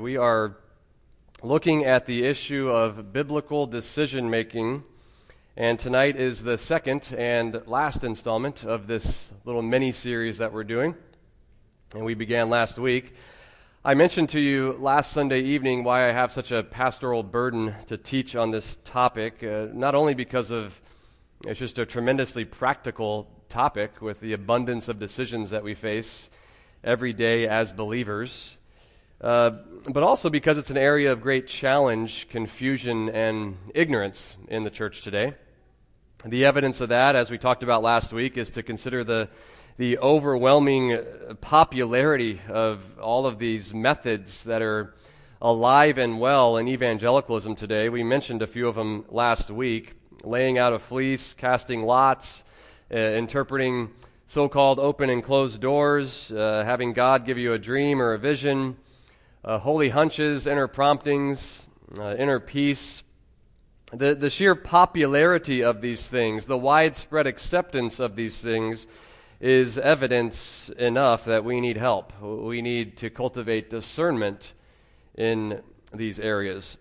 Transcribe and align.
We 0.00 0.16
are 0.16 0.56
looking 1.42 1.84
at 1.84 2.06
the 2.06 2.24
issue 2.24 2.70
of 2.70 3.12
biblical 3.12 3.66
decision 3.66 4.30
making, 4.30 4.84
and 5.54 5.78
tonight 5.78 6.16
is 6.16 6.42
the 6.42 6.56
second 6.56 7.14
and 7.14 7.60
last 7.66 8.02
installment 8.02 8.64
of 8.64 8.86
this 8.86 9.34
little 9.44 9.60
mini 9.60 9.92
series 9.92 10.38
that 10.38 10.50
we're 10.50 10.64
doing, 10.64 10.94
and 11.94 12.06
we 12.06 12.14
began 12.14 12.48
last 12.48 12.78
week. 12.78 13.14
I 13.84 13.92
mentioned 13.92 14.30
to 14.30 14.40
you 14.40 14.72
last 14.80 15.12
Sunday 15.12 15.40
evening 15.40 15.84
why 15.84 16.08
I 16.08 16.12
have 16.12 16.32
such 16.32 16.52
a 16.52 16.62
pastoral 16.62 17.22
burden 17.22 17.74
to 17.84 17.98
teach 17.98 18.34
on 18.34 18.50
this 18.50 18.78
topic, 18.84 19.44
uh, 19.44 19.66
not 19.74 19.94
only 19.94 20.14
because 20.14 20.50
of 20.50 20.80
it's 21.46 21.60
just 21.60 21.78
a 21.78 21.84
tremendously 21.84 22.46
practical 22.46 23.28
topic 23.50 24.00
with 24.00 24.20
the 24.20 24.32
abundance 24.32 24.88
of 24.88 24.98
decisions 24.98 25.50
that 25.50 25.62
we 25.62 25.74
face 25.74 26.30
every 26.82 27.12
day 27.12 27.46
as 27.46 27.72
believers. 27.72 28.56
Uh, 29.22 29.52
but 29.88 30.02
also 30.02 30.28
because 30.28 30.58
it's 30.58 30.70
an 30.70 30.76
area 30.76 31.12
of 31.12 31.20
great 31.20 31.46
challenge, 31.46 32.28
confusion, 32.28 33.08
and 33.10 33.56
ignorance 33.72 34.36
in 34.48 34.64
the 34.64 34.70
church 34.70 35.02
today. 35.02 35.34
The 36.24 36.44
evidence 36.44 36.80
of 36.80 36.88
that, 36.88 37.14
as 37.14 37.30
we 37.30 37.38
talked 37.38 37.62
about 37.62 37.82
last 37.82 38.12
week, 38.12 38.36
is 38.36 38.50
to 38.50 38.64
consider 38.64 39.04
the, 39.04 39.28
the 39.76 39.96
overwhelming 39.98 40.98
popularity 41.40 42.40
of 42.48 42.98
all 42.98 43.24
of 43.24 43.38
these 43.38 43.72
methods 43.72 44.42
that 44.44 44.60
are 44.60 44.92
alive 45.40 45.98
and 45.98 46.18
well 46.18 46.56
in 46.56 46.66
evangelicalism 46.66 47.54
today. 47.54 47.88
We 47.88 48.02
mentioned 48.02 48.42
a 48.42 48.48
few 48.48 48.66
of 48.66 48.74
them 48.74 49.04
last 49.08 49.50
week 49.50 49.94
laying 50.24 50.58
out 50.58 50.72
a 50.72 50.80
fleece, 50.80 51.32
casting 51.32 51.84
lots, 51.84 52.42
uh, 52.92 52.96
interpreting 52.96 53.90
so 54.26 54.48
called 54.48 54.80
open 54.80 55.10
and 55.10 55.22
closed 55.22 55.60
doors, 55.60 56.32
uh, 56.32 56.64
having 56.64 56.92
God 56.92 57.24
give 57.24 57.38
you 57.38 57.52
a 57.52 57.58
dream 57.58 58.02
or 58.02 58.14
a 58.14 58.18
vision 58.18 58.76
uh, 59.44 59.58
holy 59.58 59.88
hunches, 59.88 60.46
inner 60.46 60.68
promptings, 60.68 61.66
uh, 61.98 62.14
inner 62.16 62.38
peace. 62.38 63.02
The, 63.92 64.14
the 64.14 64.30
sheer 64.30 64.54
popularity 64.54 65.62
of 65.62 65.80
these 65.80 66.08
things, 66.08 66.46
the 66.46 66.56
widespread 66.56 67.26
acceptance 67.26 68.00
of 68.00 68.16
these 68.16 68.40
things, 68.40 68.86
is 69.40 69.76
evidence 69.76 70.70
enough 70.78 71.24
that 71.24 71.44
we 71.44 71.60
need 71.60 71.76
help. 71.76 72.12
We 72.22 72.62
need 72.62 72.96
to 72.98 73.10
cultivate 73.10 73.68
discernment 73.68 74.52
in 75.16 75.62
these 75.92 76.20
areas. 76.20 76.78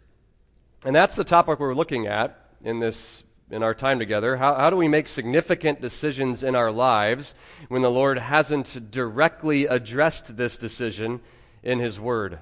And 0.85 0.95
that's 0.95 1.15
the 1.15 1.23
topic 1.23 1.59
we're 1.59 1.73
looking 1.73 2.07
at 2.07 2.37
in 2.63 2.79
this 2.79 3.23
in 3.49 3.63
our 3.63 3.73
time 3.73 3.99
together. 3.99 4.37
How, 4.37 4.55
how 4.55 4.69
do 4.69 4.77
we 4.77 4.87
make 4.87 5.09
significant 5.09 5.81
decisions 5.81 6.41
in 6.41 6.55
our 6.55 6.71
lives 6.71 7.35
when 7.67 7.81
the 7.81 7.91
Lord 7.91 8.17
hasn't 8.17 8.91
directly 8.91 9.65
addressed 9.65 10.37
this 10.37 10.55
decision 10.55 11.19
in 11.61 11.79
His 11.79 11.99
Word? 11.99 12.39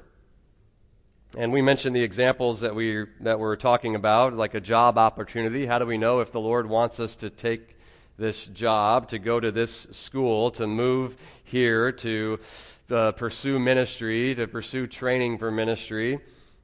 And 1.38 1.54
we 1.54 1.62
mentioned 1.62 1.96
the 1.96 2.02
examples 2.02 2.62
that 2.62 2.74
we 2.74 3.06
that 3.20 3.40
we're 3.40 3.56
talking 3.56 3.94
about, 3.94 4.34
like 4.34 4.56
a 4.56 4.60
job 4.60 4.98
opportunity. 4.98 5.68
How 5.68 5.78
do 5.78 5.86
we 5.86 5.96
know 5.96 6.22
if 6.22 6.32
the 6.32 6.40
Lord 6.40 6.68
wants 6.68 7.00
us 7.00 7.16
to 7.18 7.30
take 7.30 7.78
this 8.18 8.48
job, 8.48 9.08
to 9.10 9.20
go 9.20 9.40
to 9.40 9.52
this 9.52 9.88
school, 9.92 10.50
to 10.52 10.66
move 10.66 11.18
here, 11.44 11.92
to 11.92 12.40
uh, 12.90 13.12
pursue 13.12 13.60
ministry, 13.60 14.34
to 14.34 14.48
pursue 14.48 14.88
training 14.88 15.38
for 15.38 15.52
ministry, 15.52 16.18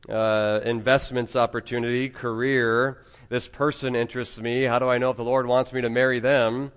uh, 0.10 0.62
investments 0.66 1.36
opportunity, 1.36 2.10
career? 2.10 3.04
This 3.30 3.48
person 3.48 3.96
interests 3.96 4.42
me. 4.42 4.64
How 4.64 4.80
do 4.80 4.90
I 4.90 4.98
know 4.98 5.12
if 5.12 5.18
the 5.18 5.24
Lord 5.24 5.46
wants 5.46 5.74
me 5.74 5.82
to 5.82 5.92
marry 5.92 6.20
them? 6.20 6.72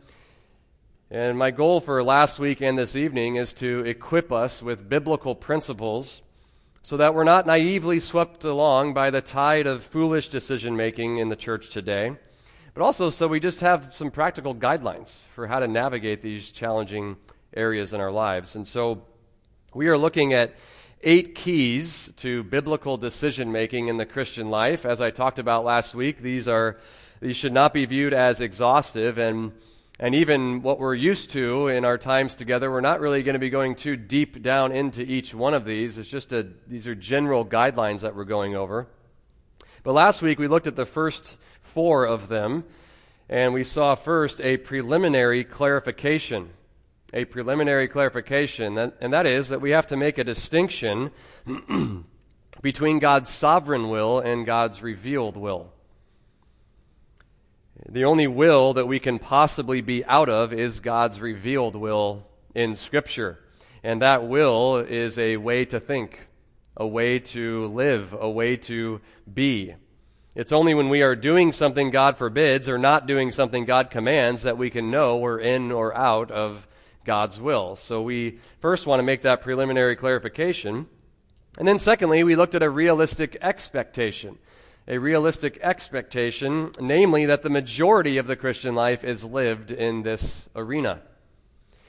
And 1.11 1.39
my 1.39 1.51
goal 1.51 1.81
for 1.81 2.05
last 2.05 2.39
week 2.39 2.61
and 2.61 2.77
this 2.77 2.95
evening 2.95 3.37
is 3.37 3.55
to 3.55 3.83
equip 3.87 4.31
us 4.31 4.63
with 4.63 4.91
biblical 4.91 5.35
principles 5.35 6.21
so 6.89 6.97
that 6.97 7.15
we're 7.15 7.23
not 7.23 7.47
naively 7.47 8.01
swept 8.01 8.45
along 8.45 8.95
by 8.95 9.11
the 9.11 9.21
tide 9.21 9.67
of 9.67 9.85
foolish 9.85 10.29
decision 10.29 10.75
making 10.75 11.19
in 11.19 11.29
the 11.29 11.37
church 11.37 11.69
today, 11.69 12.17
but 12.73 12.83
also 12.83 13.11
so 13.11 13.29
we 13.29 13.39
just 13.39 13.61
have 13.61 13.93
some 13.93 14.11
practical 14.11 14.55
guidelines 14.55 15.25
for 15.35 15.49
how 15.49 15.59
to 15.59 15.69
navigate 15.69 16.23
these 16.23 16.51
challenging 16.51 17.19
areas 17.55 17.93
in 17.93 18.01
our 18.01 18.11
lives. 18.11 18.57
And 18.57 18.67
so 18.67 19.03
we 19.75 19.89
are 19.89 19.99
looking 19.99 20.33
at 20.33 20.57
eight 21.03 21.35
keys 21.35 22.11
to 22.17 22.43
biblical 22.45 22.97
decision 22.97 23.53
making 23.53 23.89
in 23.89 23.99
the 23.99 24.07
Christian 24.07 24.49
life. 24.49 24.87
As 24.87 25.03
I 25.03 25.11
talked 25.11 25.39
about 25.39 25.67
last 25.67 25.95
week, 25.95 26.21
these 26.21 26.49
are 26.49 26.79
these 27.21 27.37
should 27.37 27.53
not 27.53 27.75
be 27.75 27.85
viewed 27.85 28.15
as 28.15 28.41
exhaustive 28.41 29.19
and 29.19 29.53
and 30.01 30.15
even 30.15 30.63
what 30.63 30.79
we're 30.79 30.95
used 30.95 31.33
to 31.33 31.67
in 31.67 31.85
our 31.85 31.99
times 31.99 32.37
together, 32.37 32.71
we're 32.71 32.81
not 32.81 33.01
really 33.01 33.25
going 33.25 33.35
to 33.35 33.41
be 33.41 33.51
going 33.51 33.75
too 33.75 33.97
deep 33.97 34.43
down 34.43 34.71
into 34.71 35.03
each 35.03 35.35
one 35.35 35.55
of 35.55 35.65
these. 35.65 35.99
It's 35.99 36.09
just 36.09 36.33
a, 36.33 36.47
these 36.69 36.87
are 36.87 36.95
general 36.95 37.45
guidelines 37.45 38.01
that 38.01 38.15
we're 38.15 38.25
going 38.25 38.55
over. 38.55 38.87
But 39.83 39.95
last 39.95 40.23
week 40.23 40.39
we 40.39 40.47
looked 40.47 40.69
at 40.69 40.77
the 40.77 40.87
first 40.87 41.37
four 41.61 42.05
of 42.05 42.29
them, 42.29 42.65
and 43.29 43.53
we 43.53 43.65
saw 43.65 43.97
first 43.97 44.41
a 44.41 44.57
preliminary 44.59 45.43
clarification. 45.43 46.51
A 47.13 47.25
preliminary 47.25 47.89
clarification, 47.89 48.77
and 48.77 49.13
that 49.13 49.27
is 49.27 49.49
that 49.49 49.63
we 49.63 49.71
have 49.71 49.87
to 49.89 49.97
make 49.97 50.19
a 50.19 50.25
distinction 50.25 51.11
between 52.63 52.99
God's 52.99 53.31
sovereign 53.31 53.89
will 53.89 54.21
and 54.21 54.45
God's 54.45 54.83
revealed 54.83 55.37
will. 55.37 55.73
The 57.87 58.05
only 58.05 58.27
will 58.27 58.73
that 58.75 58.89
we 58.89 58.99
can 58.99 59.19
possibly 59.19 59.81
be 59.81 60.05
out 60.05 60.29
of 60.29 60.53
is 60.53 60.81
God's 60.81 61.21
revealed 61.21 61.77
will 61.77 62.27
in 62.55 62.75
Scripture. 62.75 63.39
And 63.85 64.03
that 64.03 64.27
will 64.27 64.77
is 64.77 65.19
a 65.19 65.37
way 65.37 65.65
to 65.67 65.79
think, 65.79 66.27
a 66.77 66.87
way 66.87 67.21
to 67.21 67.67
live, 67.67 68.13
a 68.13 68.29
way 68.29 68.57
to 68.57 69.01
be. 69.33 69.75
It's 70.35 70.53
only 70.53 70.75
when 70.75 70.89
we 70.89 71.03
are 71.03 71.15
doing 71.15 71.53
something 71.53 71.91
God 71.91 72.19
forbids 72.19 72.69
or 72.69 72.79
not 72.79 73.07
doing 73.07 73.31
something 73.31 73.65
God 73.65 73.91
commands 73.91 74.43
that 74.43 74.59
we 74.59 74.71
can 74.71 74.91
know 74.91 75.17
we're 75.17 75.41
in 75.41 75.71
or 75.71 75.97
out 75.97 76.31
of 76.31 76.67
God's 77.05 77.41
will. 77.41 77.77
So 77.77 78.03
we 78.03 78.39
first 78.61 78.87
want 78.87 78.99
to 78.99 79.05
make 79.05 79.23
that 79.23 79.41
preliminary 79.41 79.97
clarification. 79.97 80.87
And 81.59 81.67
then, 81.67 81.79
secondly, 81.79 82.23
we 82.25 82.37
looked 82.37 82.55
at 82.55 82.63
a 82.63 82.71
realistic 82.71 83.37
expectation 83.41 84.39
a 84.89 84.99
realistic 84.99 85.59
expectation, 85.63 86.73
namely 86.81 87.27
that 87.27 87.43
the 87.43 87.51
majority 87.51 88.17
of 88.17 88.27
the 88.27 88.37
Christian 88.37 88.75
life 88.75 89.05
is 89.05 89.23
lived 89.23 89.71
in 89.71 90.03
this 90.03 90.49
arena. 90.57 91.03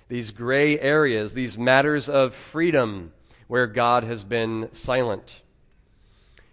These 0.10 0.32
gray 0.32 0.78
areas, 0.78 1.34
these 1.34 1.58
matters 1.58 2.10
of 2.10 2.34
freedom 2.34 3.14
where 3.48 3.68
God 3.68 4.04
has 4.04 4.26
been 4.26 4.70
silent. 4.74 5.42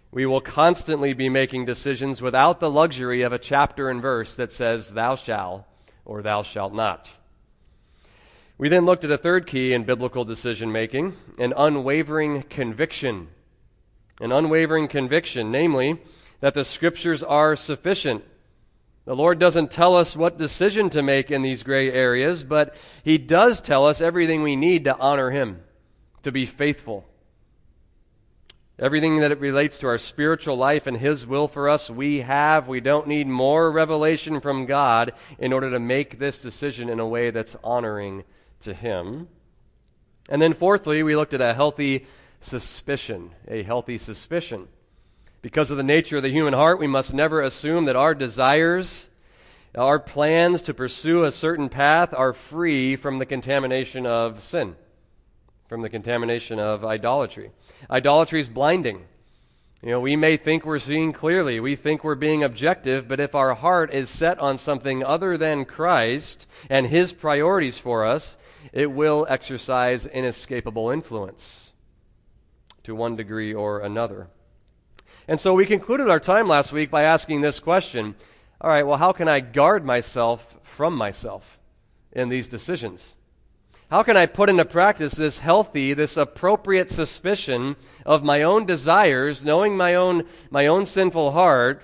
We 0.09 0.25
will 0.25 0.39
constantly 0.39 1.11
be 1.11 1.27
making 1.27 1.65
decisions 1.65 2.21
without 2.21 2.61
the 2.61 2.71
luxury 2.71 3.23
of 3.23 3.33
a 3.33 3.39
chapter 3.39 3.89
and 3.89 4.01
verse 4.01 4.37
that 4.37 4.53
says, 4.53 4.93
Thou 4.93 5.15
shalt 5.15 5.65
or 6.05 6.21
Thou 6.21 6.43
shalt 6.43 6.73
not. 6.73 7.09
We 8.57 8.69
then 8.69 8.85
looked 8.85 9.03
at 9.03 9.11
a 9.11 9.17
third 9.17 9.47
key 9.47 9.73
in 9.73 9.83
biblical 9.83 10.23
decision 10.23 10.71
making 10.71 11.13
an 11.37 11.53
unwavering 11.57 12.43
conviction. 12.43 13.27
An 14.21 14.31
unwavering 14.31 14.87
conviction, 14.87 15.51
namely, 15.51 15.99
that 16.39 16.53
the 16.53 16.65
scriptures 16.65 17.23
are 17.23 17.55
sufficient. 17.55 18.23
The 19.05 19.15
Lord 19.15 19.39
doesn't 19.39 19.71
tell 19.71 19.95
us 19.95 20.17
what 20.17 20.37
decision 20.37 20.89
to 20.89 21.01
make 21.01 21.31
in 21.31 21.41
these 21.41 21.63
gray 21.63 21.91
areas, 21.91 22.43
but 22.43 22.75
He 23.03 23.17
does 23.17 23.61
tell 23.61 23.85
us 23.85 24.01
everything 24.01 24.43
we 24.43 24.55
need 24.55 24.85
to 24.85 24.97
honor 24.97 25.31
Him, 25.31 25.61
to 26.23 26.31
be 26.31 26.45
faithful. 26.45 27.07
Everything 28.79 29.17
that 29.21 29.31
it 29.31 29.39
relates 29.39 29.79
to 29.79 29.87
our 29.87 29.97
spiritual 29.97 30.55
life 30.55 30.85
and 30.85 30.97
His 30.97 31.25
will 31.25 31.47
for 31.47 31.67
us, 31.67 31.89
we 31.89 32.19
have. 32.19 32.67
We 32.67 32.79
don't 32.79 33.07
need 33.07 33.27
more 33.27 33.71
revelation 33.71 34.39
from 34.39 34.67
God 34.67 35.13
in 35.39 35.51
order 35.51 35.71
to 35.71 35.79
make 35.79 36.19
this 36.19 36.39
decision 36.39 36.87
in 36.89 36.99
a 36.99 37.07
way 37.07 37.31
that's 37.31 37.55
honoring 37.63 38.23
to 38.59 38.73
Him. 38.75 39.29
And 40.29 40.41
then, 40.41 40.53
fourthly, 40.53 41.01
we 41.01 41.15
looked 41.15 41.33
at 41.33 41.41
a 41.41 41.53
healthy 41.53 42.05
suspicion, 42.41 43.31
a 43.47 43.63
healthy 43.63 43.97
suspicion. 43.97 44.67
Because 45.41 45.69
of 45.69 45.77
the 45.77 45.83
nature 45.83 46.17
of 46.17 46.23
the 46.23 46.29
human 46.29 46.53
heart, 46.53 46.79
we 46.79 46.87
must 46.87 47.13
never 47.13 47.41
assume 47.41 47.85
that 47.85 47.95
our 47.95 48.15
desires, 48.15 49.09
our 49.75 49.99
plans 49.99 50.61
to 50.63 50.73
pursue 50.73 51.23
a 51.23 51.31
certain 51.31 51.69
path 51.69 52.13
are 52.13 52.33
free 52.33 52.95
from 52.95 53.19
the 53.19 53.25
contamination 53.25 54.05
of 54.05 54.41
sin, 54.41 54.75
from 55.69 55.83
the 55.83 55.89
contamination 55.89 56.59
of 56.59 56.83
idolatry. 56.83 57.51
Idolatry 57.89 58.41
is 58.41 58.49
blinding. 58.49 59.05
You 59.83 59.91
know, 59.91 59.99
we 59.99 60.15
may 60.15 60.37
think 60.37 60.65
we're 60.65 60.79
seeing 60.79 61.13
clearly, 61.13 61.59
we 61.59 61.75
think 61.75 62.03
we're 62.03 62.15
being 62.15 62.43
objective, 62.43 63.07
but 63.07 63.19
if 63.19 63.35
our 63.35 63.53
heart 63.53 63.93
is 63.93 64.09
set 64.09 64.39
on 64.39 64.57
something 64.57 65.03
other 65.03 65.37
than 65.37 65.65
Christ 65.65 66.47
and 66.67 66.87
His 66.87 67.13
priorities 67.13 67.77
for 67.77 68.03
us, 68.03 68.37
it 68.73 68.91
will 68.91 69.27
exercise 69.29 70.07
inescapable 70.07 70.89
influence 70.89 71.73
to 72.83 72.95
one 72.95 73.15
degree 73.15 73.53
or 73.53 73.79
another. 73.79 74.29
And 75.27 75.39
so 75.39 75.53
we 75.53 75.65
concluded 75.65 76.09
our 76.09 76.21
time 76.21 76.47
last 76.47 76.71
week 76.71 76.89
by 76.89 77.03
asking 77.03 77.41
this 77.41 77.59
question 77.59 78.15
All 78.61 78.69
right, 78.69 78.87
well, 78.87 78.97
how 78.97 79.11
can 79.11 79.27
I 79.27 79.41
guard 79.41 79.83
myself 79.85 80.57
from 80.63 80.95
myself 80.95 81.59
in 82.13 82.29
these 82.29 82.47
decisions? 82.47 83.15
How 83.91 84.03
can 84.03 84.17
I 84.17 84.25
put 84.25 84.49
into 84.49 84.65
practice 84.65 85.13
this 85.13 85.39
healthy, 85.39 85.93
this 85.93 86.17
appropriate 86.17 86.89
suspicion 86.89 87.75
of 88.05 88.23
my 88.23 88.43
own 88.43 88.65
desires, 88.65 89.43
knowing 89.43 89.77
my 89.77 89.95
own, 89.95 90.23
my 90.49 90.67
own 90.67 90.85
sinful 90.85 91.31
heart? 91.31 91.83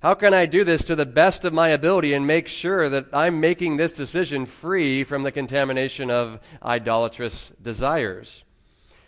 How 0.00 0.14
can 0.14 0.34
I 0.34 0.46
do 0.46 0.64
this 0.64 0.84
to 0.86 0.96
the 0.96 1.06
best 1.06 1.44
of 1.44 1.52
my 1.52 1.68
ability 1.68 2.12
and 2.12 2.26
make 2.26 2.48
sure 2.48 2.88
that 2.88 3.06
I'm 3.12 3.38
making 3.38 3.76
this 3.76 3.92
decision 3.92 4.46
free 4.46 5.04
from 5.04 5.22
the 5.22 5.32
contamination 5.32 6.10
of 6.10 6.40
idolatrous 6.62 7.52
desires? 7.62 8.44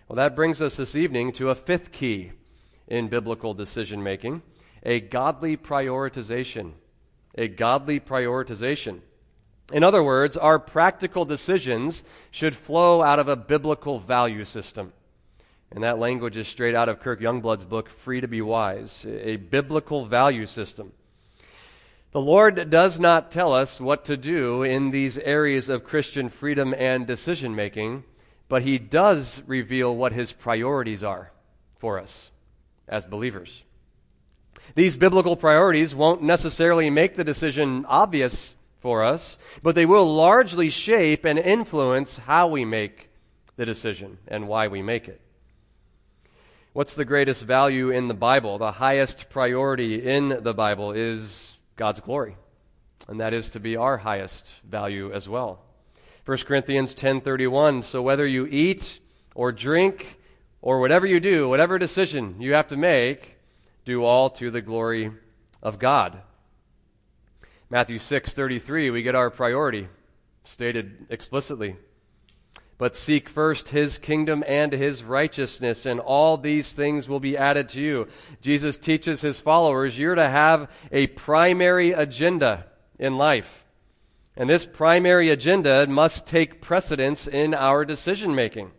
Well, 0.07 0.17
that 0.17 0.37
brings 0.37 0.61
us 0.61 0.77
this 0.77 0.95
evening 0.95 1.33
to 1.33 1.51
a 1.51 1.55
fifth 1.55 1.93
key 1.93 2.33
in 2.89 3.09
biblical 3.09 3.55
decision 3.55 4.03
making 4.03 4.43
a 4.85 5.01
godly 5.01 5.57
prioritization. 5.57 6.73
A 7.37 7.49
godly 7.49 7.99
prioritization. 7.99 9.01
In 9.73 9.83
other 9.83 10.03
words, 10.03 10.37
our 10.37 10.59
practical 10.59 11.25
decisions 11.25 12.05
should 12.31 12.55
flow 12.55 13.03
out 13.03 13.19
of 13.19 13.29
a 13.29 13.37
biblical 13.37 13.99
value 13.99 14.45
system. 14.45 14.93
And 15.71 15.83
that 15.83 15.99
language 15.99 16.37
is 16.37 16.47
straight 16.47 16.75
out 16.75 16.89
of 16.89 17.01
Kirk 17.01 17.21
Youngblood's 17.21 17.65
book, 17.65 17.89
Free 17.89 18.21
to 18.21 18.29
Be 18.29 18.43
Wise, 18.43 19.05
a 19.09 19.37
biblical 19.37 20.05
value 20.05 20.47
system. 20.47 20.93
The 22.13 22.21
Lord 22.21 22.71
does 22.71 23.01
not 23.01 23.33
tell 23.33 23.53
us 23.53 23.81
what 23.81 24.05
to 24.05 24.17
do 24.17 24.63
in 24.63 24.93
these 24.93 25.19
areas 25.19 25.69
of 25.69 25.83
Christian 25.83 26.29
freedom 26.29 26.73
and 26.79 27.07
decision 27.07 27.57
making, 27.57 28.05
but 28.49 28.63
He 28.63 28.79
does 28.79 29.43
reveal 29.49 29.97
what 29.97 30.13
His 30.13 30.33
priorities 30.33 31.03
are 31.03 31.33
for 31.77 31.99
us 31.99 32.31
as 32.89 33.05
believers. 33.05 33.65
These 34.75 34.97
biblical 34.97 35.37
priorities 35.37 35.95
won't 35.95 36.23
necessarily 36.23 36.91
make 36.91 37.17
the 37.17 37.25
decision 37.25 37.85
obvious 37.87 38.55
for 38.79 39.03
us, 39.03 39.39
but 39.63 39.75
they 39.75 39.87
will 39.87 40.15
largely 40.15 40.71
shape 40.71 41.25
and 41.25 41.39
influence 41.39 42.19
how 42.19 42.49
we 42.49 42.65
make 42.65 43.09
the 43.57 43.67
decision 43.67 44.19
and 44.27 44.49
why 44.49 44.69
we 44.69 44.83
make 44.83 45.09
it. 45.09 45.21
What's 46.73 46.95
the 46.95 47.05
greatest 47.05 47.45
value 47.45 47.91
in 47.91 48.09
the 48.09 48.15
Bible? 48.15 48.59
The 48.59 48.73
highest 48.73 49.31
priority 49.31 49.95
in 49.95 50.43
the 50.43 50.55
Bible 50.55 50.93
is 50.93 51.57
God's 51.77 52.01
glory. 52.01 52.37
And 53.09 53.21
that 53.21 53.33
is 53.33 53.51
to 53.51 53.61
be 53.61 53.77
our 53.77 53.99
highest 53.99 54.47
value 54.69 55.13
as 55.13 55.29
well. 55.29 55.61
1 56.25 56.39
Corinthians 56.47 56.95
10:31 56.95 57.85
So 57.85 58.03
whether 58.03 58.27
you 58.27 58.49
eat 58.51 58.99
or 59.35 59.53
drink 59.53 60.19
or 60.65 60.81
whatever 60.81 61.07
you 61.07 61.21
do, 61.21 61.47
whatever 61.47 61.79
decision 61.79 62.37
you 62.41 62.55
have 62.55 62.67
to 62.67 62.77
make, 62.77 63.37
do 63.85 64.03
all 64.03 64.31
to 64.31 64.51
the 64.51 64.63
glory 64.63 65.11
of 65.63 65.79
God. 65.79 66.23
Matthew 67.69 67.99
6:33, 67.99 68.89
we 68.91 69.03
get 69.03 69.15
our 69.15 69.29
priority 69.29 69.89
stated 70.43 71.05
explicitly. 71.11 71.77
But 72.79 72.97
seek 72.97 73.29
first 73.29 73.69
his 73.69 73.99
kingdom 73.99 74.43
and 74.49 74.73
his 74.73 75.05
righteousness, 75.05 75.85
and 75.85 76.01
all 76.01 76.39
these 76.39 76.73
things 76.73 77.11
will 77.11 77.21
be 77.21 77.37
added 77.37 77.69
to 77.71 77.81
you. 77.81 78.09
Jesus 78.41 78.79
teaches 78.79 79.21
his 79.21 79.43
followers 79.43 79.99
you're 79.99 80.15
to 80.15 80.31
have 80.31 80.71
a 80.91 81.09
primary 81.09 81.93
agenda 81.93 82.69
in 82.99 83.19
life. 83.19 83.67
And 84.35 84.49
this 84.49 84.65
primary 84.65 85.29
agenda 85.29 85.87
must 85.87 86.27
take 86.27 86.63
precedence 86.63 87.29
in 87.29 87.53
our 87.53 87.85
decision 87.85 88.35
making. 88.35 88.73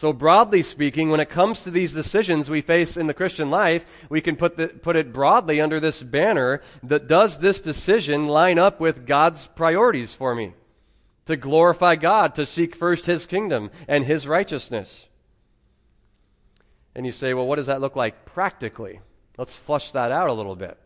So, 0.00 0.14
broadly 0.14 0.62
speaking, 0.62 1.10
when 1.10 1.20
it 1.20 1.28
comes 1.28 1.62
to 1.62 1.70
these 1.70 1.92
decisions 1.92 2.48
we 2.48 2.62
face 2.62 2.96
in 2.96 3.06
the 3.06 3.12
Christian 3.12 3.50
life, 3.50 3.84
we 4.08 4.22
can 4.22 4.34
put, 4.34 4.56
the, 4.56 4.68
put 4.68 4.96
it 4.96 5.12
broadly 5.12 5.60
under 5.60 5.78
this 5.78 6.02
banner 6.02 6.62
that 6.82 7.06
does 7.06 7.40
this 7.40 7.60
decision 7.60 8.26
line 8.26 8.58
up 8.58 8.80
with 8.80 9.04
God's 9.04 9.48
priorities 9.48 10.14
for 10.14 10.34
me? 10.34 10.54
To 11.26 11.36
glorify 11.36 11.96
God, 11.96 12.34
to 12.36 12.46
seek 12.46 12.74
first 12.74 13.04
His 13.04 13.26
kingdom 13.26 13.70
and 13.86 14.06
His 14.06 14.26
righteousness. 14.26 15.06
And 16.94 17.04
you 17.04 17.12
say, 17.12 17.34
well, 17.34 17.46
what 17.46 17.56
does 17.56 17.66
that 17.66 17.82
look 17.82 17.94
like 17.94 18.24
practically? 18.24 19.00
Let's 19.36 19.58
flush 19.58 19.92
that 19.92 20.10
out 20.10 20.30
a 20.30 20.32
little 20.32 20.56
bit. 20.56 20.78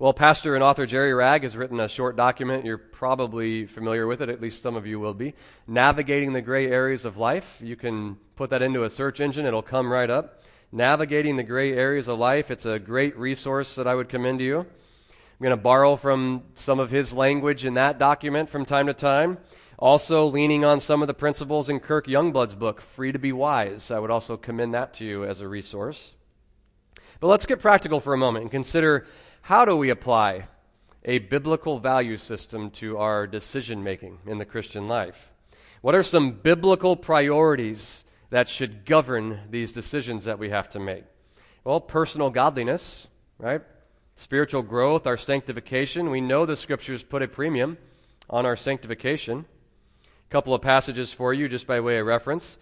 Well, 0.00 0.12
pastor 0.12 0.54
and 0.54 0.62
author 0.62 0.86
Jerry 0.86 1.12
Wragg 1.12 1.42
has 1.42 1.56
written 1.56 1.80
a 1.80 1.88
short 1.88 2.14
document. 2.14 2.64
You're 2.64 2.78
probably 2.78 3.66
familiar 3.66 4.06
with 4.06 4.22
it, 4.22 4.28
at 4.28 4.40
least 4.40 4.62
some 4.62 4.76
of 4.76 4.86
you 4.86 5.00
will 5.00 5.12
be. 5.12 5.34
Navigating 5.66 6.34
the 6.34 6.40
Gray 6.40 6.70
Areas 6.70 7.04
of 7.04 7.16
Life. 7.16 7.60
You 7.64 7.74
can 7.74 8.16
put 8.36 8.50
that 8.50 8.62
into 8.62 8.84
a 8.84 8.90
search 8.90 9.18
engine, 9.18 9.44
it'll 9.44 9.60
come 9.60 9.90
right 9.90 10.08
up. 10.08 10.44
Navigating 10.70 11.34
the 11.34 11.42
Gray 11.42 11.72
Areas 11.72 12.06
of 12.06 12.16
Life. 12.16 12.48
It's 12.52 12.64
a 12.64 12.78
great 12.78 13.18
resource 13.18 13.74
that 13.74 13.88
I 13.88 13.96
would 13.96 14.08
commend 14.08 14.38
to 14.38 14.44
you. 14.44 14.58
I'm 14.60 14.66
going 15.42 15.50
to 15.50 15.56
borrow 15.56 15.96
from 15.96 16.44
some 16.54 16.78
of 16.78 16.92
his 16.92 17.12
language 17.12 17.64
in 17.64 17.74
that 17.74 17.98
document 17.98 18.48
from 18.48 18.64
time 18.64 18.86
to 18.86 18.94
time. 18.94 19.38
Also, 19.80 20.26
leaning 20.26 20.64
on 20.64 20.78
some 20.78 21.02
of 21.02 21.08
the 21.08 21.14
principles 21.14 21.68
in 21.68 21.80
Kirk 21.80 22.06
Youngblood's 22.06 22.54
book, 22.54 22.80
Free 22.80 23.10
to 23.10 23.18
Be 23.18 23.32
Wise. 23.32 23.90
I 23.90 23.98
would 23.98 24.12
also 24.12 24.36
commend 24.36 24.74
that 24.74 24.94
to 24.94 25.04
you 25.04 25.24
as 25.24 25.40
a 25.40 25.48
resource. 25.48 26.14
But 27.20 27.26
let's 27.26 27.46
get 27.46 27.58
practical 27.58 27.98
for 27.98 28.14
a 28.14 28.18
moment 28.18 28.42
and 28.42 28.50
consider 28.50 29.04
how 29.48 29.64
do 29.64 29.74
we 29.74 29.88
apply 29.88 30.46
a 31.06 31.18
biblical 31.20 31.78
value 31.78 32.18
system 32.18 32.68
to 32.68 32.98
our 32.98 33.26
decision 33.26 33.82
making 33.82 34.18
in 34.26 34.36
the 34.36 34.44
Christian 34.44 34.88
life? 34.88 35.32
What 35.80 35.94
are 35.94 36.02
some 36.02 36.32
biblical 36.32 36.96
priorities 36.96 38.04
that 38.28 38.46
should 38.46 38.84
govern 38.84 39.40
these 39.48 39.72
decisions 39.72 40.26
that 40.26 40.38
we 40.38 40.50
have 40.50 40.68
to 40.68 40.78
make? 40.78 41.04
Well, 41.64 41.80
personal 41.80 42.28
godliness, 42.28 43.06
right? 43.38 43.62
Spiritual 44.16 44.60
growth, 44.60 45.06
our 45.06 45.16
sanctification. 45.16 46.10
We 46.10 46.20
know 46.20 46.44
the 46.44 46.54
scriptures 46.54 47.02
put 47.02 47.22
a 47.22 47.26
premium 47.26 47.78
on 48.28 48.44
our 48.44 48.54
sanctification. 48.54 49.46
A 50.04 50.30
couple 50.30 50.52
of 50.52 50.60
passages 50.60 51.14
for 51.14 51.32
you 51.32 51.48
just 51.48 51.66
by 51.66 51.80
way 51.80 51.96
of 51.96 52.06
reference. 52.06 52.58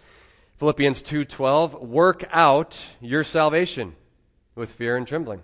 Philippians 0.55 1.01
2:12, 1.01 1.81
work 1.81 2.23
out 2.31 2.87
your 3.01 3.25
salvation 3.25 3.97
with 4.55 4.71
fear 4.71 4.95
and 4.95 5.05
trembling. 5.05 5.43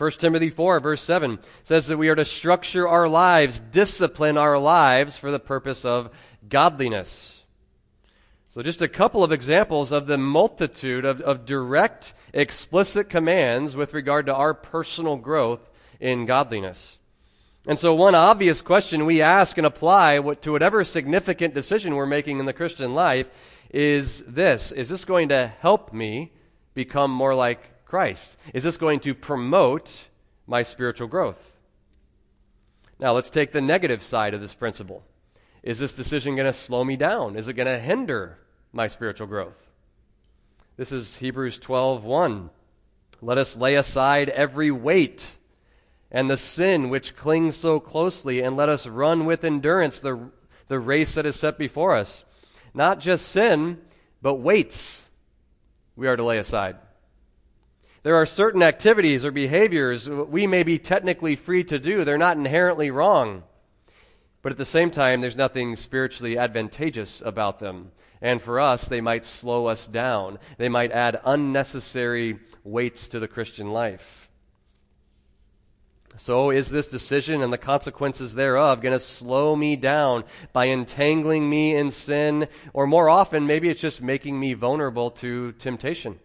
1 0.00 0.12
Timothy 0.12 0.48
4, 0.48 0.80
verse 0.80 1.02
7 1.02 1.38
says 1.62 1.86
that 1.88 1.98
we 1.98 2.08
are 2.08 2.14
to 2.14 2.24
structure 2.24 2.88
our 2.88 3.06
lives, 3.06 3.60
discipline 3.60 4.38
our 4.38 4.58
lives 4.58 5.18
for 5.18 5.30
the 5.30 5.38
purpose 5.38 5.84
of 5.84 6.08
godliness. 6.48 7.44
So, 8.48 8.62
just 8.62 8.80
a 8.80 8.88
couple 8.88 9.22
of 9.22 9.30
examples 9.30 9.92
of 9.92 10.06
the 10.06 10.16
multitude 10.16 11.04
of, 11.04 11.20
of 11.20 11.44
direct, 11.44 12.14
explicit 12.32 13.10
commands 13.10 13.76
with 13.76 13.92
regard 13.92 14.24
to 14.24 14.34
our 14.34 14.54
personal 14.54 15.16
growth 15.16 15.68
in 16.00 16.24
godliness. 16.24 16.96
And 17.68 17.78
so, 17.78 17.94
one 17.94 18.14
obvious 18.14 18.62
question 18.62 19.04
we 19.04 19.20
ask 19.20 19.58
and 19.58 19.66
apply 19.66 20.18
to 20.40 20.52
whatever 20.52 20.82
significant 20.82 21.52
decision 21.52 21.94
we're 21.94 22.06
making 22.06 22.38
in 22.38 22.46
the 22.46 22.54
Christian 22.54 22.94
life 22.94 23.28
is 23.68 24.24
this 24.24 24.72
Is 24.72 24.88
this 24.88 25.04
going 25.04 25.28
to 25.28 25.52
help 25.60 25.92
me 25.92 26.32
become 26.72 27.10
more 27.10 27.34
like 27.34 27.69
Christ? 27.90 28.36
Is 28.54 28.62
this 28.62 28.76
going 28.76 29.00
to 29.00 29.16
promote 29.16 30.06
my 30.46 30.62
spiritual 30.62 31.08
growth? 31.08 31.56
Now, 33.00 33.14
let's 33.14 33.30
take 33.30 33.50
the 33.50 33.60
negative 33.60 34.00
side 34.00 34.32
of 34.32 34.40
this 34.40 34.54
principle. 34.54 35.02
Is 35.64 35.80
this 35.80 35.96
decision 35.96 36.36
going 36.36 36.46
to 36.46 36.52
slow 36.52 36.84
me 36.84 36.94
down? 36.94 37.34
Is 37.34 37.48
it 37.48 37.54
going 37.54 37.66
to 37.66 37.80
hinder 37.80 38.38
my 38.72 38.86
spiritual 38.86 39.26
growth? 39.26 39.72
This 40.76 40.92
is 40.92 41.16
Hebrews 41.16 41.58
12:1. 41.58 42.50
Let 43.20 43.38
us 43.38 43.56
lay 43.56 43.74
aside 43.74 44.28
every 44.28 44.70
weight 44.70 45.36
and 46.12 46.30
the 46.30 46.36
sin 46.36 46.90
which 46.90 47.16
clings 47.16 47.56
so 47.56 47.80
closely, 47.80 48.40
and 48.40 48.56
let 48.56 48.68
us 48.68 48.86
run 48.86 49.24
with 49.24 49.42
endurance 49.42 49.98
the, 49.98 50.30
the 50.68 50.78
race 50.78 51.16
that 51.16 51.26
is 51.26 51.34
set 51.34 51.58
before 51.58 51.96
us. 51.96 52.24
Not 52.72 53.00
just 53.00 53.26
sin, 53.26 53.80
but 54.22 54.34
weights 54.34 55.02
we 55.96 56.06
are 56.06 56.16
to 56.16 56.22
lay 56.22 56.38
aside. 56.38 56.76
There 58.02 58.16
are 58.16 58.26
certain 58.26 58.62
activities 58.62 59.24
or 59.24 59.30
behaviors 59.30 60.08
we 60.08 60.46
may 60.46 60.62
be 60.62 60.78
technically 60.78 61.36
free 61.36 61.64
to 61.64 61.78
do. 61.78 62.02
They're 62.04 62.16
not 62.16 62.38
inherently 62.38 62.90
wrong. 62.90 63.42
But 64.42 64.52
at 64.52 64.58
the 64.58 64.64
same 64.64 64.90
time, 64.90 65.20
there's 65.20 65.36
nothing 65.36 65.76
spiritually 65.76 66.38
advantageous 66.38 67.22
about 67.24 67.58
them. 67.58 67.92
And 68.22 68.40
for 68.40 68.58
us, 68.58 68.88
they 68.88 69.02
might 69.02 69.26
slow 69.26 69.66
us 69.66 69.86
down. 69.86 70.38
They 70.56 70.70
might 70.70 70.92
add 70.92 71.20
unnecessary 71.24 72.38
weights 72.64 73.06
to 73.08 73.20
the 73.20 73.28
Christian 73.28 73.70
life. 73.70 74.30
So, 76.16 76.50
is 76.50 76.70
this 76.70 76.90
decision 76.90 77.40
and 77.40 77.52
the 77.52 77.58
consequences 77.58 78.34
thereof 78.34 78.82
going 78.82 78.92
to 78.92 79.00
slow 79.00 79.56
me 79.56 79.76
down 79.76 80.24
by 80.52 80.66
entangling 80.66 81.48
me 81.48 81.74
in 81.74 81.90
sin? 81.90 82.48
Or 82.72 82.86
more 82.86 83.08
often, 83.08 83.46
maybe 83.46 83.68
it's 83.68 83.80
just 83.80 84.02
making 84.02 84.38
me 84.38 84.54
vulnerable 84.54 85.10
to 85.12 85.52
temptation? 85.52 86.18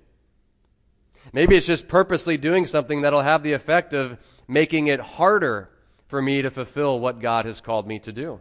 Maybe 1.34 1.55
it's 1.55 1.67
just 1.67 1.88
purposely 1.88 2.38
doing 2.38 2.65
something 2.65 3.01
that'll 3.01 3.22
have 3.22 3.44
the 3.44 3.53
effect 3.53 3.94
of 3.94 4.17
making 4.48 4.88
it 4.88 5.00
harder 5.00 5.70
for 6.08 6.22
me 6.22 6.41
to 6.41 6.51
fulfill 6.51 7.00
what 7.00 7.20
God 7.20 7.46
has 7.46 7.62
called 7.62 7.88
me 7.88 8.00
to 8.00 8.12
do. 8.12 8.39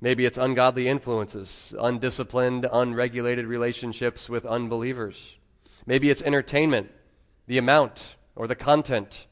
Maybe 0.00 0.26
it's 0.26 0.38
ungodly 0.38 0.86
influences, 0.86 1.74
undisciplined, 1.78 2.66
unregulated 2.70 3.46
relationships 3.46 4.28
with 4.28 4.44
unbelievers. 4.44 5.38
Maybe 5.86 6.10
it's 6.10 6.22
entertainment, 6.22 6.90
the 7.46 7.58
amount 7.58 8.16
or 8.36 8.46
the 8.46 8.54
content. 8.54 9.26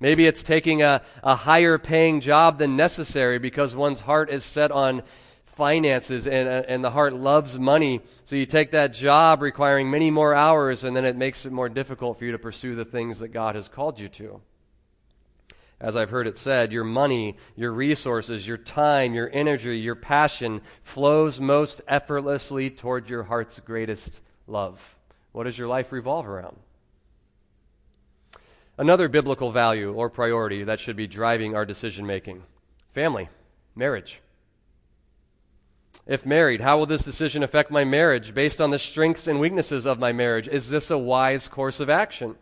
Maybe 0.00 0.26
it's 0.26 0.42
taking 0.42 0.82
a, 0.82 1.02
a 1.22 1.36
higher 1.36 1.78
paying 1.78 2.20
job 2.20 2.58
than 2.58 2.76
necessary 2.76 3.38
because 3.38 3.76
one's 3.76 4.00
heart 4.00 4.30
is 4.30 4.44
set 4.44 4.70
on 4.70 5.02
finances 5.54 6.26
and, 6.26 6.48
uh, 6.48 6.62
and 6.66 6.82
the 6.82 6.90
heart 6.90 7.12
loves 7.12 7.58
money. 7.58 8.00
So 8.24 8.36
you 8.36 8.46
take 8.46 8.70
that 8.72 8.94
job 8.94 9.42
requiring 9.42 9.90
many 9.90 10.10
more 10.10 10.34
hours 10.34 10.84
and 10.84 10.96
then 10.96 11.04
it 11.04 11.16
makes 11.16 11.44
it 11.46 11.52
more 11.52 11.68
difficult 11.68 12.18
for 12.18 12.24
you 12.24 12.32
to 12.32 12.38
pursue 12.38 12.74
the 12.74 12.84
things 12.84 13.18
that 13.18 13.28
God 13.28 13.54
has 13.54 13.68
called 13.68 14.00
you 14.00 14.08
to. 14.08 14.40
As 15.78 15.96
I've 15.96 16.10
heard 16.10 16.28
it 16.28 16.36
said, 16.36 16.72
your 16.72 16.84
money, 16.84 17.36
your 17.56 17.72
resources, 17.72 18.46
your 18.46 18.56
time, 18.56 19.14
your 19.14 19.28
energy, 19.32 19.78
your 19.78 19.96
passion 19.96 20.62
flows 20.80 21.40
most 21.40 21.82
effortlessly 21.88 22.70
toward 22.70 23.10
your 23.10 23.24
heart's 23.24 23.58
greatest 23.58 24.20
love. 24.46 24.96
What 25.32 25.44
does 25.44 25.58
your 25.58 25.66
life 25.68 25.90
revolve 25.90 26.28
around? 26.28 26.56
Another 28.78 29.08
biblical 29.08 29.50
value 29.50 29.92
or 29.92 30.08
priority 30.08 30.62
that 30.62 30.80
should 30.80 30.96
be 30.96 31.06
driving 31.06 31.54
our 31.54 31.66
decision 31.66 32.06
making 32.06 32.44
family, 32.90 33.28
marriage. 33.74 34.21
If 36.06 36.26
married, 36.26 36.60
how 36.60 36.78
will 36.78 36.86
this 36.86 37.04
decision 37.04 37.42
affect 37.42 37.70
my 37.70 37.84
marriage 37.84 38.34
based 38.34 38.60
on 38.60 38.70
the 38.70 38.78
strengths 38.78 39.26
and 39.26 39.38
weaknesses 39.38 39.86
of 39.86 40.00
my 40.00 40.12
marriage? 40.12 40.48
Is 40.48 40.68
this 40.68 40.90
a 40.90 40.98
wise 40.98 41.46
course 41.46 41.78
of 41.78 41.88
action? 41.88 42.36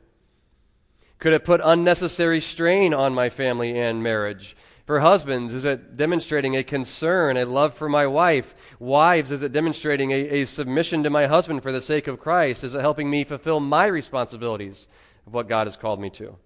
Could 1.18 1.34
it 1.34 1.44
put 1.44 1.60
unnecessary 1.62 2.40
strain 2.40 2.94
on 2.94 3.14
my 3.14 3.28
family 3.28 3.78
and 3.78 4.02
marriage? 4.02 4.56
For 4.86 5.00
husbands, 5.00 5.52
is 5.52 5.64
it 5.64 5.96
demonstrating 5.96 6.56
a 6.56 6.64
concern, 6.64 7.36
a 7.36 7.44
love 7.44 7.74
for 7.74 7.88
my 7.88 8.06
wife? 8.06 8.54
Wives, 8.80 9.30
is 9.30 9.42
it 9.42 9.52
demonstrating 9.52 10.10
a, 10.10 10.40
a, 10.40 10.44
submission 10.46 11.04
to 11.04 11.10
my 11.10 11.26
husband 11.26 11.62
for 11.62 11.70
the 11.70 11.82
sake 11.82 12.08
of 12.08 12.18
Christ? 12.18 12.64
Is 12.64 12.74
it 12.74 12.80
helping 12.80 13.08
me 13.08 13.22
fulfill 13.22 13.60
my 13.60 13.86
responsibilities 13.86 14.88
of 15.26 15.34
what 15.34 15.48
God 15.48 15.66
has 15.66 15.76
called 15.76 16.00
me 16.00 16.10
to? 16.10 16.38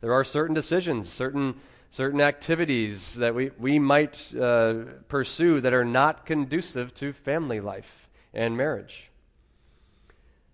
There 0.00 0.12
are 0.12 0.24
certain 0.24 0.54
decisions, 0.54 1.10
certain 1.10 1.54
certain 1.90 2.20
activities 2.20 3.14
that 3.14 3.34
we, 3.34 3.50
we 3.58 3.78
might 3.78 4.32
uh, 4.34 4.74
pursue 5.08 5.60
that 5.60 5.72
are 5.72 5.84
not 5.84 6.24
conducive 6.24 6.94
to 6.94 7.12
family 7.12 7.60
life 7.60 8.08
and 8.32 8.56
marriage. 8.56 9.10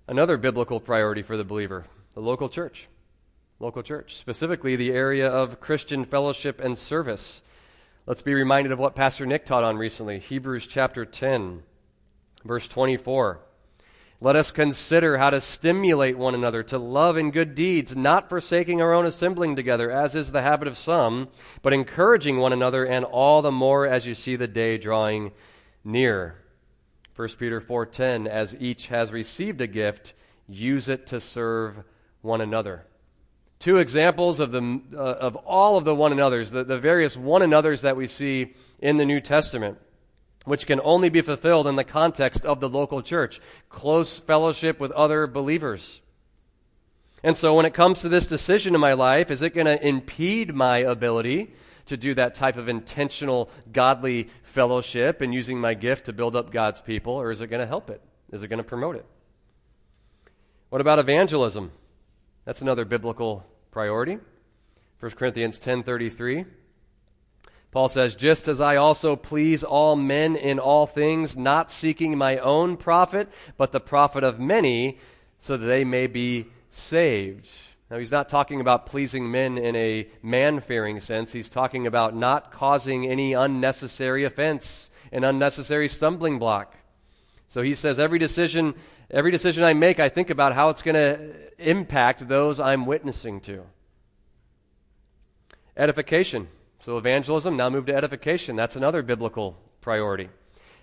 Another 0.08 0.36
biblical 0.36 0.80
priority 0.80 1.22
for 1.22 1.36
the 1.36 1.44
believer 1.44 1.86
the 2.14 2.22
local 2.22 2.48
church. 2.48 2.88
Local 3.58 3.82
church, 3.82 4.16
specifically 4.16 4.74
the 4.74 4.90
area 4.90 5.28
of 5.28 5.60
Christian 5.60 6.04
fellowship 6.06 6.60
and 6.60 6.76
service. 6.76 7.42
Let's 8.06 8.22
be 8.22 8.34
reminded 8.34 8.72
of 8.72 8.78
what 8.78 8.94
Pastor 8.94 9.26
Nick 9.26 9.44
taught 9.44 9.64
on 9.64 9.76
recently 9.76 10.18
Hebrews 10.18 10.66
chapter 10.66 11.04
10, 11.04 11.62
verse 12.44 12.68
24. 12.68 13.40
Let 14.26 14.34
us 14.34 14.50
consider 14.50 15.18
how 15.18 15.30
to 15.30 15.40
stimulate 15.40 16.18
one 16.18 16.34
another 16.34 16.64
to 16.64 16.78
love 16.78 17.16
and 17.16 17.32
good 17.32 17.54
deeds, 17.54 17.94
not 17.94 18.28
forsaking 18.28 18.82
our 18.82 18.92
own 18.92 19.06
assembling 19.06 19.54
together, 19.54 19.88
as 19.88 20.16
is 20.16 20.32
the 20.32 20.42
habit 20.42 20.66
of 20.66 20.76
some, 20.76 21.28
but 21.62 21.72
encouraging 21.72 22.38
one 22.38 22.52
another, 22.52 22.84
and 22.84 23.04
all 23.04 23.40
the 23.40 23.52
more 23.52 23.86
as 23.86 24.04
you 24.04 24.16
see 24.16 24.34
the 24.34 24.48
day 24.48 24.78
drawing 24.78 25.30
near. 25.84 26.42
1 27.14 27.38
Peter 27.38 27.60
4:10 27.60 28.26
As 28.26 28.56
each 28.58 28.88
has 28.88 29.12
received 29.12 29.60
a 29.60 29.68
gift, 29.68 30.12
use 30.48 30.88
it 30.88 31.06
to 31.06 31.20
serve 31.20 31.84
one 32.20 32.40
another. 32.40 32.84
Two 33.60 33.76
examples 33.76 34.40
of, 34.40 34.50
the, 34.50 34.80
uh, 34.92 34.96
of 34.96 35.36
all 35.36 35.78
of 35.78 35.84
the 35.84 35.94
one 35.94 36.10
another's, 36.10 36.50
the, 36.50 36.64
the 36.64 36.80
various 36.80 37.16
one 37.16 37.42
another's 37.42 37.82
that 37.82 37.96
we 37.96 38.08
see 38.08 38.54
in 38.80 38.96
the 38.96 39.06
New 39.06 39.20
Testament 39.20 39.78
which 40.46 40.66
can 40.66 40.80
only 40.82 41.10
be 41.10 41.20
fulfilled 41.20 41.66
in 41.66 41.76
the 41.76 41.84
context 41.84 42.46
of 42.46 42.60
the 42.60 42.68
local 42.68 43.02
church, 43.02 43.40
close 43.68 44.18
fellowship 44.18 44.80
with 44.80 44.92
other 44.92 45.26
believers. 45.26 46.00
And 47.22 47.36
so 47.36 47.54
when 47.54 47.66
it 47.66 47.74
comes 47.74 48.00
to 48.00 48.08
this 48.08 48.26
decision 48.26 48.74
in 48.74 48.80
my 48.80 48.92
life, 48.92 49.30
is 49.30 49.42
it 49.42 49.54
going 49.54 49.66
to 49.66 49.86
impede 49.86 50.54
my 50.54 50.78
ability 50.78 51.52
to 51.86 51.96
do 51.96 52.14
that 52.14 52.34
type 52.34 52.56
of 52.56 52.68
intentional, 52.68 53.50
godly 53.72 54.30
fellowship 54.42 55.20
and 55.20 55.34
using 55.34 55.60
my 55.60 55.74
gift 55.74 56.06
to 56.06 56.12
build 56.12 56.36
up 56.36 56.52
God's 56.52 56.80
people, 56.80 57.12
or 57.12 57.30
is 57.30 57.40
it 57.40 57.48
going 57.48 57.60
to 57.60 57.66
help 57.66 57.90
it? 57.90 58.00
Is 58.32 58.42
it 58.42 58.48
going 58.48 58.58
to 58.58 58.64
promote 58.64 58.96
it? 58.96 59.06
What 60.68 60.80
about 60.80 60.98
evangelism? 60.98 61.72
That's 62.44 62.62
another 62.62 62.84
biblical 62.84 63.44
priority. 63.72 64.18
1 65.00 65.10
Corinthians 65.12 65.58
10:33 65.58 66.46
Paul 67.76 67.90
says, 67.90 68.16
Just 68.16 68.48
as 68.48 68.58
I 68.58 68.76
also 68.76 69.16
please 69.16 69.62
all 69.62 69.96
men 69.96 70.34
in 70.34 70.58
all 70.58 70.86
things, 70.86 71.36
not 71.36 71.70
seeking 71.70 72.16
my 72.16 72.38
own 72.38 72.78
profit, 72.78 73.28
but 73.58 73.70
the 73.70 73.80
profit 73.80 74.24
of 74.24 74.40
many, 74.40 74.98
so 75.40 75.58
that 75.58 75.66
they 75.66 75.84
may 75.84 76.06
be 76.06 76.46
saved. 76.70 77.46
Now, 77.90 77.98
he's 77.98 78.10
not 78.10 78.30
talking 78.30 78.62
about 78.62 78.86
pleasing 78.86 79.30
men 79.30 79.58
in 79.58 79.76
a 79.76 80.08
man 80.22 80.60
fearing 80.60 81.00
sense. 81.00 81.32
He's 81.32 81.50
talking 81.50 81.86
about 81.86 82.16
not 82.16 82.50
causing 82.50 83.06
any 83.06 83.34
unnecessary 83.34 84.24
offense, 84.24 84.88
an 85.12 85.22
unnecessary 85.22 85.90
stumbling 85.90 86.38
block. 86.38 86.74
So 87.46 87.60
he 87.60 87.74
says, 87.74 87.98
every 87.98 88.18
decision, 88.18 88.74
every 89.10 89.30
decision 89.30 89.64
I 89.64 89.74
make, 89.74 90.00
I 90.00 90.08
think 90.08 90.30
about 90.30 90.54
how 90.54 90.70
it's 90.70 90.80
going 90.80 90.94
to 90.94 91.50
impact 91.58 92.26
those 92.26 92.58
I'm 92.58 92.86
witnessing 92.86 93.38
to. 93.42 93.64
Edification. 95.76 96.48
So, 96.86 96.98
evangelism, 96.98 97.56
now 97.56 97.68
move 97.68 97.86
to 97.86 97.96
edification. 97.96 98.54
That's 98.54 98.76
another 98.76 99.02
biblical 99.02 99.58
priority. 99.80 100.28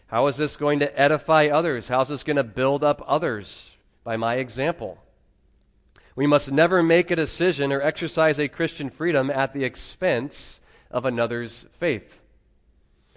How 0.08 0.28
is 0.28 0.36
this 0.36 0.58
going 0.58 0.80
to 0.82 1.00
edify 1.00 1.46
others? 1.46 1.88
How 1.88 2.02
is 2.02 2.10
this 2.10 2.26
going 2.26 2.36
to 2.36 2.44
build 2.44 2.84
up 2.84 3.02
others? 3.08 3.78
By 4.04 4.18
my 4.18 4.36
example. 4.36 5.02
We 6.14 6.28
must 6.28 6.52
never 6.52 6.84
make 6.84 7.10
a 7.10 7.16
decision 7.16 7.72
or 7.72 7.82
exercise 7.82 8.38
a 8.38 8.50
Christian 8.50 8.90
freedom 8.90 9.30
at 9.30 9.54
the 9.54 9.64
expense 9.64 10.60
of 10.92 11.06
another's 11.06 11.68
faith. 11.72 12.22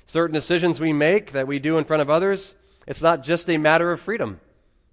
Certain 0.04 0.34
decisions 0.34 0.78
we 0.78 0.92
make 0.92 1.32
that 1.32 1.48
we 1.48 1.58
do 1.58 1.78
in 1.78 1.84
front 1.84 2.02
of 2.02 2.08
others, 2.08 2.54
it's 2.86 3.02
not 3.02 3.24
just 3.24 3.50
a 3.50 3.58
matter 3.58 3.90
of 3.90 4.00
freedom 4.00 4.38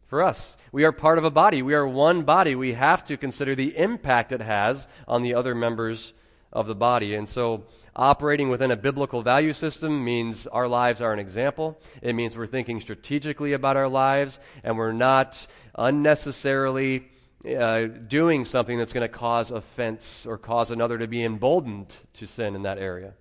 for 0.08 0.24
us. 0.24 0.58
We 0.72 0.84
are 0.84 0.92
part 0.92 1.20
of 1.20 1.26
a 1.26 1.30
body. 1.30 1.62
We 1.62 1.76
are 1.76 1.88
one 1.88 2.24
body. 2.24 2.56
We 2.56 2.74
have 2.74 3.06
to 3.06 3.18
consider 3.18 3.54
the 3.54 3.78
impact 3.78 4.32
it 4.32 4.42
has 4.42 4.88
on 5.08 5.22
the 5.22 5.36
other 5.36 5.54
members 5.54 6.14
of 6.54 6.68
the 6.68 6.76
body. 6.76 7.16
And 7.16 7.28
so, 7.28 7.66
operating 7.96 8.50
within 8.50 8.72
a 8.72 8.76
biblical 8.76 9.22
value 9.22 9.54
system 9.54 10.04
means 10.04 10.48
our 10.48 10.68
lives 10.68 11.02
are 11.02 11.14
an 11.14 11.20
example. 11.20 11.80
It 12.02 12.14
means 12.14 12.38
we're 12.38 12.48
thinking 12.48 12.82
strategically 12.82 13.54
about 13.54 13.78
our 13.78 13.88
lives, 13.88 14.40
and 14.64 14.78
we're 14.78 14.92
not 14.92 15.48
unnecessarily 15.76 17.10
uh, 17.58 17.86
doing 17.86 18.46
something 18.46 18.78
that's 18.78 18.94
going 18.94 19.08
to 19.08 19.14
cause 19.14 19.52
offense 19.52 20.26
or 20.26 20.38
cause 20.38 20.72
another 20.72 20.98
to 20.98 21.08
be 21.08 21.24
emboldened 21.24 21.96
to 22.14 22.26
sin 22.26 22.56
in 22.56 22.64
that 22.64 22.78
area. 22.78 23.14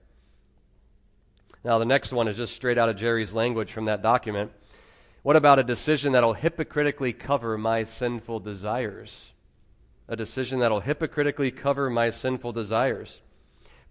Now, 1.65 1.79
the 1.79 1.85
next 1.85 2.13
one 2.13 2.29
is 2.29 2.37
just 2.37 2.55
straight 2.55 2.79
out 2.79 2.89
of 2.89 2.97
Jerry's 2.97 3.33
language 3.33 3.73
from 3.73 3.85
that 3.85 4.03
document. 4.03 4.53
What 5.23 5.37
about 5.37 5.59
a 5.59 5.65
decision 5.65 6.13
that'll 6.13 6.35
hypocritically 6.35 7.13
cover 7.13 7.57
my 7.57 7.85
sinful 7.85 8.41
desires? 8.41 9.33
a 10.13 10.17
decision 10.17 10.59
that'll 10.59 10.81
hypocritically 10.81 11.51
cover 11.51 11.89
my 11.89 12.11
sinful 12.11 12.53
desires. 12.53 13.23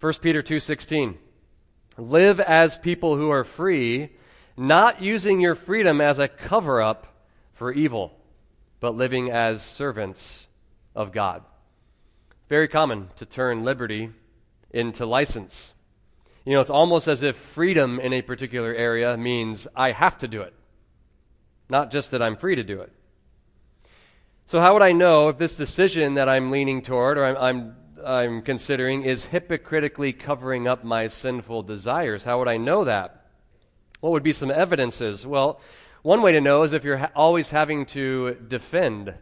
1 0.02 0.14
Peter 0.20 0.42
2:16 0.42 1.16
Live 1.96 2.40
as 2.40 2.76
people 2.76 3.14
who 3.14 3.30
are 3.30 3.44
free, 3.44 4.10
not 4.56 5.00
using 5.00 5.40
your 5.40 5.54
freedom 5.54 6.00
as 6.00 6.18
a 6.18 6.26
cover 6.26 6.82
up 6.82 7.24
for 7.52 7.70
evil, 7.70 8.18
but 8.80 8.96
living 8.96 9.30
as 9.30 9.62
servants 9.62 10.48
of 10.96 11.12
God. 11.12 11.44
Very 12.48 12.66
common 12.66 13.10
to 13.14 13.24
turn 13.24 13.62
liberty 13.62 14.10
into 14.72 15.06
license. 15.06 15.72
You 16.44 16.54
know, 16.54 16.60
it's 16.60 16.68
almost 16.68 17.06
as 17.06 17.22
if 17.22 17.36
freedom 17.36 18.00
in 18.00 18.12
a 18.12 18.22
particular 18.22 18.74
area 18.74 19.16
means 19.16 19.68
I 19.76 19.92
have 19.92 20.18
to 20.18 20.26
do 20.26 20.42
it, 20.42 20.54
not 21.68 21.92
just 21.92 22.10
that 22.10 22.20
I'm 22.20 22.34
free 22.34 22.56
to 22.56 22.64
do 22.64 22.80
it. 22.80 22.92
So, 24.46 24.60
how 24.60 24.72
would 24.72 24.82
I 24.82 24.90
know 24.90 25.28
if 25.28 25.38
this 25.38 25.56
decision 25.56 26.14
that 26.14 26.28
I'm 26.28 26.50
leaning 26.50 26.82
toward 26.82 27.18
or 27.18 27.24
I'm, 27.24 27.36
I'm, 27.36 27.76
I'm 28.06 28.42
considering 28.42 29.02
is 29.04 29.26
hypocritically 29.26 30.12
covering 30.12 30.66
up 30.66 30.84
my 30.84 31.08
sinful 31.08 31.62
desires? 31.62 32.24
How 32.24 32.38
would 32.38 32.48
I 32.48 32.56
know 32.56 32.84
that? 32.84 33.26
What 34.00 34.12
would 34.12 34.22
be 34.22 34.32
some 34.32 34.50
evidences? 34.50 35.26
Well, 35.26 35.60
one 36.02 36.22
way 36.22 36.32
to 36.32 36.40
know 36.40 36.64
is 36.64 36.72
if 36.72 36.84
you're 36.84 36.96
ha- 36.96 37.10
always 37.14 37.50
having 37.50 37.86
to 37.86 38.34
defend 38.34 39.14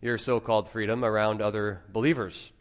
your 0.00 0.18
so 0.18 0.40
called 0.40 0.68
freedom 0.68 1.04
around 1.04 1.42
other 1.42 1.82
believers. 1.92 2.52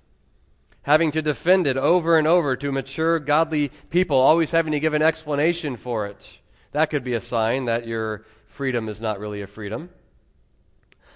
Having 0.83 1.11
to 1.11 1.21
defend 1.21 1.67
it 1.67 1.77
over 1.77 2.17
and 2.17 2.27
over 2.27 2.55
to 2.55 2.71
mature, 2.71 3.19
godly 3.19 3.69
people, 3.89 4.17
always 4.17 4.51
having 4.51 4.71
to 4.73 4.79
give 4.79 4.93
an 4.93 5.01
explanation 5.01 5.77
for 5.77 6.07
it. 6.07 6.39
That 6.71 6.89
could 6.89 7.03
be 7.03 7.13
a 7.13 7.21
sign 7.21 7.65
that 7.65 7.87
your 7.87 8.25
freedom 8.45 8.89
is 8.89 8.99
not 8.99 9.19
really 9.19 9.41
a 9.41 9.47
freedom. 9.47 9.89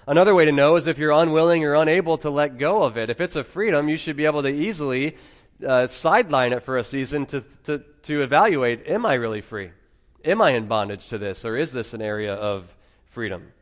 Another 0.08 0.36
way 0.36 0.44
to 0.44 0.52
know 0.52 0.76
is 0.76 0.86
if 0.86 0.98
you're 0.98 1.10
unwilling 1.10 1.64
or 1.64 1.74
unable 1.74 2.16
to 2.18 2.30
let 2.30 2.58
go 2.58 2.84
of 2.84 2.96
it. 2.96 3.10
If 3.10 3.20
it's 3.20 3.34
a 3.34 3.42
freedom, 3.42 3.88
you 3.88 3.96
should 3.96 4.16
be 4.16 4.24
able 4.24 4.42
to 4.42 4.48
easily 4.48 5.16
uh, 5.66 5.88
sideline 5.88 6.52
it 6.52 6.62
for 6.62 6.76
a 6.76 6.84
season 6.84 7.26
to, 7.26 7.42
to, 7.64 7.82
to 8.02 8.22
evaluate 8.22 8.86
am 8.86 9.04
I 9.04 9.14
really 9.14 9.40
free? 9.40 9.70
Am 10.24 10.40
I 10.40 10.50
in 10.50 10.66
bondage 10.66 11.08
to 11.08 11.18
this, 11.18 11.44
or 11.44 11.56
is 11.56 11.72
this 11.72 11.92
an 11.92 12.02
area 12.02 12.34
of 12.34 12.76
freedom? 13.04 13.52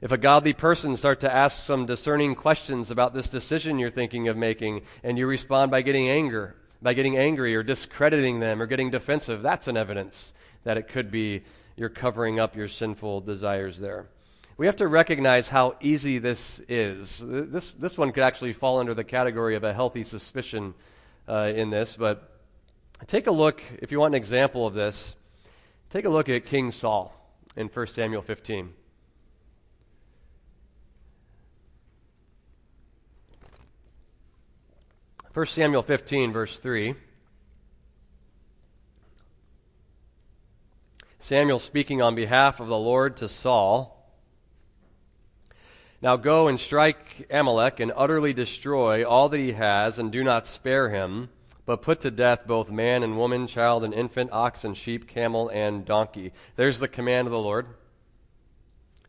If 0.00 0.12
a 0.12 0.18
godly 0.18 0.52
person 0.52 0.96
start 0.96 1.20
to 1.20 1.34
ask 1.34 1.62
some 1.62 1.84
discerning 1.84 2.34
questions 2.34 2.90
about 2.90 3.12
this 3.12 3.28
decision 3.28 3.78
you're 3.78 3.90
thinking 3.90 4.28
of 4.28 4.36
making 4.36 4.82
and 5.02 5.18
you 5.18 5.26
respond 5.26 5.70
by 5.70 5.82
getting 5.82 6.08
anger, 6.08 6.54
by 6.80 6.94
getting 6.94 7.16
angry 7.16 7.54
or 7.56 7.62
discrediting 7.62 8.40
them 8.40 8.62
or 8.62 8.66
getting 8.66 8.90
defensive, 8.90 9.42
that's 9.42 9.68
an 9.68 9.76
evidence 9.76 10.32
that 10.64 10.76
it 10.76 10.88
could 10.88 11.10
be 11.10 11.42
you're 11.76 11.88
covering 11.88 12.38
up 12.38 12.56
your 12.56 12.68
sinful 12.68 13.22
desires 13.22 13.80
there. 13.80 14.06
We 14.58 14.64
have 14.64 14.76
to 14.76 14.88
recognize 14.88 15.50
how 15.50 15.76
easy 15.82 16.16
this 16.16 16.62
is. 16.66 17.22
This, 17.22 17.72
this 17.72 17.98
one 17.98 18.12
could 18.12 18.22
actually 18.22 18.54
fall 18.54 18.78
under 18.78 18.94
the 18.94 19.04
category 19.04 19.54
of 19.54 19.64
a 19.64 19.74
healthy 19.74 20.02
suspicion 20.02 20.72
uh, 21.28 21.52
in 21.54 21.68
this, 21.68 21.94
but 21.98 22.40
take 23.06 23.26
a 23.26 23.30
look, 23.30 23.62
if 23.80 23.92
you 23.92 24.00
want 24.00 24.14
an 24.14 24.16
example 24.16 24.66
of 24.66 24.72
this, 24.72 25.14
take 25.90 26.06
a 26.06 26.08
look 26.08 26.30
at 26.30 26.46
King 26.46 26.70
Saul 26.70 27.14
in 27.54 27.68
1 27.68 27.86
Samuel 27.88 28.22
15. 28.22 28.72
First 35.32 35.54
Samuel 35.54 35.82
15, 35.82 36.32
verse 36.32 36.58
3. 36.58 36.94
Samuel 41.18 41.58
speaking 41.58 42.00
on 42.00 42.14
behalf 42.14 42.58
of 42.58 42.68
the 42.68 42.78
Lord 42.78 43.18
to 43.18 43.28
Saul. 43.28 43.95
Now 46.02 46.16
go 46.16 46.46
and 46.46 46.60
strike 46.60 47.26
Amalek 47.30 47.80
and 47.80 47.92
utterly 47.96 48.32
destroy 48.32 49.04
all 49.04 49.28
that 49.28 49.40
he 49.40 49.52
has, 49.52 49.98
and 49.98 50.12
do 50.12 50.22
not 50.22 50.46
spare 50.46 50.90
him, 50.90 51.30
but 51.64 51.82
put 51.82 52.00
to 52.00 52.10
death 52.10 52.46
both 52.46 52.70
man 52.70 53.02
and 53.02 53.16
woman, 53.16 53.46
child 53.46 53.82
and 53.82 53.94
infant, 53.94 54.30
ox 54.32 54.62
and 54.62 54.76
sheep, 54.76 55.08
camel 55.08 55.48
and 55.48 55.84
donkey. 55.84 56.32
There's 56.54 56.78
the 56.78 56.88
command 56.88 57.26
of 57.26 57.32
the 57.32 57.40
Lord. 57.40 57.66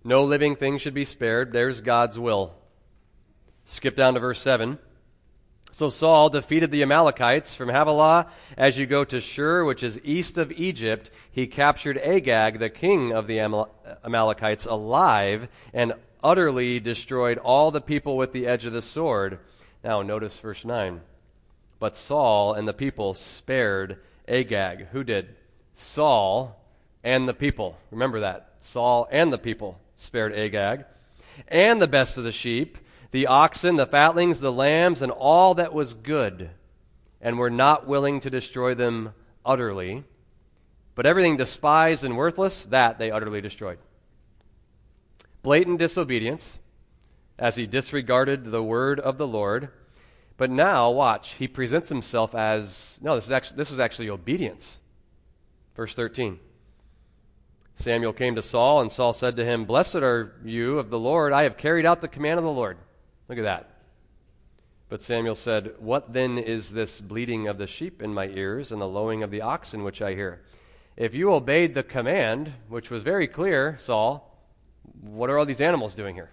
No 0.03 0.24
living 0.24 0.56
thing 0.56 0.77
should 0.77 0.94
be 0.94 1.06
spared. 1.06 1.51
There's 1.51 1.82
God's 1.82 2.17
will. 2.17 2.56
Skip 3.65 3.96
down 3.96 4.13
to 4.13 4.22
verse 4.22 4.41
7. 4.41 4.79
So 5.74 5.89
Saul 5.89 6.29
defeated 6.29 6.72
the 6.72 6.82
Amalekites 6.82 7.53
from 7.53 7.70
Havilah 7.70 8.27
as 8.58 8.79
you 8.79 8.88
go 8.88 9.03
to 9.03 9.22
Shur, 9.22 9.63
which 9.63 9.84
is 9.84 10.00
east 10.03 10.38
of 10.38 10.51
Egypt. 10.53 11.12
He 11.29 11.46
captured 11.46 12.00
Agag, 12.00 12.58
the 12.58 12.70
king 12.70 13.12
of 13.12 13.27
the 13.27 13.39
Amalekites, 14.03 14.65
alive 14.65 15.50
and 15.74 15.94
utterly 16.24 16.79
destroyed 16.79 17.38
all 17.38 17.71
the 17.71 17.81
people 17.81 18.17
with 18.17 18.33
the 18.33 18.47
edge 18.47 18.65
of 18.65 18.74
the 18.74 18.81
sword. 18.81 19.39
Now, 19.83 20.01
notice 20.01 20.39
verse 20.39 20.65
9. 20.65 21.01
But 21.79 21.95
Saul 21.95 22.53
and 22.53 22.67
the 22.67 22.74
people 22.74 23.13
spared 23.13 24.01
Agag. 24.27 24.88
Who 24.88 25.03
did? 25.03 25.36
Saul 25.74 26.62
and 27.03 27.27
the 27.27 27.33
people. 27.33 27.77
Remember 27.91 28.19
that. 28.21 28.53
Saul 28.59 29.07
and 29.12 29.31
the 29.31 29.38
people 29.38 29.79
spared 29.95 30.33
Agag. 30.33 30.86
And 31.47 31.81
the 31.81 31.88
best 31.88 32.17
of 32.17 32.24
the 32.24 32.31
sheep, 32.31 32.77
the 33.12 33.27
oxen, 33.27 33.75
the 33.75 33.86
fatlings, 33.86 34.39
the 34.39 34.51
lambs, 34.51 35.01
and 35.01 35.12
all 35.12 35.53
that 35.53 35.74
was 35.74 35.93
good, 35.93 36.50
and 37.21 37.38
were 37.38 37.51
not 37.51 37.88
willing 37.88 38.19
to 38.21 38.29
destroy 38.29 38.74
them 38.74 39.13
utterly. 39.45 40.03
But 40.95 41.05
everything 41.05 41.38
despised 41.38 42.03
and 42.03 42.17
worthless, 42.17 42.65
that 42.65 42.97
they 42.97 43.12
utterly 43.12 43.39
destroyed 43.39 43.77
blatant 45.44 45.79
disobedience 45.79 46.60
as 47.39 47.56
he 47.56 47.65
disregarded 47.65 48.46
the 48.46 48.63
word 48.63 49.00
of 49.00 49.17
the 49.17 49.27
Lord. 49.27 49.70
But 50.38 50.50
now, 50.50 50.91
watch, 50.91 51.34
he 51.34 51.48
presents 51.48 51.89
himself 51.89 52.36
as 52.36 52.98
no, 53.01 53.15
this, 53.15 53.25
is 53.25 53.32
actually, 53.32 53.58
this 53.58 53.70
was 53.70 53.79
actually 53.79 54.10
obedience. 54.10 54.79
Verse 55.75 55.94
13. 55.94 56.39
Samuel 57.75 58.13
came 58.13 58.36
to 58.36 58.41
Saul, 58.41 58.82
and 58.82 58.91
Saul 58.91 59.13
said 59.13 59.36
to 59.38 59.46
him, 59.46 59.65
Blessed 59.65 59.98
are 59.98 60.36
you 60.44 60.79
of 60.79 60.89
the 60.89 60.98
Lord. 60.98 61.32
I 61.32 61.44
have 61.44 61.58
carried 61.58 61.86
out 61.86 62.01
the 62.01 62.08
command 62.08 62.39
of 62.39 62.44
the 62.44 62.51
Lord. 62.51 62.77
Look 63.29 63.38
at 63.38 63.44
that. 63.44 63.70
But 64.89 65.01
Samuel 65.01 65.36
said, 65.36 65.75
What 65.77 66.13
then 66.13 66.39
is 66.39 66.74
this 66.74 67.00
bleating 67.00 67.48
of 67.48 67.60
the 67.60 67.67
sheep 67.67 68.01
in 68.01 68.13
my 68.13 68.27
ears 68.27 68.72
and 68.72 68.82
the 68.82 68.88
lowing 68.88 69.22
of 69.22 69.29
the 69.29 69.41
oxen 69.41 69.84
which 69.84 70.01
I 70.01 70.15
hear? 70.15 70.41
If 70.96 71.13
you 71.13 71.32
obeyed 71.32 71.75
the 71.75 71.84
command, 71.84 72.53
which 72.67 72.89
was 72.89 73.03
very 73.03 73.27
clear, 73.27 73.77
Saul, 73.79 74.26
what 75.01 75.29
are 75.29 75.38
all 75.38 75.46
these 75.46 75.62
animals 75.62 75.96
doing 75.96 76.15
here? 76.15 76.32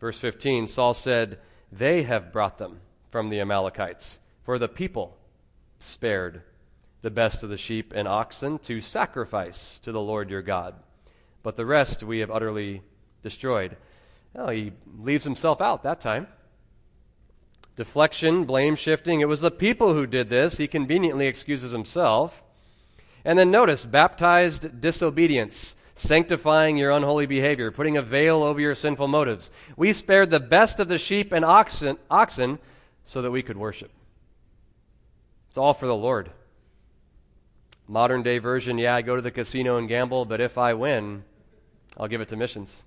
Verse 0.00 0.18
15 0.18 0.68
Saul 0.68 0.94
said, 0.94 1.38
They 1.72 2.02
have 2.02 2.32
brought 2.32 2.58
them 2.58 2.80
from 3.10 3.28
the 3.28 3.40
Amalekites, 3.40 4.18
for 4.42 4.58
the 4.58 4.68
people 4.68 5.16
spared 5.78 6.42
the 7.02 7.10
best 7.10 7.42
of 7.42 7.50
the 7.50 7.58
sheep 7.58 7.92
and 7.94 8.08
oxen 8.08 8.58
to 8.58 8.80
sacrifice 8.80 9.78
to 9.84 9.92
the 9.92 10.00
Lord 10.00 10.30
your 10.30 10.42
God. 10.42 10.74
But 11.42 11.56
the 11.56 11.66
rest 11.66 12.02
we 12.02 12.20
have 12.20 12.30
utterly 12.30 12.82
destroyed. 13.22 13.76
Now, 14.34 14.48
he 14.48 14.72
leaves 14.98 15.24
himself 15.24 15.60
out 15.60 15.82
that 15.82 16.00
time. 16.00 16.26
Deflection, 17.76 18.44
blame 18.44 18.76
shifting. 18.76 19.20
It 19.20 19.28
was 19.28 19.40
the 19.40 19.50
people 19.50 19.94
who 19.94 20.06
did 20.06 20.30
this. 20.30 20.56
He 20.56 20.66
conveniently 20.66 21.26
excuses 21.26 21.72
himself. 21.72 22.42
And 23.24 23.38
then 23.38 23.50
notice 23.50 23.84
baptized 23.84 24.80
disobedience 24.80 25.74
sanctifying 25.94 26.76
your 26.76 26.90
unholy 26.90 27.26
behavior, 27.26 27.70
putting 27.70 27.96
a 27.96 28.02
veil 28.02 28.42
over 28.42 28.60
your 28.60 28.74
sinful 28.74 29.08
motives. 29.08 29.50
We 29.76 29.92
spared 29.92 30.30
the 30.30 30.40
best 30.40 30.80
of 30.80 30.88
the 30.88 30.98
sheep 30.98 31.32
and 31.32 31.44
oxen, 31.44 31.98
oxen 32.10 32.58
so 33.04 33.22
that 33.22 33.30
we 33.30 33.42
could 33.42 33.56
worship. 33.56 33.90
It's 35.48 35.58
all 35.58 35.74
for 35.74 35.86
the 35.86 35.94
Lord. 35.94 36.30
Modern 37.86 38.22
day 38.22 38.38
version, 38.38 38.78
yeah, 38.78 38.94
I 38.94 39.02
go 39.02 39.14
to 39.14 39.22
the 39.22 39.30
casino 39.30 39.76
and 39.76 39.88
gamble, 39.88 40.24
but 40.24 40.40
if 40.40 40.58
I 40.58 40.74
win, 40.74 41.24
I'll 41.96 42.08
give 42.08 42.20
it 42.20 42.28
to 42.30 42.36
missions. 42.36 42.82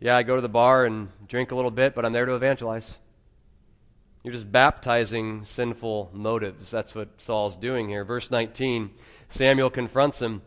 Yeah, 0.00 0.16
I 0.16 0.22
go 0.22 0.34
to 0.34 0.42
the 0.42 0.48
bar 0.48 0.84
and 0.84 1.08
drink 1.28 1.52
a 1.52 1.54
little 1.54 1.70
bit, 1.70 1.94
but 1.94 2.04
I'm 2.04 2.12
there 2.12 2.26
to 2.26 2.34
evangelize. 2.34 2.98
You're 4.22 4.32
just 4.32 4.50
baptizing 4.50 5.44
sinful 5.44 6.10
motives. 6.12 6.70
That's 6.70 6.94
what 6.94 7.08
Saul's 7.18 7.56
doing 7.56 7.88
here. 7.88 8.04
Verse 8.04 8.30
19 8.30 8.90
Samuel 9.30 9.70
confronts 9.70 10.20
him. 10.20 10.42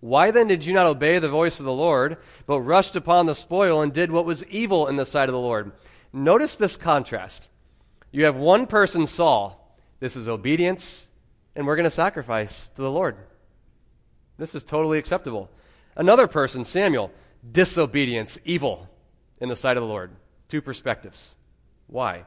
Why 0.00 0.30
then 0.30 0.48
did 0.48 0.64
you 0.64 0.72
not 0.72 0.86
obey 0.86 1.18
the 1.18 1.28
voice 1.28 1.58
of 1.60 1.66
the 1.66 1.72
Lord, 1.72 2.16
but 2.46 2.60
rushed 2.60 2.96
upon 2.96 3.26
the 3.26 3.34
spoil 3.34 3.82
and 3.82 3.92
did 3.92 4.10
what 4.10 4.24
was 4.24 4.44
evil 4.46 4.88
in 4.88 4.96
the 4.96 5.06
sight 5.06 5.28
of 5.28 5.34
the 5.34 5.38
Lord? 5.38 5.72
Notice 6.12 6.56
this 6.56 6.76
contrast. 6.76 7.48
You 8.10 8.24
have 8.24 8.36
one 8.36 8.66
person, 8.66 9.06
Saul. 9.06 9.76
This 10.00 10.16
is 10.16 10.26
obedience, 10.26 11.08
and 11.54 11.66
we're 11.66 11.76
going 11.76 11.84
to 11.84 11.90
sacrifice 11.90 12.68
to 12.74 12.82
the 12.82 12.90
Lord. 12.90 13.16
This 14.38 14.54
is 14.54 14.64
totally 14.64 14.98
acceptable. 14.98 15.50
Another 15.94 16.26
person, 16.26 16.64
Samuel, 16.64 17.12
disobedience, 17.52 18.38
evil 18.44 18.88
in 19.38 19.50
the 19.50 19.56
sight 19.56 19.76
of 19.76 19.82
the 19.82 19.88
Lord. 19.88 20.12
Two 20.48 20.62
perspectives. 20.62 21.34
Why? 21.86 22.24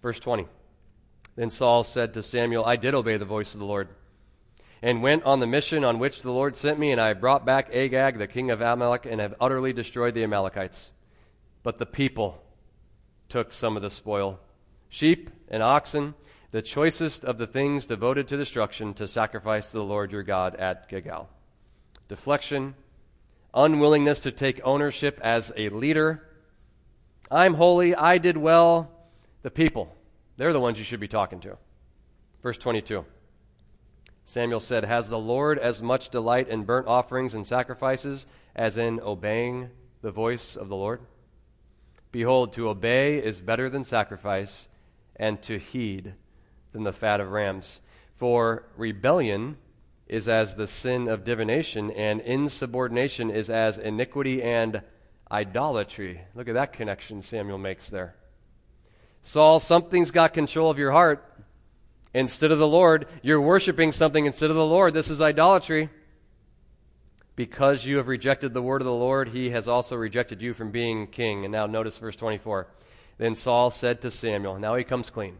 Verse 0.00 0.18
20. 0.18 0.46
Then 1.36 1.50
Saul 1.50 1.84
said 1.84 2.14
to 2.14 2.22
Samuel, 2.22 2.64
I 2.64 2.76
did 2.76 2.94
obey 2.94 3.18
the 3.18 3.26
voice 3.26 3.52
of 3.52 3.60
the 3.60 3.66
Lord 3.66 3.88
and 4.82 5.02
went 5.02 5.24
on 5.24 5.40
the 5.40 5.46
mission 5.46 5.84
on 5.84 5.98
which 5.98 6.22
the 6.22 6.30
Lord 6.30 6.56
sent 6.56 6.78
me, 6.78 6.92
and 6.92 7.00
I 7.00 7.14
brought 7.14 7.46
back 7.46 7.74
Agag, 7.74 8.18
the 8.18 8.26
king 8.26 8.50
of 8.50 8.60
Amalek, 8.60 9.06
and 9.06 9.20
have 9.20 9.34
utterly 9.40 9.72
destroyed 9.72 10.14
the 10.14 10.24
Amalekites. 10.24 10.92
But 11.62 11.78
the 11.78 11.86
people 11.86 12.42
took 13.28 13.52
some 13.52 13.76
of 13.76 13.82
the 13.82 13.90
spoil 13.90 14.38
sheep 14.88 15.30
and 15.48 15.62
oxen, 15.62 16.14
the 16.52 16.62
choicest 16.62 17.24
of 17.24 17.38
the 17.38 17.46
things 17.46 17.86
devoted 17.86 18.28
to 18.28 18.36
destruction, 18.36 18.94
to 18.94 19.08
sacrifice 19.08 19.66
to 19.66 19.78
the 19.78 19.84
Lord 19.84 20.12
your 20.12 20.22
God 20.22 20.54
at 20.56 20.88
Gilgal. 20.88 21.28
Deflection, 22.08 22.74
unwillingness 23.52 24.20
to 24.20 24.30
take 24.30 24.60
ownership 24.62 25.18
as 25.22 25.52
a 25.56 25.70
leader. 25.70 26.28
I'm 27.30 27.54
holy, 27.54 27.94
I 27.94 28.18
did 28.18 28.36
well. 28.36 28.90
The 29.42 29.50
people, 29.50 29.94
they're 30.36 30.52
the 30.52 30.60
ones 30.60 30.78
you 30.78 30.84
should 30.84 31.00
be 31.00 31.08
talking 31.08 31.40
to. 31.40 31.56
Verse 32.42 32.58
22. 32.58 33.04
Samuel 34.28 34.58
said, 34.58 34.84
Has 34.84 35.08
the 35.08 35.18
Lord 35.18 35.56
as 35.56 35.80
much 35.80 36.10
delight 36.10 36.48
in 36.48 36.64
burnt 36.64 36.88
offerings 36.88 37.32
and 37.32 37.46
sacrifices 37.46 38.26
as 38.56 38.76
in 38.76 39.00
obeying 39.00 39.70
the 40.02 40.10
voice 40.10 40.56
of 40.56 40.68
the 40.68 40.74
Lord? 40.74 41.00
Behold, 42.10 42.52
to 42.54 42.68
obey 42.68 43.18
is 43.18 43.40
better 43.40 43.70
than 43.70 43.84
sacrifice, 43.84 44.66
and 45.14 45.40
to 45.42 45.58
heed 45.58 46.14
than 46.72 46.82
the 46.82 46.92
fat 46.92 47.20
of 47.20 47.30
rams. 47.30 47.80
For 48.16 48.64
rebellion 48.76 49.58
is 50.08 50.26
as 50.26 50.56
the 50.56 50.66
sin 50.66 51.06
of 51.06 51.24
divination, 51.24 51.92
and 51.92 52.20
insubordination 52.20 53.30
is 53.30 53.48
as 53.48 53.78
iniquity 53.78 54.42
and 54.42 54.82
idolatry. 55.30 56.22
Look 56.34 56.48
at 56.48 56.54
that 56.54 56.72
connection 56.72 57.22
Samuel 57.22 57.58
makes 57.58 57.90
there. 57.90 58.16
Saul, 59.22 59.60
something's 59.60 60.10
got 60.10 60.34
control 60.34 60.70
of 60.70 60.78
your 60.78 60.92
heart 60.92 61.35
instead 62.16 62.50
of 62.50 62.58
the 62.58 62.66
Lord. 62.66 63.06
You're 63.22 63.40
worshiping 63.42 63.92
something 63.92 64.24
instead 64.24 64.48
of 64.48 64.56
the 64.56 64.64
Lord. 64.64 64.94
This 64.94 65.10
is 65.10 65.20
idolatry. 65.20 65.90
Because 67.36 67.84
you 67.84 67.98
have 67.98 68.08
rejected 68.08 68.54
the 68.54 68.62
word 68.62 68.80
of 68.80 68.86
the 68.86 68.92
Lord, 68.92 69.28
he 69.28 69.50
has 69.50 69.68
also 69.68 69.94
rejected 69.94 70.40
you 70.40 70.54
from 70.54 70.70
being 70.70 71.06
king. 71.08 71.44
And 71.44 71.52
now 71.52 71.66
notice 71.66 71.98
verse 71.98 72.16
24. 72.16 72.68
Then 73.18 73.34
Saul 73.34 73.70
said 73.70 74.00
to 74.00 74.10
Samuel, 74.10 74.58
Now 74.58 74.76
he 74.76 74.84
comes 74.84 75.10
clean. 75.10 75.36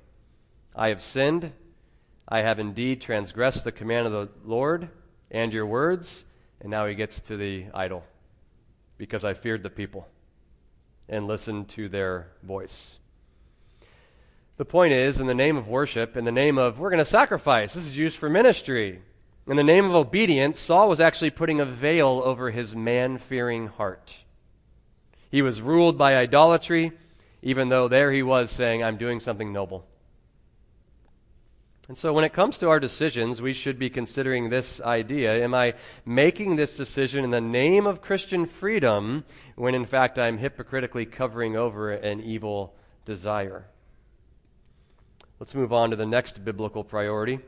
I 0.75 0.89
have 0.89 1.01
sinned. 1.01 1.55
I 2.29 2.41
have 2.41 2.59
indeed 2.59 3.01
transgressed 3.01 3.65
the 3.65 3.73
command 3.73 4.07
of 4.07 4.13
the 4.13 4.29
Lord 4.45 4.91
and 5.31 5.55
your 5.55 5.65
words, 5.65 6.27
And 6.61 6.71
now 6.71 6.85
he 6.87 6.95
gets 6.95 7.21
to 7.23 7.39
the 7.39 7.67
idol 7.73 8.05
because 8.99 9.25
I 9.25 9.33
feared 9.33 9.63
the 9.63 9.71
people 9.71 10.09
and 11.09 11.27
listened 11.27 11.69
to 11.71 11.89
their 11.89 12.33
voice. 12.43 12.99
The 14.57 14.65
point 14.65 14.95
is, 14.95 15.21
in 15.21 15.27
the 15.27 15.35
name 15.35 15.59
of 15.59 15.69
worship, 15.69 16.17
in 16.17 16.25
the 16.25 16.33
name 16.33 16.57
of, 16.57 16.79
we're 16.79 16.91
going 16.91 16.99
to 16.99 17.05
sacrifice, 17.05 17.75
this 17.75 17.85
is 17.85 17.97
used 17.97 18.17
for 18.17 18.31
ministry. 18.31 19.03
In 19.47 19.57
the 19.57 19.63
name 19.63 19.85
of 19.85 19.95
obedience, 19.95 20.59
Saul 20.59 20.89
was 20.89 20.99
actually 20.99 21.31
putting 21.31 21.61
a 21.61 21.67
veil 21.67 22.23
over 22.25 22.51
his 22.51 22.75
man 22.75 23.19
fearing 23.19 23.67
heart. 23.69 24.25
He 25.31 25.43
was 25.43 25.61
ruled 25.61 25.99
by 25.99 26.17
idolatry, 26.17 26.93
even 27.43 27.69
though 27.69 27.87
there 27.87 28.11
he 28.11 28.23
was 28.23 28.51
saying, 28.51 28.83
I'm 28.83 28.97
doing 28.97 29.21
something 29.21 29.53
noble. 29.53 29.87
And 31.89 31.99
so, 31.99 32.13
when 32.13 32.25
it 32.25 32.33
comes 32.33 32.59
to 32.59 32.69
our 32.69 32.81
decisions, 32.81 33.41
we 33.41 33.53
should 33.53 33.79
be 33.79 33.91
considering 33.91 34.49
this 34.49 34.81
idea 34.81 35.45
Am 35.45 35.55
I 35.55 35.75
making 36.05 36.57
this 36.57 36.77
decision 36.77 37.23
in 37.23 37.31
the 37.31 37.41
name 37.41 37.87
of 37.87 38.03
Christian 38.03 38.47
freedom 38.47 39.25
when 39.55 39.75
in 39.77 39.85
fact 39.85 40.19
I'm 40.19 40.39
hypocritically 40.39 41.07
covering 41.07 41.57
over 41.57 41.93
an 41.93 42.21
evil 42.21 42.75
desire? 43.05 43.67
Let's 45.39 45.55
move 45.55 45.73
on 45.73 45.91
to 45.91 45.97
the 45.97 46.07
next 46.07 46.45
biblical 46.45 46.85
priority 46.85 47.41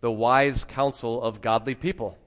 the 0.00 0.12
wise 0.12 0.64
counsel 0.64 1.22
of 1.22 1.40
godly 1.40 1.76
people. 1.76 2.18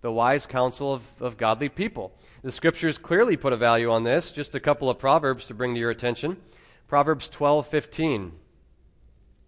The 0.00 0.12
wise 0.12 0.46
counsel 0.46 0.92
of, 0.92 1.02
of 1.20 1.36
godly 1.36 1.68
people. 1.68 2.12
The 2.42 2.50
scriptures 2.50 2.98
clearly 2.98 3.36
put 3.36 3.52
a 3.52 3.58
value 3.58 3.90
on 3.90 4.04
this. 4.04 4.32
Just 4.32 4.54
a 4.54 4.60
couple 4.60 4.90
of 4.90 4.98
proverbs 4.98 5.46
to 5.46 5.54
bring 5.54 5.74
to 5.74 5.80
your 5.80 5.90
attention. 5.90 6.38
Proverbs 6.88 7.28
12 7.28 7.66
15. 7.66 8.32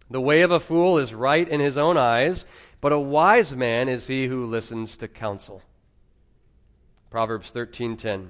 The 0.09 0.21
way 0.21 0.43
of 0.43 0.51
a 0.51 0.61
fool 0.61 0.99
is 0.99 1.13
right 1.13 1.49
in 1.49 1.61
his 1.61 1.77
own 1.77 1.97
eyes, 1.97 2.47
but 2.81 2.93
a 2.93 2.99
wise 2.99 3.57
man 3.57 3.89
is 3.89 4.07
he 4.07 4.27
who 4.27 4.47
listens 4.47 4.97
to 4.99 5.09
counsel. 5.09 5.63
Proverbs 7.11 7.51
13:10 7.51 8.29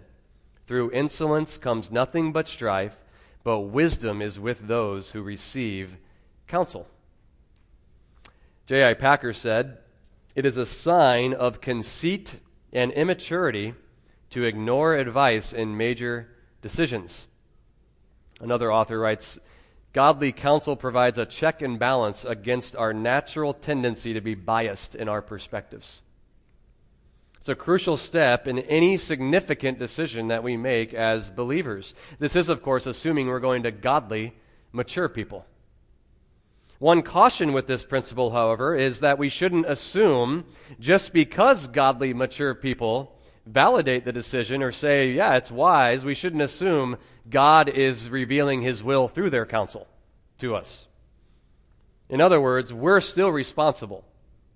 Through 0.67 0.93
insolence 0.93 1.59
comes 1.59 1.91
nothing 1.91 2.33
but 2.33 2.49
strife, 2.49 2.99
but 3.45 3.61
wisdom 3.61 4.23
is 4.23 4.41
with 4.41 4.69
those 4.69 5.11
who 5.11 5.23
receive 5.23 5.97
counsel. 6.47 6.87
J.I. 8.67 8.95
Packer 8.95 9.33
said, 9.33 9.79
It 10.35 10.45
is 10.45 10.57
a 10.57 10.67
sign 10.67 11.33
of 11.35 11.61
conceit 11.61 12.41
and 12.73 12.93
immaturity 12.93 13.75
to 14.31 14.45
ignore 14.45 14.95
advice 14.95 15.53
in 15.53 15.77
major 15.77 16.29
decisions. 16.63 17.27
Another 18.41 18.73
author 18.73 18.99
writes, 18.99 19.39
Godly 19.93 20.31
counsel 20.31 20.77
provides 20.77 21.17
a 21.17 21.25
check 21.25 21.63
and 21.63 21.79
balance 21.79 22.25
against 22.25 22.77
our 22.77 22.93
natural 22.93 23.55
tendency 23.55 24.13
to 24.13 24.21
be 24.21 24.35
biased 24.35 24.95
in 24.95 25.09
our 25.09 25.23
perspectives. 25.23 26.03
It's 27.39 27.49
a 27.49 27.55
crucial 27.55 27.97
step 27.97 28.47
in 28.47 28.59
any 28.59 28.99
significant 28.99 29.79
decision 29.79 30.29
that 30.29 30.43
we 30.43 30.57
make 30.57 30.93
as 30.93 31.31
believers. 31.31 31.95
This 32.19 32.37
is, 32.37 32.49
of 32.49 32.63
course, 32.63 32.87
assuming 32.87 33.29
we're 33.29 33.41
going 33.41 33.63
to 33.63 33.71
godly, 33.71 34.35
mature 34.73 35.09
people. 35.09 35.47
One 36.79 37.03
caution 37.03 37.53
with 37.53 37.67
this 37.67 37.85
principle, 37.85 38.33
however, 38.33 38.75
is 38.75 39.01
that 39.01 39.19
we 39.19 39.29
shouldn't 39.29 39.67
assume 39.67 40.45
just 40.79 41.13
because 41.13 41.69
godly, 41.69 42.13
mature 42.13 42.55
people 42.55 43.17
validate 43.47 44.05
the 44.05 44.13
decision 44.13 44.63
or 44.63 44.73
say, 44.73 45.13
yeah, 45.13 45.37
it's 45.37 45.51
wise, 45.51 46.05
we 46.05 46.15
shouldn't 46.15 46.43
assume 46.43 46.99
God 47.31 47.69
is 47.69 48.11
revealing 48.11 48.63
his 48.63 48.83
will 48.83 49.09
through 49.09 49.31
their 49.31 49.47
counsel 49.47 49.87
to 50.39 50.55
us. 50.55 50.87
In 52.09 52.21
other 52.21 52.41
words, 52.41 52.75
we're 52.75 53.01
still 53.01 53.31
responsible 53.31 54.05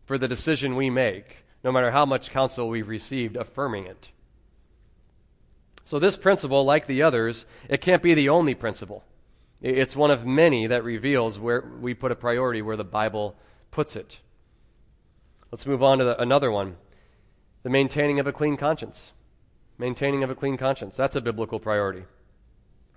for 0.04 0.18
the 0.18 0.28
decision 0.28 0.76
we 0.76 0.90
make, 0.90 1.44
no 1.64 1.72
matter 1.72 1.90
how 1.90 2.04
much 2.04 2.30
counsel 2.30 2.68
we've 2.68 2.88
received 2.88 3.36
affirming 3.36 3.86
it. 3.86 4.10
So, 5.84 5.98
this 5.98 6.16
principle, 6.16 6.64
like 6.64 6.86
the 6.86 7.02
others, 7.02 7.46
it 7.68 7.80
can't 7.80 8.02
be 8.02 8.14
the 8.14 8.28
only 8.28 8.54
principle. 8.54 9.04
It's 9.60 9.94
one 9.94 10.10
of 10.10 10.24
many 10.24 10.66
that 10.66 10.84
reveals 10.84 11.38
where 11.38 11.60
we 11.60 11.92
put 11.92 12.12
a 12.12 12.16
priority 12.16 12.62
where 12.62 12.76
the 12.76 12.84
Bible 12.84 13.36
puts 13.70 13.94
it. 13.94 14.20
Let's 15.50 15.66
move 15.66 15.82
on 15.82 15.98
to 15.98 16.04
the, 16.04 16.20
another 16.20 16.50
one 16.50 16.76
the 17.62 17.70
maintaining 17.70 18.18
of 18.18 18.26
a 18.26 18.32
clean 18.32 18.56
conscience. 18.56 19.12
Maintaining 19.76 20.22
of 20.22 20.30
a 20.30 20.34
clean 20.34 20.56
conscience. 20.56 20.96
That's 20.96 21.16
a 21.16 21.20
biblical 21.20 21.60
priority. 21.60 22.04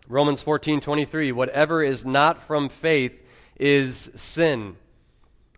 Romans 0.08 0.44
14:23 0.44 1.34
Whatever 1.34 1.84
is 1.84 2.06
not 2.06 2.42
from 2.42 2.70
faith 2.70 3.22
is 3.58 4.10
sin. 4.16 4.78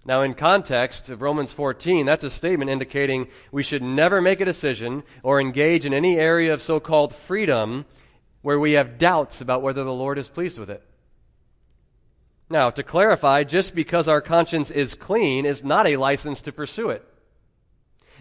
Now 0.05 0.21
in 0.21 0.33
context 0.35 1.09
of 1.09 1.21
Romans 1.21 1.51
14, 1.51 2.05
that's 2.05 2.23
a 2.23 2.29
statement 2.29 2.69
indicating 2.69 3.27
we 3.51 3.63
should 3.63 3.81
never 3.81 4.21
make 4.21 4.39
a 4.39 4.45
decision 4.45 5.03
or 5.23 5.41
engage 5.41 5.85
in 5.85 5.93
any 5.93 6.17
area 6.17 6.53
of 6.53 6.61
so-called 6.61 7.13
freedom 7.13 7.85
where 8.43 8.59
we 8.59 8.73
have 8.73 8.99
doubts 8.99 9.41
about 9.41 9.63
whether 9.63 9.83
the 9.83 9.93
Lord 9.93 10.19
is 10.19 10.29
pleased 10.29 10.59
with 10.59 10.69
it. 10.69 10.83
Now, 12.49 12.69
to 12.69 12.83
clarify, 12.83 13.43
just 13.43 13.73
because 13.73 14.07
our 14.07 14.21
conscience 14.21 14.69
is 14.69 14.93
clean 14.93 15.45
is 15.45 15.63
not 15.63 15.87
a 15.87 15.97
license 15.97 16.41
to 16.41 16.51
pursue 16.51 16.89
it. 16.89 17.03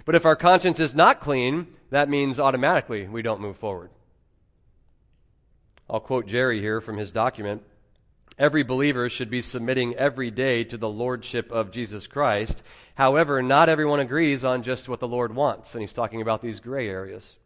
But 0.04 0.14
if 0.14 0.24
our 0.24 0.36
conscience 0.36 0.80
is 0.80 0.94
not 0.94 1.20
clean, 1.20 1.66
that 1.90 2.08
means 2.08 2.40
automatically 2.40 3.06
we 3.06 3.22
don't 3.22 3.40
move 3.40 3.56
forward. 3.56 3.90
I'll 5.88 6.00
quote 6.00 6.26
Jerry 6.26 6.60
here 6.60 6.80
from 6.80 6.96
his 6.96 7.12
document. 7.12 7.62
Every 8.38 8.62
believer 8.64 9.08
should 9.08 9.30
be 9.30 9.42
submitting 9.42 9.94
every 9.94 10.30
day 10.30 10.64
to 10.64 10.76
the 10.76 10.88
lordship 10.88 11.52
of 11.52 11.70
Jesus 11.70 12.06
Christ. 12.06 12.62
However, 12.96 13.42
not 13.42 13.68
everyone 13.68 14.00
agrees 14.00 14.42
on 14.42 14.62
just 14.62 14.88
what 14.88 15.00
the 15.00 15.06
Lord 15.06 15.34
wants, 15.34 15.74
and 15.74 15.82
he's 15.82 15.92
talking 15.92 16.20
about 16.20 16.42
these 16.42 16.60
gray 16.60 16.88
areas. 16.88 17.36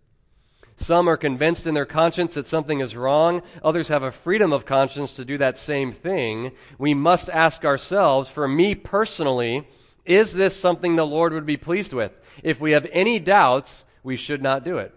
Some 0.81 1.09
are 1.09 1.17
convinced 1.17 1.67
in 1.67 1.75
their 1.75 1.85
conscience 1.85 2.35
that 2.35 2.47
something 2.47 2.79
is 2.81 2.97
wrong. 2.97 3.43
Others 3.65 3.89
have 3.89 4.05
a 4.05 4.13
freedom 4.13 4.53
of 4.53 4.65
conscience 4.65 5.17
to 5.17 5.25
do 5.25 5.37
that 5.37 5.59
same 5.59 5.91
thing. 5.91 6.53
We 6.79 6.95
must 6.95 7.29
ask 7.29 7.65
ourselves, 7.65 8.31
for 8.31 8.47
me 8.47 8.77
personally, 8.77 9.67
is 10.05 10.33
this 10.33 10.59
something 10.59 10.95
the 10.95 11.05
Lord 11.05 11.33
would 11.33 11.45
be 11.45 11.57
pleased 11.57 11.93
with? 11.93 12.13
If 12.45 12.61
we 12.61 12.71
have 12.73 12.87
any 12.93 13.19
doubts, 13.19 13.85
we 14.05 14.17
should 14.17 14.41
not 14.41 14.65
do 14.65 14.79
it. 14.79 14.95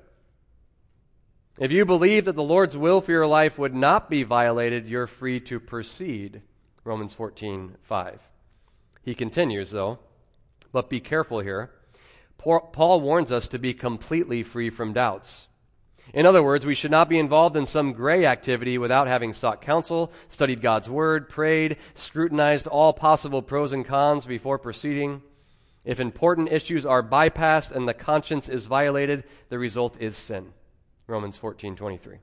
If 1.60 1.72
you 1.72 1.84
believe 1.84 2.26
that 2.26 2.36
the 2.36 2.44
Lord's 2.44 2.78
will 2.78 3.02
for 3.02 3.12
your 3.12 3.28
life 3.28 3.58
would 3.58 3.76
not 3.76 4.10
be 4.10 4.24
violated, 4.24 4.88
you're 4.88 5.08
free 5.08 5.40
to 5.42 5.60
proceed. 5.60 6.44
Romans 6.84 7.14
14, 7.14 7.78
5. 7.82 8.20
He 9.04 9.16
continues, 9.16 9.72
though, 9.72 10.00
but 10.72 10.90
be 10.90 11.00
careful 11.00 11.40
here. 11.40 11.72
Paul 12.38 13.02
warns 13.02 13.32
us 13.32 13.48
to 13.50 13.60
be 13.60 13.74
completely 13.74 14.44
free 14.44 14.70
from 14.70 14.94
doubts. 14.94 15.48
In 16.14 16.26
other 16.26 16.44
words, 16.44 16.66
we 16.66 16.76
should 16.76 16.92
not 16.92 17.08
be 17.08 17.20
involved 17.20 17.56
in 17.56 17.66
some 17.66 17.94
gray 17.94 18.26
activity 18.26 18.78
without 18.78 19.08
having 19.08 19.34
sought 19.34 19.62
counsel, 19.62 20.12
studied 20.28 20.62
God's 20.62 20.90
word, 20.90 21.30
prayed, 21.30 21.78
scrutinized 21.96 22.68
all 22.68 22.92
possible 22.92 23.42
pros 23.42 23.72
and 23.72 23.86
cons 23.86 24.26
before 24.26 24.58
proceeding. 24.58 25.22
If 25.86 26.00
important 26.00 26.52
issues 26.52 26.86
are 26.86 27.02
bypassed 27.02 27.72
and 27.72 27.88
the 27.88 27.94
conscience 27.94 28.50
is 28.50 28.68
violated, 28.68 29.24
the 29.50 29.58
result 29.58 30.00
is 30.00 30.18
sin. 30.18 30.54
Romans 31.08 31.38
14:23. 31.40 32.20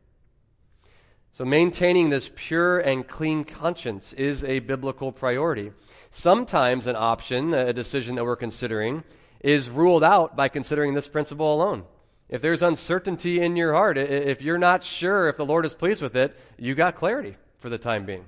So 1.33 1.45
maintaining 1.45 2.11
this 2.11 2.31
pure 2.35 2.79
and 2.79 3.07
clean 3.07 3.45
conscience 3.45 4.13
is 4.13 4.45
a 4.45 4.59
biblical 4.61 5.13
priority. 5.13 5.73
Sometimes 6.11 6.87
an 6.87 6.97
option, 6.97 7.55
a 7.55 7.73
decision 7.73 8.17
that 8.17 8.25
we're 8.25 8.37
considering, 8.37 9.05
is 9.41 9.71
ruled 9.71 10.03
out 10.03 10.37
by 10.37 10.49
considering 10.49 10.95
this 10.95 11.07
principle 11.09 11.55
alone. 11.55 11.85
If 12.29 12.43
there's 12.43 12.63
uncertainty 12.63 13.41
in 13.41 13.57
your 13.57 13.73
heart, 13.73 13.97
if 13.97 14.43
you're 14.43 14.59
not 14.59 14.85
sure 14.85 15.29
if 15.29 15.37
the 15.37 15.47
Lord 15.47 15.65
is 15.65 15.75
pleased 15.75 16.03
with 16.03 16.15
it, 16.15 16.39
you 16.59 16.75
got 16.75 16.95
clarity 16.95 17.37
for 17.59 17.69
the 17.71 17.79
time 17.79 18.05
being. 18.05 18.27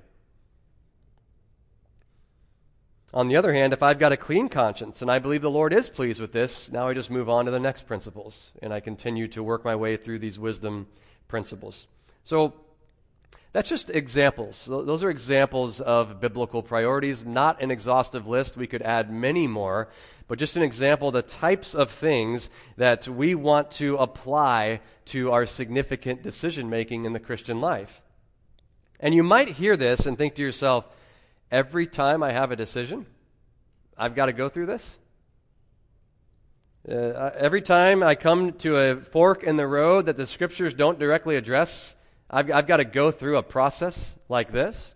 On 3.12 3.28
the 3.28 3.36
other 3.36 3.52
hand, 3.52 3.72
if 3.72 3.82
I've 3.82 3.98
got 3.98 4.12
a 4.12 4.16
clean 4.16 4.48
conscience 4.48 5.02
and 5.02 5.10
I 5.10 5.18
believe 5.18 5.42
the 5.42 5.50
Lord 5.50 5.72
is 5.72 5.90
pleased 5.90 6.20
with 6.20 6.32
this, 6.32 6.70
now 6.70 6.86
I 6.86 6.94
just 6.94 7.10
move 7.10 7.28
on 7.28 7.44
to 7.44 7.50
the 7.50 7.60
next 7.60 7.86
principles 7.86 8.52
and 8.62 8.72
I 8.72 8.80
continue 8.80 9.26
to 9.28 9.42
work 9.42 9.64
my 9.64 9.74
way 9.74 9.96
through 9.96 10.20
these 10.20 10.38
wisdom 10.38 10.86
principles. 11.26 11.88
So 12.22 12.54
that's 13.52 13.68
just 13.68 13.90
examples. 13.90 14.66
Those 14.66 15.02
are 15.02 15.10
examples 15.10 15.80
of 15.80 16.20
biblical 16.20 16.62
priorities, 16.62 17.26
not 17.26 17.60
an 17.60 17.72
exhaustive 17.72 18.28
list. 18.28 18.56
We 18.56 18.68
could 18.68 18.82
add 18.82 19.12
many 19.12 19.48
more, 19.48 19.88
but 20.28 20.38
just 20.38 20.56
an 20.56 20.62
example 20.62 21.08
of 21.08 21.14
the 21.14 21.22
types 21.22 21.74
of 21.74 21.90
things 21.90 22.48
that 22.76 23.08
we 23.08 23.34
want 23.34 23.72
to 23.72 23.96
apply 23.96 24.80
to 25.06 25.32
our 25.32 25.46
significant 25.46 26.22
decision 26.22 26.70
making 26.70 27.06
in 27.06 27.12
the 27.12 27.18
Christian 27.18 27.60
life. 27.60 28.02
And 29.00 29.14
you 29.14 29.24
might 29.24 29.48
hear 29.48 29.76
this 29.76 30.06
and 30.06 30.16
think 30.16 30.36
to 30.36 30.42
yourself, 30.42 30.88
every 31.50 31.88
time 31.88 32.22
I 32.22 32.30
have 32.30 32.52
a 32.52 32.56
decision, 32.56 33.06
I've 33.98 34.14
got 34.14 34.26
to 34.26 34.32
go 34.32 34.48
through 34.48 34.66
this? 34.66 35.00
Uh 36.88 37.30
every 37.36 37.60
time 37.60 38.02
I 38.02 38.14
come 38.14 38.52
to 38.52 38.76
a 38.78 38.96
fork 38.96 39.42
in 39.42 39.56
the 39.56 39.66
road 39.66 40.06
that 40.06 40.16
the 40.16 40.26
scriptures 40.26 40.72
don't 40.72 40.98
directly 40.98 41.36
address, 41.36 41.94
I've, 42.30 42.50
I've 42.50 42.66
got 42.66 42.76
to 42.76 42.84
go 42.84 43.10
through 43.10 43.36
a 43.36 43.42
process 43.42 44.16
like 44.28 44.52
this? 44.52 44.94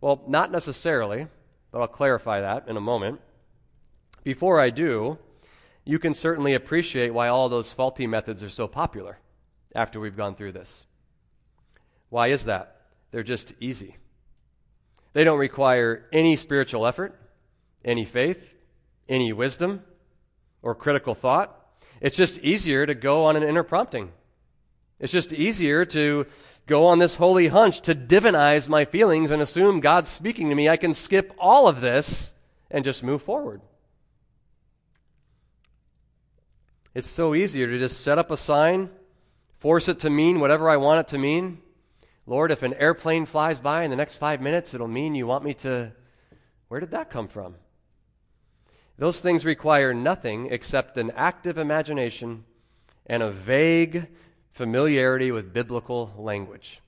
Well, 0.00 0.22
not 0.26 0.50
necessarily, 0.50 1.28
but 1.70 1.80
I'll 1.80 1.86
clarify 1.86 2.40
that 2.40 2.68
in 2.68 2.76
a 2.76 2.80
moment. 2.80 3.20
Before 4.24 4.60
I 4.60 4.70
do, 4.70 5.18
you 5.84 5.98
can 5.98 6.14
certainly 6.14 6.54
appreciate 6.54 7.14
why 7.14 7.28
all 7.28 7.48
those 7.48 7.72
faulty 7.72 8.06
methods 8.06 8.42
are 8.42 8.50
so 8.50 8.66
popular 8.66 9.18
after 9.74 10.00
we've 10.00 10.16
gone 10.16 10.34
through 10.34 10.52
this. 10.52 10.84
Why 12.08 12.28
is 12.28 12.44
that? 12.46 12.82
They're 13.12 13.22
just 13.22 13.54
easy. 13.60 13.96
They 15.12 15.24
don't 15.24 15.38
require 15.38 16.08
any 16.12 16.36
spiritual 16.36 16.86
effort, 16.86 17.18
any 17.84 18.04
faith, 18.04 18.52
any 19.08 19.32
wisdom, 19.32 19.84
or 20.62 20.74
critical 20.74 21.14
thought. 21.14 21.56
It's 22.00 22.16
just 22.16 22.40
easier 22.40 22.84
to 22.86 22.94
go 22.94 23.24
on 23.26 23.36
an 23.36 23.42
inner 23.42 23.62
prompting. 23.62 24.10
It's 25.04 25.12
just 25.12 25.34
easier 25.34 25.84
to 25.84 26.24
go 26.66 26.86
on 26.86 26.98
this 26.98 27.16
holy 27.16 27.48
hunch 27.48 27.82
to 27.82 27.94
divinize 27.94 28.70
my 28.70 28.86
feelings 28.86 29.30
and 29.30 29.42
assume 29.42 29.80
God's 29.80 30.08
speaking 30.08 30.48
to 30.48 30.54
me. 30.54 30.66
I 30.66 30.78
can 30.78 30.94
skip 30.94 31.30
all 31.38 31.68
of 31.68 31.82
this 31.82 32.32
and 32.70 32.86
just 32.86 33.02
move 33.02 33.20
forward. 33.20 33.60
It's 36.94 37.06
so 37.06 37.34
easier 37.34 37.66
to 37.66 37.78
just 37.78 38.00
set 38.00 38.18
up 38.18 38.30
a 38.30 38.38
sign, 38.38 38.88
force 39.58 39.88
it 39.88 39.98
to 39.98 40.08
mean 40.08 40.40
whatever 40.40 40.70
I 40.70 40.78
want 40.78 41.00
it 41.00 41.08
to 41.08 41.18
mean. 41.18 41.58
Lord, 42.24 42.50
if 42.50 42.62
an 42.62 42.72
airplane 42.72 43.26
flies 43.26 43.60
by 43.60 43.82
in 43.82 43.90
the 43.90 43.98
next 43.98 44.16
five 44.16 44.40
minutes, 44.40 44.72
it'll 44.72 44.88
mean 44.88 45.14
you 45.14 45.26
want 45.26 45.44
me 45.44 45.52
to. 45.52 45.92
Where 46.68 46.80
did 46.80 46.92
that 46.92 47.10
come 47.10 47.28
from? 47.28 47.56
Those 48.96 49.20
things 49.20 49.44
require 49.44 49.92
nothing 49.92 50.48
except 50.50 50.96
an 50.96 51.10
active 51.10 51.58
imagination 51.58 52.46
and 53.04 53.22
a 53.22 53.30
vague 53.30 54.08
familiarity 54.54 55.32
with 55.32 55.52
biblical 55.52 56.14
language. 56.16 56.80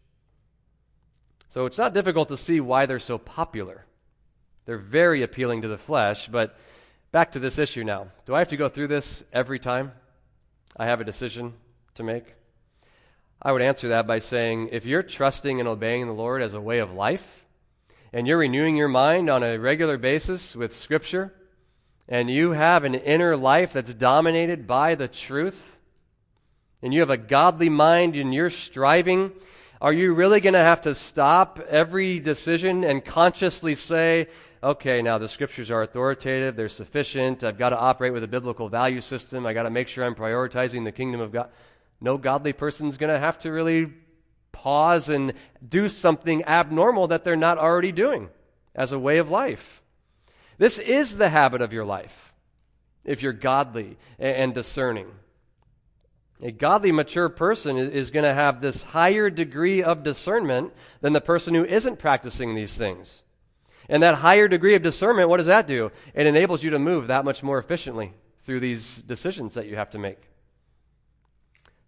So 1.48 1.66
it's 1.66 1.78
not 1.78 1.94
difficult 1.94 2.28
to 2.28 2.36
see 2.36 2.60
why 2.60 2.86
they're 2.86 3.00
so 3.00 3.18
popular. 3.18 3.84
They're 4.66 4.78
very 4.78 5.22
appealing 5.22 5.62
to 5.62 5.68
the 5.68 5.78
flesh, 5.78 6.28
but 6.28 6.56
back 7.10 7.32
to 7.32 7.38
this 7.38 7.58
issue 7.58 7.82
now. 7.82 8.08
Do 8.24 8.34
I 8.34 8.38
have 8.38 8.48
to 8.48 8.56
go 8.56 8.68
through 8.68 8.88
this 8.88 9.24
every 9.32 9.58
time 9.58 9.92
I 10.76 10.86
have 10.86 11.00
a 11.00 11.04
decision 11.04 11.54
to 11.96 12.02
make? 12.02 12.34
I 13.42 13.52
would 13.52 13.62
answer 13.62 13.88
that 13.88 14.06
by 14.06 14.20
saying 14.20 14.68
if 14.70 14.86
you're 14.86 15.02
trusting 15.02 15.58
and 15.58 15.68
obeying 15.68 16.06
the 16.06 16.12
Lord 16.12 16.42
as 16.42 16.54
a 16.54 16.60
way 16.60 16.78
of 16.78 16.92
life, 16.92 17.44
and 18.12 18.26
you're 18.26 18.38
renewing 18.38 18.76
your 18.76 18.88
mind 18.88 19.28
on 19.28 19.42
a 19.42 19.58
regular 19.58 19.98
basis 19.98 20.54
with 20.54 20.74
Scripture, 20.74 21.34
and 22.08 22.30
you 22.30 22.52
have 22.52 22.84
an 22.84 22.94
inner 22.94 23.36
life 23.36 23.72
that's 23.72 23.92
dominated 23.92 24.66
by 24.66 24.94
the 24.94 25.08
truth, 25.08 25.75
and 26.82 26.92
you 26.92 27.00
have 27.00 27.10
a 27.10 27.16
godly 27.16 27.68
mind 27.68 28.14
and 28.16 28.34
you're 28.34 28.50
striving, 28.50 29.32
are 29.80 29.92
you 29.92 30.14
really 30.14 30.40
going 30.40 30.54
to 30.54 30.58
have 30.58 30.80
to 30.82 30.94
stop 30.94 31.60
every 31.68 32.18
decision 32.18 32.84
and 32.84 33.04
consciously 33.04 33.74
say, 33.74 34.28
okay, 34.62 35.02
now 35.02 35.18
the 35.18 35.28
scriptures 35.28 35.70
are 35.70 35.82
authoritative, 35.82 36.56
they're 36.56 36.68
sufficient, 36.68 37.44
I've 37.44 37.58
got 37.58 37.70
to 37.70 37.78
operate 37.78 38.12
with 38.12 38.24
a 38.24 38.28
biblical 38.28 38.68
value 38.68 39.00
system, 39.00 39.46
I've 39.46 39.54
got 39.54 39.64
to 39.64 39.70
make 39.70 39.88
sure 39.88 40.04
I'm 40.04 40.14
prioritizing 40.14 40.84
the 40.84 40.92
kingdom 40.92 41.20
of 41.20 41.32
God? 41.32 41.50
No 42.00 42.18
godly 42.18 42.52
person's 42.52 42.96
going 42.96 43.12
to 43.12 43.18
have 43.18 43.38
to 43.40 43.50
really 43.50 43.92
pause 44.52 45.08
and 45.08 45.34
do 45.66 45.88
something 45.88 46.44
abnormal 46.44 47.08
that 47.08 47.24
they're 47.24 47.36
not 47.36 47.58
already 47.58 47.92
doing 47.92 48.30
as 48.74 48.92
a 48.92 48.98
way 48.98 49.18
of 49.18 49.30
life. 49.30 49.82
This 50.58 50.78
is 50.78 51.18
the 51.18 51.28
habit 51.28 51.60
of 51.60 51.72
your 51.72 51.84
life 51.84 52.32
if 53.04 53.22
you're 53.22 53.32
godly 53.32 53.98
and 54.18 54.54
discerning. 54.54 55.06
A 56.42 56.52
godly, 56.52 56.92
mature 56.92 57.28
person 57.28 57.78
is 57.78 58.10
going 58.10 58.24
to 58.24 58.34
have 58.34 58.60
this 58.60 58.82
higher 58.82 59.30
degree 59.30 59.82
of 59.82 60.02
discernment 60.02 60.72
than 61.00 61.14
the 61.14 61.20
person 61.20 61.54
who 61.54 61.64
isn't 61.64 61.98
practicing 61.98 62.54
these 62.54 62.76
things. 62.76 63.22
And 63.88 64.02
that 64.02 64.16
higher 64.16 64.48
degree 64.48 64.74
of 64.74 64.82
discernment, 64.82 65.28
what 65.28 65.38
does 65.38 65.46
that 65.46 65.66
do? 65.66 65.90
It 66.14 66.26
enables 66.26 66.62
you 66.62 66.70
to 66.70 66.78
move 66.78 67.06
that 67.06 67.24
much 67.24 67.42
more 67.42 67.58
efficiently 67.58 68.12
through 68.40 68.60
these 68.60 68.96
decisions 68.98 69.54
that 69.54 69.66
you 69.66 69.76
have 69.76 69.90
to 69.90 69.98
make. 69.98 70.18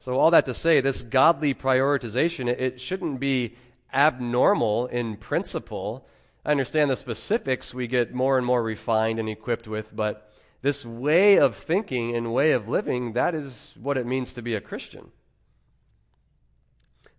So, 0.00 0.18
all 0.18 0.30
that 0.30 0.46
to 0.46 0.54
say, 0.54 0.80
this 0.80 1.02
godly 1.02 1.54
prioritization, 1.54 2.46
it 2.46 2.80
shouldn't 2.80 3.18
be 3.20 3.56
abnormal 3.92 4.86
in 4.86 5.16
principle. 5.16 6.06
I 6.44 6.52
understand 6.52 6.90
the 6.90 6.96
specifics 6.96 7.74
we 7.74 7.88
get 7.88 8.14
more 8.14 8.38
and 8.38 8.46
more 8.46 8.62
refined 8.62 9.18
and 9.18 9.28
equipped 9.28 9.66
with, 9.66 9.94
but 9.94 10.32
this 10.62 10.84
way 10.84 11.38
of 11.38 11.54
thinking 11.56 12.16
and 12.16 12.32
way 12.32 12.52
of 12.52 12.68
living, 12.68 13.12
that 13.12 13.34
is 13.34 13.74
what 13.80 13.96
it 13.96 14.06
means 14.06 14.32
to 14.32 14.42
be 14.42 14.54
a 14.54 14.60
Christian. 14.60 15.12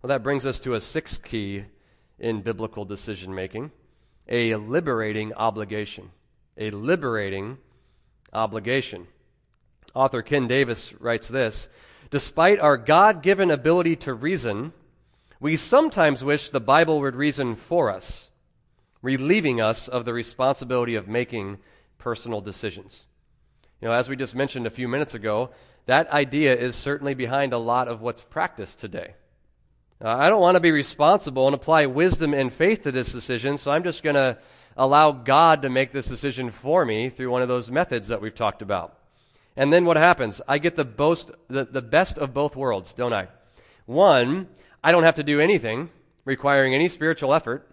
Well, 0.02 0.08
that 0.08 0.22
brings 0.22 0.46
us 0.46 0.60
to 0.60 0.74
a 0.74 0.80
sixth 0.80 1.22
key 1.22 1.64
in 2.18 2.42
biblical 2.42 2.84
decision 2.84 3.34
making 3.34 3.70
a 4.30 4.54
liberating 4.54 5.34
obligation. 5.34 6.10
A 6.56 6.70
liberating 6.70 7.58
obligation. 8.32 9.08
Author 9.94 10.22
Ken 10.22 10.46
Davis 10.46 10.94
writes 11.00 11.28
this 11.28 11.68
Despite 12.10 12.60
our 12.60 12.76
God 12.76 13.22
given 13.22 13.50
ability 13.50 13.96
to 13.96 14.14
reason, 14.14 14.72
we 15.40 15.56
sometimes 15.56 16.22
wish 16.22 16.50
the 16.50 16.60
Bible 16.60 17.00
would 17.00 17.16
reason 17.16 17.56
for 17.56 17.90
us, 17.90 18.30
relieving 19.02 19.60
us 19.60 19.88
of 19.88 20.04
the 20.04 20.12
responsibility 20.12 20.94
of 20.94 21.08
making 21.08 21.58
personal 21.98 22.40
decisions. 22.40 23.06
You 23.80 23.88
know, 23.88 23.94
as 23.94 24.08
we 24.08 24.16
just 24.16 24.34
mentioned 24.34 24.66
a 24.66 24.70
few 24.70 24.88
minutes 24.88 25.14
ago, 25.14 25.50
that 25.86 26.10
idea 26.10 26.54
is 26.54 26.76
certainly 26.76 27.14
behind 27.14 27.52
a 27.52 27.58
lot 27.58 27.88
of 27.88 28.02
what's 28.02 28.22
practiced 28.22 28.78
today. 28.78 29.14
Uh, 30.02 30.08
I 30.08 30.28
don't 30.28 30.40
want 30.40 30.56
to 30.56 30.60
be 30.60 30.70
responsible 30.70 31.46
and 31.46 31.54
apply 31.54 31.86
wisdom 31.86 32.34
and 32.34 32.52
faith 32.52 32.82
to 32.82 32.92
this 32.92 33.12
decision, 33.12 33.56
so 33.58 33.70
I'm 33.70 33.82
just 33.82 34.02
going 34.02 34.16
to 34.16 34.38
allow 34.76 35.12
God 35.12 35.62
to 35.62 35.70
make 35.70 35.92
this 35.92 36.06
decision 36.06 36.50
for 36.50 36.84
me 36.84 37.08
through 37.08 37.30
one 37.30 37.42
of 37.42 37.48
those 37.48 37.70
methods 37.70 38.08
that 38.08 38.20
we've 38.20 38.34
talked 38.34 38.62
about. 38.62 38.98
And 39.56 39.72
then 39.72 39.84
what 39.84 39.96
happens? 39.96 40.40
I 40.46 40.58
get 40.58 40.76
the, 40.76 40.84
boast, 40.84 41.30
the, 41.48 41.64
the 41.64 41.82
best 41.82 42.18
of 42.18 42.32
both 42.34 42.56
worlds, 42.56 42.94
don't 42.94 43.12
I? 43.12 43.28
One, 43.86 44.48
I 44.84 44.92
don't 44.92 45.02
have 45.02 45.16
to 45.16 45.22
do 45.22 45.40
anything 45.40 45.90
requiring 46.24 46.74
any 46.74 46.88
spiritual 46.88 47.34
effort. 47.34 47.66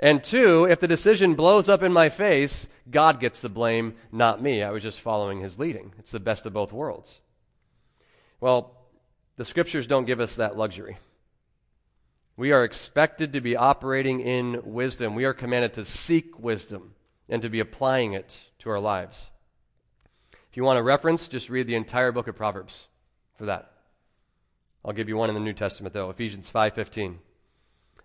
And 0.00 0.22
two, 0.22 0.64
if 0.64 0.80
the 0.80 0.88
decision 0.88 1.34
blows 1.34 1.68
up 1.68 1.82
in 1.82 1.92
my 1.92 2.08
face, 2.08 2.68
God 2.90 3.20
gets 3.20 3.40
the 3.40 3.48
blame, 3.48 3.94
not 4.10 4.42
me. 4.42 4.62
I 4.62 4.70
was 4.70 4.82
just 4.82 5.00
following 5.00 5.40
his 5.40 5.58
leading. 5.58 5.92
It's 5.98 6.10
the 6.10 6.20
best 6.20 6.44
of 6.44 6.52
both 6.52 6.72
worlds. 6.72 7.20
Well, 8.40 8.76
the 9.36 9.44
scriptures 9.44 9.86
don't 9.86 10.04
give 10.04 10.20
us 10.20 10.36
that 10.36 10.56
luxury. 10.56 10.98
We 12.36 12.50
are 12.50 12.64
expected 12.64 13.32
to 13.34 13.40
be 13.40 13.56
operating 13.56 14.20
in 14.20 14.60
wisdom. 14.64 15.14
We 15.14 15.24
are 15.24 15.34
commanded 15.34 15.74
to 15.74 15.84
seek 15.84 16.38
wisdom 16.38 16.94
and 17.28 17.40
to 17.42 17.48
be 17.48 17.60
applying 17.60 18.14
it 18.14 18.50
to 18.60 18.70
our 18.70 18.80
lives. 18.80 19.30
If 20.50 20.56
you 20.56 20.64
want 20.64 20.78
a 20.78 20.82
reference, 20.82 21.28
just 21.28 21.48
read 21.48 21.66
the 21.66 21.76
entire 21.76 22.10
book 22.10 22.28
of 22.28 22.36
Proverbs 22.36 22.88
for 23.38 23.46
that. 23.46 23.72
I'll 24.84 24.92
give 24.92 25.08
you 25.08 25.16
one 25.16 25.28
in 25.28 25.34
the 25.34 25.40
New 25.40 25.52
Testament 25.52 25.94
though, 25.94 26.10
Ephesians 26.10 26.50
5:15. 26.50 27.18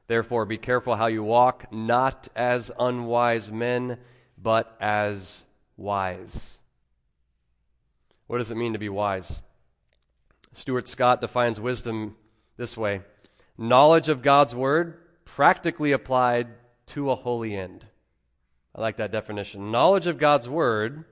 Therefore, 0.07 0.45
be 0.45 0.57
careful 0.57 0.95
how 0.95 1.07
you 1.07 1.23
walk, 1.23 1.71
not 1.71 2.29
as 2.35 2.71
unwise 2.79 3.51
men, 3.51 3.97
but 4.37 4.75
as 4.79 5.43
wise. 5.75 6.59
What 8.27 8.37
does 8.39 8.51
it 8.51 8.57
mean 8.57 8.73
to 8.73 8.79
be 8.79 8.89
wise? 8.89 9.41
Stuart 10.53 10.87
Scott 10.87 11.21
defines 11.21 11.59
wisdom 11.59 12.15
this 12.55 12.77
way 12.77 13.01
knowledge 13.57 14.09
of 14.09 14.21
God's 14.21 14.55
word 14.55 14.97
practically 15.25 15.91
applied 15.91 16.47
to 16.87 17.11
a 17.11 17.15
holy 17.15 17.55
end. 17.55 17.85
I 18.73 18.81
like 18.81 18.97
that 18.97 19.11
definition. 19.11 19.71
Knowledge 19.71 20.07
of 20.07 20.17
God's 20.17 20.47
word 20.47 21.05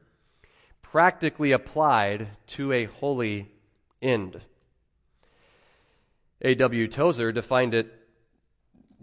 practically 0.81 1.51
applied 1.51 2.29
to 2.47 2.71
a 2.71 2.86
holy 2.86 3.51
end. 4.01 4.41
A.W. 6.41 6.88
Tozer 6.88 7.31
defined 7.31 7.73
it 7.73 8.05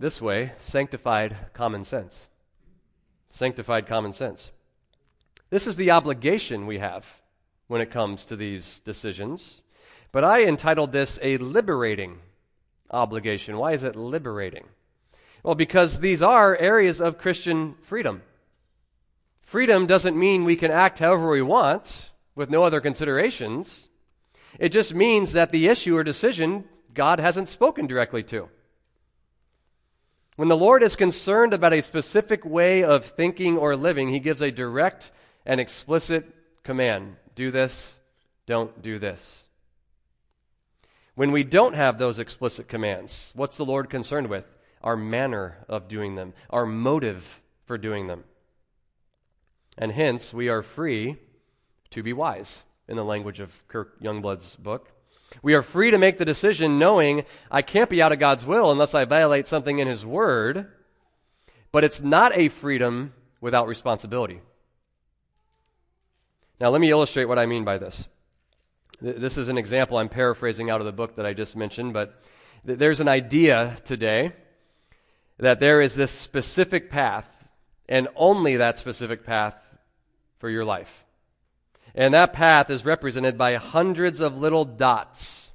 this 0.02 0.20
way 0.20 0.50
sanctified 0.58 1.36
common 1.52 1.84
sense. 1.84 2.26
Sanctified 3.28 3.86
common 3.86 4.12
sense. 4.12 4.50
This 5.48 5.64
is 5.64 5.76
the 5.76 5.92
obligation 5.92 6.66
we 6.66 6.80
have 6.80 7.22
when 7.68 7.80
it 7.80 7.92
comes 7.92 8.24
to 8.24 8.34
these 8.34 8.80
decisions. 8.80 9.62
But 10.10 10.24
I 10.24 10.42
entitled 10.42 10.90
this 10.90 11.20
a 11.22 11.36
liberating 11.36 12.18
obligation. 12.90 13.56
Why 13.56 13.74
is 13.74 13.84
it 13.84 13.94
liberating? 13.94 14.64
Well, 15.44 15.54
because 15.54 16.00
these 16.00 16.20
are 16.20 16.56
areas 16.56 17.00
of 17.00 17.16
Christian 17.16 17.74
freedom. 17.74 18.22
Freedom 19.40 19.86
doesn't 19.86 20.18
mean 20.18 20.44
we 20.44 20.56
can 20.56 20.72
act 20.72 20.98
however 20.98 21.30
we 21.30 21.42
want 21.42 22.10
with 22.34 22.50
no 22.50 22.64
other 22.64 22.80
considerations. 22.80 23.86
It 24.58 24.70
just 24.70 24.96
means 24.96 25.32
that 25.32 25.52
the 25.52 25.68
issue 25.68 25.96
or 25.96 26.02
decision 26.02 26.64
God 26.92 27.20
hasn't 27.20 27.46
spoken 27.46 27.86
directly 27.86 28.24
to. 28.24 28.48
When 30.42 30.48
the 30.48 30.56
Lord 30.56 30.82
is 30.82 30.96
concerned 30.96 31.54
about 31.54 31.72
a 31.72 31.80
specific 31.80 32.44
way 32.44 32.82
of 32.82 33.04
thinking 33.04 33.56
or 33.56 33.76
living, 33.76 34.08
he 34.08 34.18
gives 34.18 34.40
a 34.40 34.50
direct 34.50 35.12
and 35.46 35.60
explicit 35.60 36.34
command 36.64 37.14
do 37.36 37.52
this, 37.52 38.00
don't 38.44 38.82
do 38.82 38.98
this. 38.98 39.44
When 41.14 41.30
we 41.30 41.44
don't 41.44 41.76
have 41.76 41.96
those 41.96 42.18
explicit 42.18 42.66
commands, 42.66 43.30
what's 43.36 43.56
the 43.56 43.64
Lord 43.64 43.88
concerned 43.88 44.26
with? 44.26 44.56
Our 44.82 44.96
manner 44.96 45.64
of 45.68 45.86
doing 45.86 46.16
them, 46.16 46.34
our 46.50 46.66
motive 46.66 47.40
for 47.64 47.78
doing 47.78 48.08
them. 48.08 48.24
And 49.78 49.92
hence, 49.92 50.34
we 50.34 50.48
are 50.48 50.60
free 50.60 51.18
to 51.90 52.02
be 52.02 52.12
wise, 52.12 52.64
in 52.88 52.96
the 52.96 53.04
language 53.04 53.38
of 53.38 53.62
Kirk 53.68 54.00
Youngblood's 54.00 54.56
book. 54.56 54.90
We 55.40 55.54
are 55.54 55.62
free 55.62 55.90
to 55.90 55.98
make 55.98 56.18
the 56.18 56.24
decision 56.24 56.78
knowing 56.78 57.24
I 57.50 57.62
can't 57.62 57.88
be 57.88 58.02
out 58.02 58.12
of 58.12 58.18
God's 58.18 58.44
will 58.44 58.70
unless 58.70 58.94
I 58.94 59.04
violate 59.04 59.46
something 59.46 59.78
in 59.78 59.88
His 59.88 60.04
Word, 60.04 60.66
but 61.70 61.84
it's 61.84 62.02
not 62.02 62.36
a 62.36 62.48
freedom 62.48 63.14
without 63.40 63.66
responsibility. 63.66 64.40
Now, 66.60 66.70
let 66.70 66.80
me 66.80 66.90
illustrate 66.90 67.24
what 67.24 67.38
I 67.38 67.46
mean 67.46 67.64
by 67.64 67.78
this. 67.78 68.08
This 69.00 69.36
is 69.36 69.48
an 69.48 69.58
example 69.58 69.98
I'm 69.98 70.08
paraphrasing 70.08 70.70
out 70.70 70.80
of 70.80 70.86
the 70.86 70.92
book 70.92 71.16
that 71.16 71.26
I 71.26 71.32
just 71.32 71.56
mentioned, 71.56 71.92
but 71.92 72.22
there's 72.64 73.00
an 73.00 73.08
idea 73.08 73.76
today 73.84 74.32
that 75.38 75.58
there 75.58 75.80
is 75.80 75.96
this 75.96 76.12
specific 76.12 76.88
path, 76.88 77.48
and 77.88 78.06
only 78.14 78.56
that 78.56 78.78
specific 78.78 79.24
path 79.24 79.56
for 80.38 80.48
your 80.48 80.64
life. 80.64 81.04
And 81.94 82.14
that 82.14 82.32
path 82.32 82.70
is 82.70 82.84
represented 82.84 83.36
by 83.36 83.54
hundreds 83.56 84.20
of 84.20 84.38
little 84.38 84.64
dots, 84.64 85.50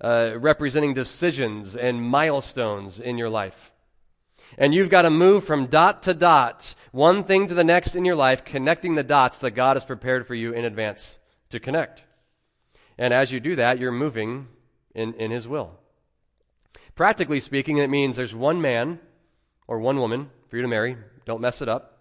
uh, 0.00 0.32
representing 0.36 0.94
decisions 0.94 1.76
and 1.76 2.02
milestones 2.02 2.98
in 2.98 3.18
your 3.18 3.28
life. 3.28 3.72
And 4.58 4.74
you've 4.74 4.90
got 4.90 5.02
to 5.02 5.10
move 5.10 5.44
from 5.44 5.66
dot 5.66 6.02
to 6.04 6.14
dot, 6.14 6.74
one 6.90 7.22
thing 7.22 7.46
to 7.46 7.54
the 7.54 7.62
next 7.62 7.94
in 7.94 8.04
your 8.04 8.16
life, 8.16 8.44
connecting 8.44 8.96
the 8.96 9.04
dots 9.04 9.38
that 9.40 9.52
God 9.52 9.76
has 9.76 9.84
prepared 9.84 10.26
for 10.26 10.34
you 10.34 10.52
in 10.52 10.64
advance 10.64 11.18
to 11.50 11.60
connect. 11.60 12.02
And 12.98 13.14
as 13.14 13.30
you 13.30 13.38
do 13.38 13.54
that, 13.56 13.78
you're 13.78 13.92
moving 13.92 14.48
in, 14.94 15.14
in 15.14 15.30
His 15.30 15.46
will. 15.46 15.78
Practically 16.96 17.38
speaking, 17.38 17.78
it 17.78 17.90
means 17.90 18.16
there's 18.16 18.34
one 18.34 18.60
man 18.60 18.98
or 19.68 19.78
one 19.78 19.98
woman 19.98 20.30
for 20.48 20.56
you 20.56 20.62
to 20.62 20.68
marry. 20.68 20.96
Don't 21.24 21.40
mess 21.40 21.62
it 21.62 21.68
up. 21.68 21.99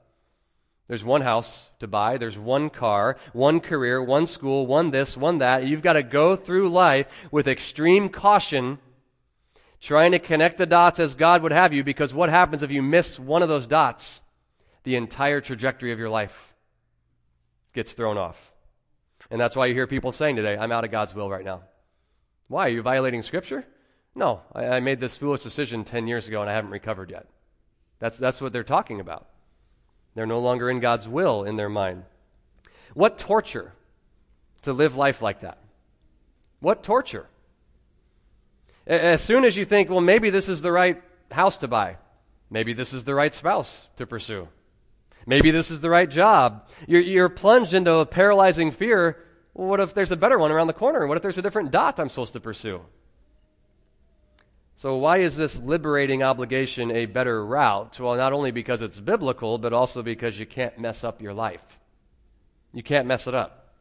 There's 0.90 1.04
one 1.04 1.22
house 1.22 1.70
to 1.78 1.88
buy, 1.88 2.18
there's 2.18 2.40
one 2.40 2.72
car, 2.72 3.16
one 3.32 3.60
career, 3.60 4.04
one 4.04 4.26
school, 4.26 4.66
one 4.66 4.90
this, 4.90 5.16
one 5.16 5.38
that. 5.38 5.68
You've 5.68 5.84
got 5.84 5.94
to 5.94 6.02
go 6.02 6.36
through 6.36 6.70
life 6.70 7.28
with 7.32 7.48
extreme 7.48 8.10
caution, 8.10 8.80
trying 9.80 10.14
to 10.14 10.20
connect 10.20 10.58
the 10.58 10.66
dots 10.66 11.00
as 11.00 11.14
God 11.14 11.44
would 11.44 11.52
have 11.52 11.74
you, 11.74 11.84
because 11.84 12.12
what 12.12 12.30
happens 12.30 12.64
if 12.64 12.72
you 12.72 12.82
miss 12.82 13.20
one 13.20 13.44
of 13.44 13.50
those 13.50 13.68
dots? 13.68 14.22
The 14.82 14.96
entire 14.96 15.42
trajectory 15.42 15.92
of 15.92 16.00
your 16.00 16.10
life 16.10 16.56
gets 17.72 17.94
thrown 17.94 18.18
off. 18.18 18.52
And 19.30 19.40
that's 19.40 19.56
why 19.56 19.68
you 19.68 19.76
hear 19.76 19.86
people 19.86 20.12
saying 20.12 20.38
today, 20.38 20.58
I'm 20.58 20.72
out 20.72 20.86
of 20.86 20.90
God's 20.90 21.14
will 21.14 21.30
right 21.30 21.46
now. 21.46 21.62
Why? 22.48 22.66
Are 22.66 22.72
you 22.72 22.82
violating 22.82 23.22
Scripture? 23.22 23.64
No, 24.16 24.42
I, 24.56 24.66
I 24.66 24.80
made 24.80 25.00
this 25.00 25.20
foolish 25.20 25.44
decision 25.44 25.84
10 25.84 26.08
years 26.08 26.28
ago 26.28 26.42
and 26.42 26.50
I 26.50 26.54
haven't 26.54 26.72
recovered 26.72 27.12
yet. 27.12 27.28
That's, 28.00 28.18
that's 28.18 28.42
what 28.42 28.54
they're 28.54 28.64
talking 28.64 29.00
about. 29.00 29.28
They're 30.20 30.26
no 30.26 30.40
longer 30.40 30.70
in 30.70 30.82
God's 30.82 31.08
will 31.08 31.46
in 31.46 31.56
their 31.56 31.70
mind. 31.70 32.04
What 32.94 33.18
torture 33.18 33.72
to 34.64 34.74
live 34.74 34.98
life 34.98 35.22
like 35.22 35.40
that? 35.40 35.60
What 36.60 36.84
torture? 36.84 37.28
As 38.86 39.22
soon 39.22 39.46
as 39.46 39.56
you 39.56 39.64
think, 39.64 39.90
well, 39.90 40.02
maybe 40.02 40.30
this 40.30 40.50
is 40.50 40.62
the 40.62 40.74
right 40.74 41.02
house 41.32 41.56
to 41.60 41.70
buy, 41.70 41.96
maybe 42.50 42.74
this 42.74 42.94
is 42.94 43.06
the 43.06 43.16
right 43.16 43.34
spouse 43.34 43.88
to 43.96 44.06
pursue, 44.06 44.50
maybe 45.26 45.52
this 45.52 45.72
is 45.72 45.80
the 45.80 45.90
right 45.90 46.10
job, 46.10 46.68
you're, 46.86 47.00
you're 47.00 47.30
plunged 47.30 47.74
into 47.74 47.94
a 47.94 48.06
paralyzing 48.06 48.72
fear. 48.72 49.24
Well, 49.54 49.70
what 49.70 49.80
if 49.80 49.94
there's 49.94 50.12
a 50.12 50.18
better 50.18 50.38
one 50.38 50.52
around 50.52 50.68
the 50.68 50.74
corner? 50.74 51.08
What 51.08 51.16
if 51.16 51.24
there's 51.24 51.38
a 51.38 51.42
different 51.42 51.72
dot 51.72 51.98
I'm 51.98 52.10
supposed 52.10 52.34
to 52.34 52.42
pursue? 52.42 52.82
So, 54.80 54.96
why 54.96 55.18
is 55.18 55.36
this 55.36 55.60
liberating 55.60 56.24
obligation 56.24 56.90
a 56.90 57.06
better 57.06 57.46
route? 57.46 58.00
Well, 58.00 58.16
not 58.16 58.32
only 58.32 58.52
because 58.52 58.82
it's 58.82 59.02
biblical, 59.02 59.58
but 59.58 59.74
also 59.74 60.02
because 60.02 60.40
you 60.40 60.46
can't 60.46 60.80
mess 60.80 61.04
up 61.04 61.22
your 61.22 61.34
life. 61.34 61.78
You 62.74 62.82
can't 62.82 63.06
mess 63.06 63.28
it 63.28 63.36
up. 63.36 63.74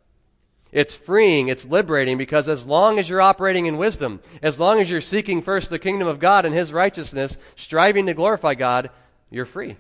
It's 0.73 0.95
freeing, 0.95 1.47
it's 1.47 1.65
liberating, 1.65 2.19
because 2.19 2.49
as 2.49 2.67
long 2.67 2.99
as 2.99 3.09
you're 3.09 3.21
operating 3.21 3.67
in 3.67 3.77
wisdom, 3.77 4.19
as 4.43 4.59
long 4.59 4.81
as 4.81 4.91
you're 4.91 5.01
seeking 5.01 5.41
first 5.41 5.71
the 5.71 5.79
kingdom 5.79 6.09
of 6.09 6.19
God 6.19 6.45
and 6.45 6.53
His 6.53 6.73
righteousness, 6.73 7.39
striving 7.55 8.07
to 8.07 8.13
glorify 8.13 8.55
God, 8.55 8.91
you're 9.31 9.45
free. 9.45 9.77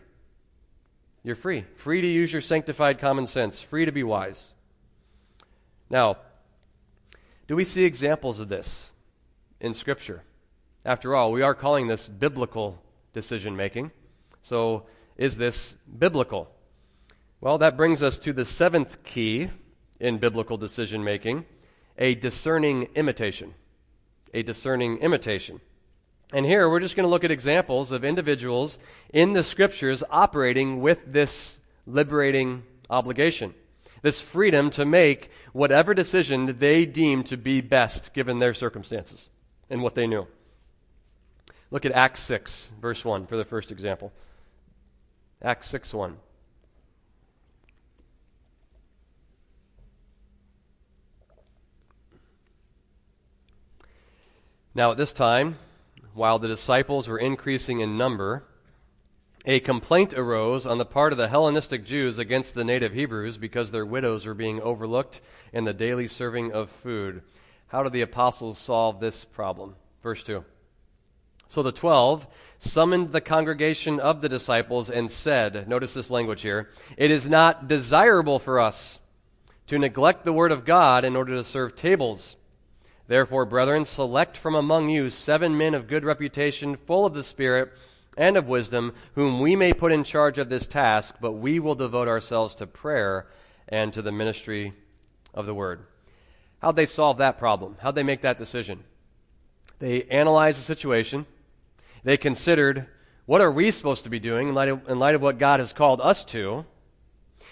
You're 1.24 1.34
free. 1.34 1.64
Free 1.74 2.00
to 2.00 2.06
use 2.06 2.32
your 2.32 2.42
sanctified 2.42 3.00
common 3.00 3.26
sense, 3.26 3.60
free 3.60 3.86
to 3.86 3.90
be 3.90 4.04
wise. 4.04 4.52
Now, 5.90 6.18
do 7.48 7.56
we 7.56 7.64
see 7.64 7.84
examples 7.84 8.38
of 8.38 8.48
this 8.48 8.92
in 9.60 9.74
Scripture? 9.74 10.22
After 10.88 11.14
all, 11.14 11.32
we 11.32 11.42
are 11.42 11.54
calling 11.54 11.86
this 11.86 12.08
biblical 12.08 12.80
decision 13.12 13.54
making. 13.54 13.90
So, 14.40 14.86
is 15.18 15.36
this 15.36 15.76
biblical? 15.98 16.50
Well, 17.42 17.58
that 17.58 17.76
brings 17.76 18.02
us 18.02 18.18
to 18.20 18.32
the 18.32 18.46
seventh 18.46 19.04
key 19.04 19.50
in 20.00 20.16
biblical 20.16 20.56
decision 20.56 21.04
making 21.04 21.44
a 21.98 22.14
discerning 22.14 22.88
imitation. 22.94 23.52
A 24.32 24.42
discerning 24.42 24.96
imitation. 24.96 25.60
And 26.32 26.46
here 26.46 26.70
we're 26.70 26.80
just 26.80 26.96
going 26.96 27.04
to 27.04 27.10
look 27.10 27.24
at 27.24 27.30
examples 27.30 27.92
of 27.92 28.02
individuals 28.02 28.78
in 29.12 29.34
the 29.34 29.42
scriptures 29.42 30.02
operating 30.08 30.80
with 30.80 31.12
this 31.12 31.58
liberating 31.86 32.62
obligation, 32.88 33.52
this 34.00 34.22
freedom 34.22 34.70
to 34.70 34.86
make 34.86 35.30
whatever 35.52 35.92
decision 35.92 36.58
they 36.58 36.86
deem 36.86 37.24
to 37.24 37.36
be 37.36 37.60
best 37.60 38.14
given 38.14 38.38
their 38.38 38.54
circumstances 38.54 39.28
and 39.68 39.82
what 39.82 39.94
they 39.94 40.06
knew. 40.06 40.26
Look 41.70 41.84
at 41.84 41.92
Acts 41.92 42.20
6, 42.20 42.70
verse 42.80 43.04
1 43.04 43.26
for 43.26 43.36
the 43.36 43.44
first 43.44 43.70
example. 43.70 44.12
Acts 45.42 45.68
6 45.68 45.92
1. 45.92 46.16
Now, 54.74 54.92
at 54.92 54.96
this 54.96 55.12
time, 55.12 55.56
while 56.14 56.38
the 56.38 56.48
disciples 56.48 57.08
were 57.08 57.18
increasing 57.18 57.80
in 57.80 57.98
number, 57.98 58.44
a 59.44 59.60
complaint 59.60 60.14
arose 60.14 60.66
on 60.66 60.78
the 60.78 60.84
part 60.84 61.12
of 61.12 61.18
the 61.18 61.28
Hellenistic 61.28 61.84
Jews 61.84 62.18
against 62.18 62.54
the 62.54 62.64
native 62.64 62.92
Hebrews 62.92 63.38
because 63.38 63.70
their 63.70 63.84
widows 63.84 64.24
were 64.24 64.34
being 64.34 64.60
overlooked 64.60 65.20
in 65.52 65.64
the 65.64 65.72
daily 65.72 66.06
serving 66.06 66.52
of 66.52 66.70
food. 66.70 67.22
How 67.68 67.82
did 67.82 67.92
the 67.92 68.02
apostles 68.02 68.58
solve 68.58 69.00
this 69.00 69.24
problem? 69.24 69.74
Verse 70.02 70.22
2. 70.22 70.44
So 71.48 71.62
the 71.62 71.72
twelve 71.72 72.26
summoned 72.58 73.12
the 73.12 73.22
congregation 73.22 73.98
of 73.98 74.20
the 74.20 74.28
disciples 74.28 74.90
and 74.90 75.10
said, 75.10 75.66
notice 75.66 75.94
this 75.94 76.10
language 76.10 76.42
here, 76.42 76.68
it 76.96 77.10
is 77.10 77.28
not 77.28 77.66
desirable 77.66 78.38
for 78.38 78.60
us 78.60 79.00
to 79.66 79.78
neglect 79.78 80.24
the 80.24 80.32
word 80.32 80.52
of 80.52 80.64
God 80.64 81.04
in 81.04 81.16
order 81.16 81.34
to 81.34 81.44
serve 81.44 81.74
tables. 81.74 82.36
Therefore, 83.06 83.46
brethren, 83.46 83.86
select 83.86 84.36
from 84.36 84.54
among 84.54 84.90
you 84.90 85.08
seven 85.08 85.56
men 85.56 85.72
of 85.72 85.88
good 85.88 86.04
reputation, 86.04 86.76
full 86.76 87.06
of 87.06 87.14
the 87.14 87.24
Spirit 87.24 87.72
and 88.16 88.36
of 88.36 88.46
wisdom, 88.46 88.92
whom 89.14 89.40
we 89.40 89.56
may 89.56 89.72
put 89.72 89.92
in 89.92 90.04
charge 90.04 90.38
of 90.38 90.50
this 90.50 90.66
task, 90.66 91.16
but 91.18 91.32
we 91.32 91.58
will 91.58 91.74
devote 91.74 92.08
ourselves 92.08 92.54
to 92.56 92.66
prayer 92.66 93.26
and 93.68 93.94
to 93.94 94.02
the 94.02 94.12
ministry 94.12 94.74
of 95.32 95.46
the 95.46 95.54
word. 95.54 95.80
How'd 96.60 96.76
they 96.76 96.84
solve 96.86 97.16
that 97.18 97.38
problem? 97.38 97.76
How'd 97.80 97.94
they 97.94 98.02
make 98.02 98.20
that 98.22 98.36
decision? 98.36 98.84
They 99.78 100.02
analyzed 100.04 100.58
the 100.58 100.64
situation 100.64 101.24
they 102.08 102.16
considered 102.16 102.86
what 103.26 103.42
are 103.42 103.52
we 103.52 103.70
supposed 103.70 104.04
to 104.04 104.10
be 104.10 104.18
doing 104.18 104.48
in 104.48 104.54
light, 104.54 104.70
of, 104.70 104.88
in 104.88 104.98
light 104.98 105.14
of 105.14 105.20
what 105.20 105.36
God 105.36 105.60
has 105.60 105.74
called 105.74 106.00
us 106.00 106.24
to? 106.26 106.64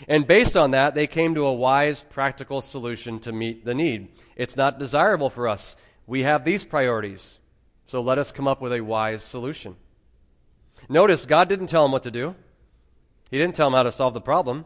And 0.09 0.27
based 0.27 0.57
on 0.57 0.71
that, 0.71 0.95
they 0.95 1.07
came 1.07 1.35
to 1.35 1.45
a 1.45 1.53
wise, 1.53 2.03
practical 2.03 2.63
solution 2.63 3.19
to 3.21 3.33
meet 3.33 3.67
the 3.67 3.75
need. 3.75 4.09
It's 4.35 4.57
not 4.57 4.79
desirable 4.79 5.29
for 5.29 5.47
us. 5.47 5.77
We 6.07 6.23
have 6.23 6.47
these 6.47 6.65
priorities. 6.65 7.39
So 7.87 8.01
let 8.01 8.17
us 8.17 8.33
come 8.33 8.49
up 8.49 8.63
with 8.63 8.73
a 8.73 8.81
wise 8.81 9.23
solution. 9.23 9.77
Notice, 10.89 11.27
God 11.27 11.51
didn't 11.51 11.67
tell 11.67 11.83
them 11.83 11.93
what 11.93 12.05
to 12.05 12.11
do, 12.11 12.35
He 13.31 13.37
didn't 13.37 13.57
tell 13.57 13.69
them 13.69 13.77
how 13.77 13.83
to 13.83 13.93
solve 13.93 14.15
the 14.15 14.23
problem. 14.23 14.65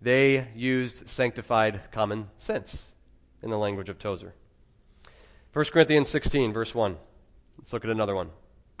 They 0.00 0.46
used 0.54 1.08
sanctified 1.08 1.90
common 1.90 2.28
sense 2.36 2.92
in 3.42 3.50
the 3.50 3.58
language 3.58 3.88
of 3.88 3.98
Tozer. 3.98 4.34
1 5.52 5.64
Corinthians 5.66 6.08
16, 6.08 6.52
verse 6.52 6.76
1. 6.76 6.96
Let's 7.58 7.72
look 7.72 7.84
at 7.84 7.90
another 7.90 8.14
one. 8.14 8.30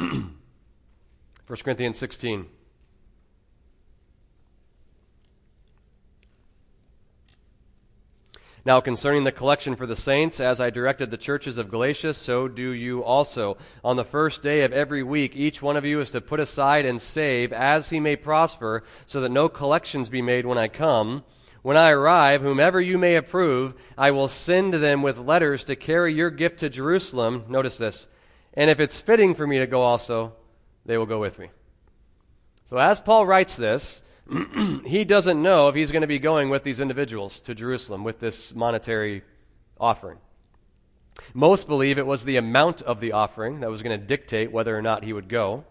1 0.00 0.30
Corinthians 1.62 1.98
16. 1.98 2.46
Now, 8.64 8.80
concerning 8.80 9.24
the 9.24 9.32
collection 9.32 9.76
for 9.76 9.86
the 9.86 9.96
saints, 9.96 10.40
as 10.40 10.58
I 10.58 10.70
directed 10.70 11.10
the 11.10 11.18
churches 11.18 11.58
of 11.58 11.70
Galatia, 11.70 12.14
so 12.14 12.48
do 12.48 12.70
you 12.70 13.04
also. 13.04 13.58
On 13.84 13.96
the 13.96 14.04
first 14.04 14.42
day 14.42 14.62
of 14.62 14.72
every 14.72 15.02
week, 15.02 15.36
each 15.36 15.60
one 15.60 15.76
of 15.76 15.84
you 15.84 16.00
is 16.00 16.10
to 16.12 16.22
put 16.22 16.40
aside 16.40 16.86
and 16.86 17.00
save 17.02 17.52
as 17.52 17.90
he 17.90 18.00
may 18.00 18.16
prosper, 18.16 18.82
so 19.06 19.20
that 19.20 19.30
no 19.30 19.50
collections 19.50 20.08
be 20.08 20.22
made 20.22 20.46
when 20.46 20.56
I 20.56 20.68
come. 20.68 21.24
When 21.60 21.76
I 21.76 21.90
arrive, 21.90 22.40
whomever 22.40 22.80
you 22.80 22.96
may 22.96 23.16
approve, 23.16 23.74
I 23.98 24.12
will 24.12 24.28
send 24.28 24.72
them 24.72 25.02
with 25.02 25.18
letters 25.18 25.64
to 25.64 25.76
carry 25.76 26.14
your 26.14 26.30
gift 26.30 26.60
to 26.60 26.70
Jerusalem. 26.70 27.44
Notice 27.48 27.76
this 27.76 28.08
and 28.54 28.70
if 28.70 28.80
it's 28.80 29.00
fitting 29.00 29.34
for 29.34 29.46
me 29.46 29.58
to 29.58 29.66
go 29.66 29.82
also, 29.82 30.34
they 30.84 30.98
will 30.98 31.06
go 31.06 31.20
with 31.20 31.38
me. 31.38 31.50
So 32.66 32.78
as 32.78 33.00
Paul 33.00 33.26
writes 33.26 33.56
this, 33.56 34.02
he 34.86 35.04
doesn't 35.04 35.42
know 35.42 35.68
if 35.68 35.74
he's 35.74 35.90
going 35.90 36.02
to 36.02 36.08
be 36.08 36.18
going 36.18 36.50
with 36.50 36.62
these 36.62 36.80
individuals 36.80 37.40
to 37.40 37.54
Jerusalem 37.54 38.04
with 38.04 38.20
this 38.20 38.54
monetary 38.54 39.22
offering. 39.78 40.18
Most 41.34 41.66
believe 41.66 41.98
it 41.98 42.06
was 42.06 42.24
the 42.24 42.36
amount 42.36 42.82
of 42.82 43.00
the 43.00 43.12
offering 43.12 43.60
that 43.60 43.70
was 43.70 43.82
going 43.82 43.98
to 43.98 44.06
dictate 44.06 44.52
whether 44.52 44.76
or 44.76 44.82
not 44.82 45.04
he 45.04 45.12
would 45.12 45.28
go. 45.28 45.64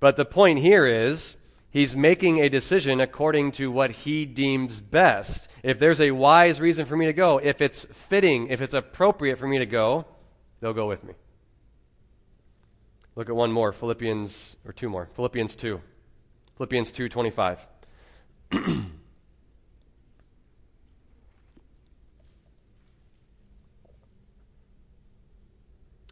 But 0.00 0.16
the 0.16 0.24
point 0.24 0.60
here 0.60 0.86
is 0.86 1.36
he's 1.70 1.96
making 1.96 2.40
a 2.40 2.48
decision 2.48 3.00
according 3.00 3.52
to 3.52 3.70
what 3.70 3.90
he 3.90 4.24
deems 4.24 4.80
best. 4.80 5.48
If 5.62 5.78
there's 5.78 6.00
a 6.00 6.12
wise 6.12 6.60
reason 6.60 6.86
for 6.86 6.96
me 6.96 7.06
to 7.06 7.12
go, 7.12 7.38
if 7.38 7.60
it's 7.60 7.84
fitting, 7.84 8.48
if 8.48 8.60
it's 8.60 8.74
appropriate 8.74 9.36
for 9.36 9.46
me 9.46 9.58
to 9.58 9.66
go, 9.66 10.06
they'll 10.60 10.72
go 10.72 10.88
with 10.88 11.04
me. 11.04 11.14
Look 13.14 13.28
at 13.28 13.36
one 13.36 13.52
more, 13.52 13.72
Philippians 13.72 14.56
or 14.64 14.72
two 14.72 14.88
more. 14.88 15.08
Philippians 15.12 15.54
2. 15.54 15.80
Philippians 16.56 16.92
2:25. 16.92 17.58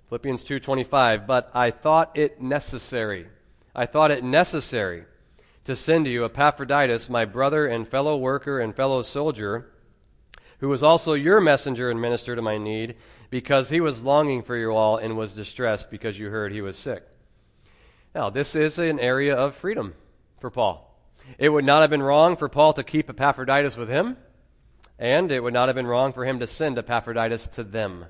Philippians 0.08 0.44
2:25, 0.44 1.26
but 1.26 1.50
I 1.54 1.70
thought 1.70 2.10
it 2.16 2.42
necessary. 2.42 3.28
I 3.74 3.86
thought 3.86 4.10
it 4.10 4.24
necessary 4.24 5.04
to 5.64 5.76
send 5.76 6.06
to 6.06 6.10
you 6.10 6.24
Epaphroditus, 6.24 7.08
my 7.08 7.24
brother 7.24 7.66
and 7.66 7.86
fellow 7.86 8.16
worker 8.16 8.58
and 8.58 8.74
fellow 8.74 9.02
soldier, 9.02 9.70
who 10.60 10.68
was 10.68 10.82
also 10.82 11.14
your 11.14 11.40
messenger 11.40 11.90
and 11.90 12.00
minister 12.00 12.36
to 12.36 12.42
my 12.42 12.58
need, 12.58 12.94
because 13.30 13.70
he 13.70 13.80
was 13.80 14.02
longing 14.02 14.42
for 14.42 14.56
you 14.56 14.70
all 14.70 14.96
and 14.96 15.16
was 15.16 15.32
distressed 15.32 15.90
because 15.90 16.18
you 16.18 16.30
heard 16.30 16.52
he 16.52 16.60
was 16.60 16.76
sick. 16.76 17.06
Now, 18.14 18.30
this 18.30 18.54
is 18.54 18.78
an 18.78 19.00
area 19.00 19.34
of 19.34 19.54
freedom 19.54 19.94
for 20.38 20.50
Paul. 20.50 20.86
It 21.38 21.50
would 21.50 21.64
not 21.64 21.80
have 21.80 21.90
been 21.90 22.02
wrong 22.02 22.36
for 22.36 22.48
Paul 22.48 22.72
to 22.74 22.82
keep 22.82 23.08
Epaphroditus 23.08 23.76
with 23.76 23.88
him, 23.88 24.16
and 24.98 25.30
it 25.30 25.42
would 25.42 25.54
not 25.54 25.68
have 25.68 25.76
been 25.76 25.86
wrong 25.86 26.12
for 26.12 26.24
him 26.24 26.40
to 26.40 26.46
send 26.46 26.78
Epaphroditus 26.78 27.46
to 27.48 27.64
them. 27.64 28.06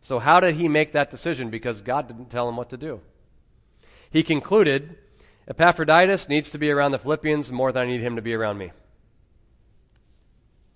So, 0.00 0.18
how 0.18 0.40
did 0.40 0.54
he 0.54 0.68
make 0.68 0.92
that 0.92 1.10
decision? 1.10 1.50
Because 1.50 1.80
God 1.80 2.08
didn't 2.08 2.30
tell 2.30 2.48
him 2.48 2.56
what 2.56 2.70
to 2.70 2.76
do. 2.76 3.00
He 4.10 4.22
concluded 4.22 4.96
Epaphroditus 5.46 6.28
needs 6.28 6.50
to 6.50 6.58
be 6.58 6.70
around 6.70 6.92
the 6.92 6.98
Philippians 6.98 7.52
more 7.52 7.72
than 7.72 7.84
I 7.84 7.86
need 7.86 8.00
him 8.00 8.16
to 8.16 8.22
be 8.22 8.34
around 8.34 8.58
me. 8.58 8.72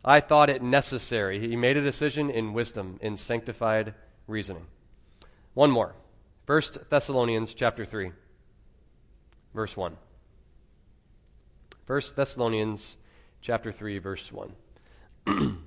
I 0.04 0.20
thought 0.20 0.50
it 0.50 0.62
necessary. 0.62 1.38
He 1.38 1.54
made 1.54 1.76
a 1.76 1.82
decision 1.82 2.28
in 2.28 2.52
wisdom, 2.52 2.98
in 3.00 3.16
sanctified 3.16 3.94
reasoning. 4.26 4.66
One 5.54 5.70
more. 5.70 5.94
1 6.46 6.62
Thessalonians 6.88 7.54
chapter 7.54 7.84
3, 7.84 8.10
verse 9.54 9.76
1. 9.76 9.96
1 11.86 12.00
Thessalonians 12.16 12.96
chapter 13.40 13.70
3, 13.70 13.98
verse 13.98 14.32
1. 14.32 14.52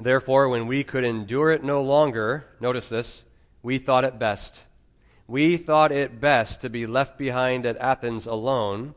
Therefore, 0.00 0.48
when 0.48 0.66
we 0.66 0.84
could 0.84 1.04
endure 1.04 1.50
it 1.50 1.62
no 1.62 1.82
longer, 1.82 2.46
notice 2.60 2.88
this, 2.88 3.24
we 3.62 3.78
thought 3.78 4.04
it 4.04 4.18
best. 4.18 4.62
We 5.26 5.58
thought 5.58 5.92
it 5.92 6.20
best 6.20 6.62
to 6.62 6.70
be 6.70 6.86
left 6.86 7.18
behind 7.18 7.66
at 7.66 7.76
Athens 7.76 8.26
alone, 8.26 8.94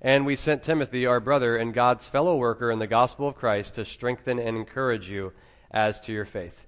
and 0.00 0.24
we 0.24 0.36
sent 0.36 0.62
Timothy, 0.62 1.06
our 1.06 1.20
brother 1.20 1.56
and 1.56 1.74
God's 1.74 2.08
fellow 2.08 2.36
worker 2.36 2.70
in 2.70 2.78
the 2.78 2.86
gospel 2.86 3.28
of 3.28 3.34
Christ, 3.34 3.74
to 3.74 3.84
strengthen 3.84 4.38
and 4.38 4.56
encourage 4.56 5.08
you 5.08 5.32
as 5.70 6.00
to 6.02 6.12
your 6.12 6.24
faith. 6.24 6.66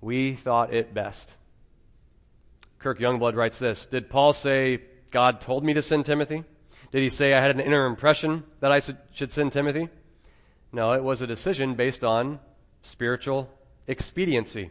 We 0.00 0.32
thought 0.32 0.72
it 0.72 0.92
best. 0.92 1.36
Kirk 2.78 2.98
Youngblood 2.98 3.36
writes 3.36 3.58
this 3.58 3.86
Did 3.86 4.10
Paul 4.10 4.32
say, 4.32 4.82
God 5.10 5.40
told 5.40 5.64
me 5.64 5.74
to 5.74 5.82
send 5.82 6.06
Timothy? 6.06 6.44
Did 6.90 7.02
he 7.02 7.08
say 7.08 7.34
I 7.34 7.40
had 7.40 7.52
an 7.52 7.60
inner 7.60 7.86
impression 7.86 8.42
that 8.58 8.72
I 8.72 8.80
should 9.12 9.30
send 9.30 9.52
Timothy? 9.52 9.88
No, 10.72 10.92
it 10.92 11.04
was 11.04 11.22
a 11.22 11.26
decision 11.26 11.74
based 11.74 12.02
on 12.02 12.40
spiritual 12.82 13.48
expediency. 13.86 14.70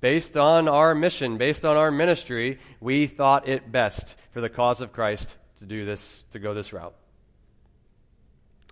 Based 0.00 0.36
on 0.36 0.68
our 0.68 0.94
mission, 0.94 1.38
based 1.38 1.64
on 1.64 1.76
our 1.76 1.90
ministry, 1.90 2.58
we 2.80 3.06
thought 3.06 3.48
it 3.48 3.72
best 3.72 4.16
for 4.30 4.40
the 4.40 4.48
cause 4.48 4.80
of 4.80 4.92
Christ 4.92 5.36
to 5.62 5.66
do 5.66 5.84
this, 5.84 6.24
to 6.32 6.38
go 6.38 6.52
this 6.54 6.72
route. 6.72 6.94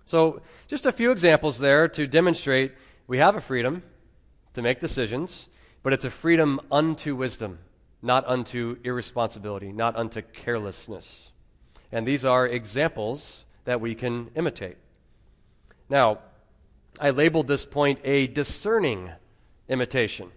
So, 0.05 0.41
just 0.67 0.85
a 0.85 0.91
few 0.91 1.11
examples 1.11 1.57
there 1.57 1.87
to 1.87 2.05
demonstrate 2.05 2.73
we 3.07 3.17
have 3.17 3.35
a 3.35 3.41
freedom 3.41 3.83
to 4.53 4.61
make 4.61 4.81
decisions, 4.81 5.47
but 5.83 5.93
it's 5.93 6.03
a 6.03 6.09
freedom 6.09 6.59
unto 6.69 7.15
wisdom, 7.15 7.59
not 8.01 8.27
unto 8.27 8.77
irresponsibility, 8.83 9.71
not 9.71 9.95
unto 9.95 10.21
carelessness. 10.21 11.31
And 11.93 12.05
these 12.05 12.25
are 12.25 12.45
examples 12.45 13.45
that 13.63 13.79
we 13.79 13.95
can 13.95 14.29
imitate. 14.35 14.77
Now, 15.89 16.19
I 16.99 17.11
labeled 17.11 17.47
this 17.47 17.65
point 17.65 17.99
a 18.03 18.27
discerning 18.27 19.11
imitation 19.69 20.31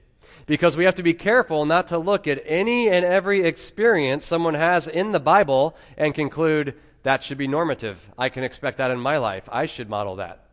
because 0.47 0.77
we 0.77 0.85
have 0.85 0.95
to 0.97 1.03
be 1.03 1.15
careful 1.15 1.65
not 1.65 1.89
to 1.89 1.99
look 1.99 2.27
at 2.27 2.43
any 2.45 2.89
and 2.89 3.05
every 3.05 3.43
experience 3.43 4.25
someone 4.25 4.55
has 4.55 4.87
in 4.87 5.13
the 5.13 5.21
Bible 5.21 5.77
and 5.97 6.15
conclude 6.15 6.75
that 7.03 7.23
should 7.23 7.39
be 7.39 7.47
normative. 7.47 8.11
I 8.19 8.29
can 8.29 8.45
expect 8.45 8.79
that 8.79 8.91
in 8.91 8.99
my 8.99 9.19
life. 9.19 9.49
I 9.53 9.67
should 9.67 9.89
model 9.89 10.17
that. 10.17 10.45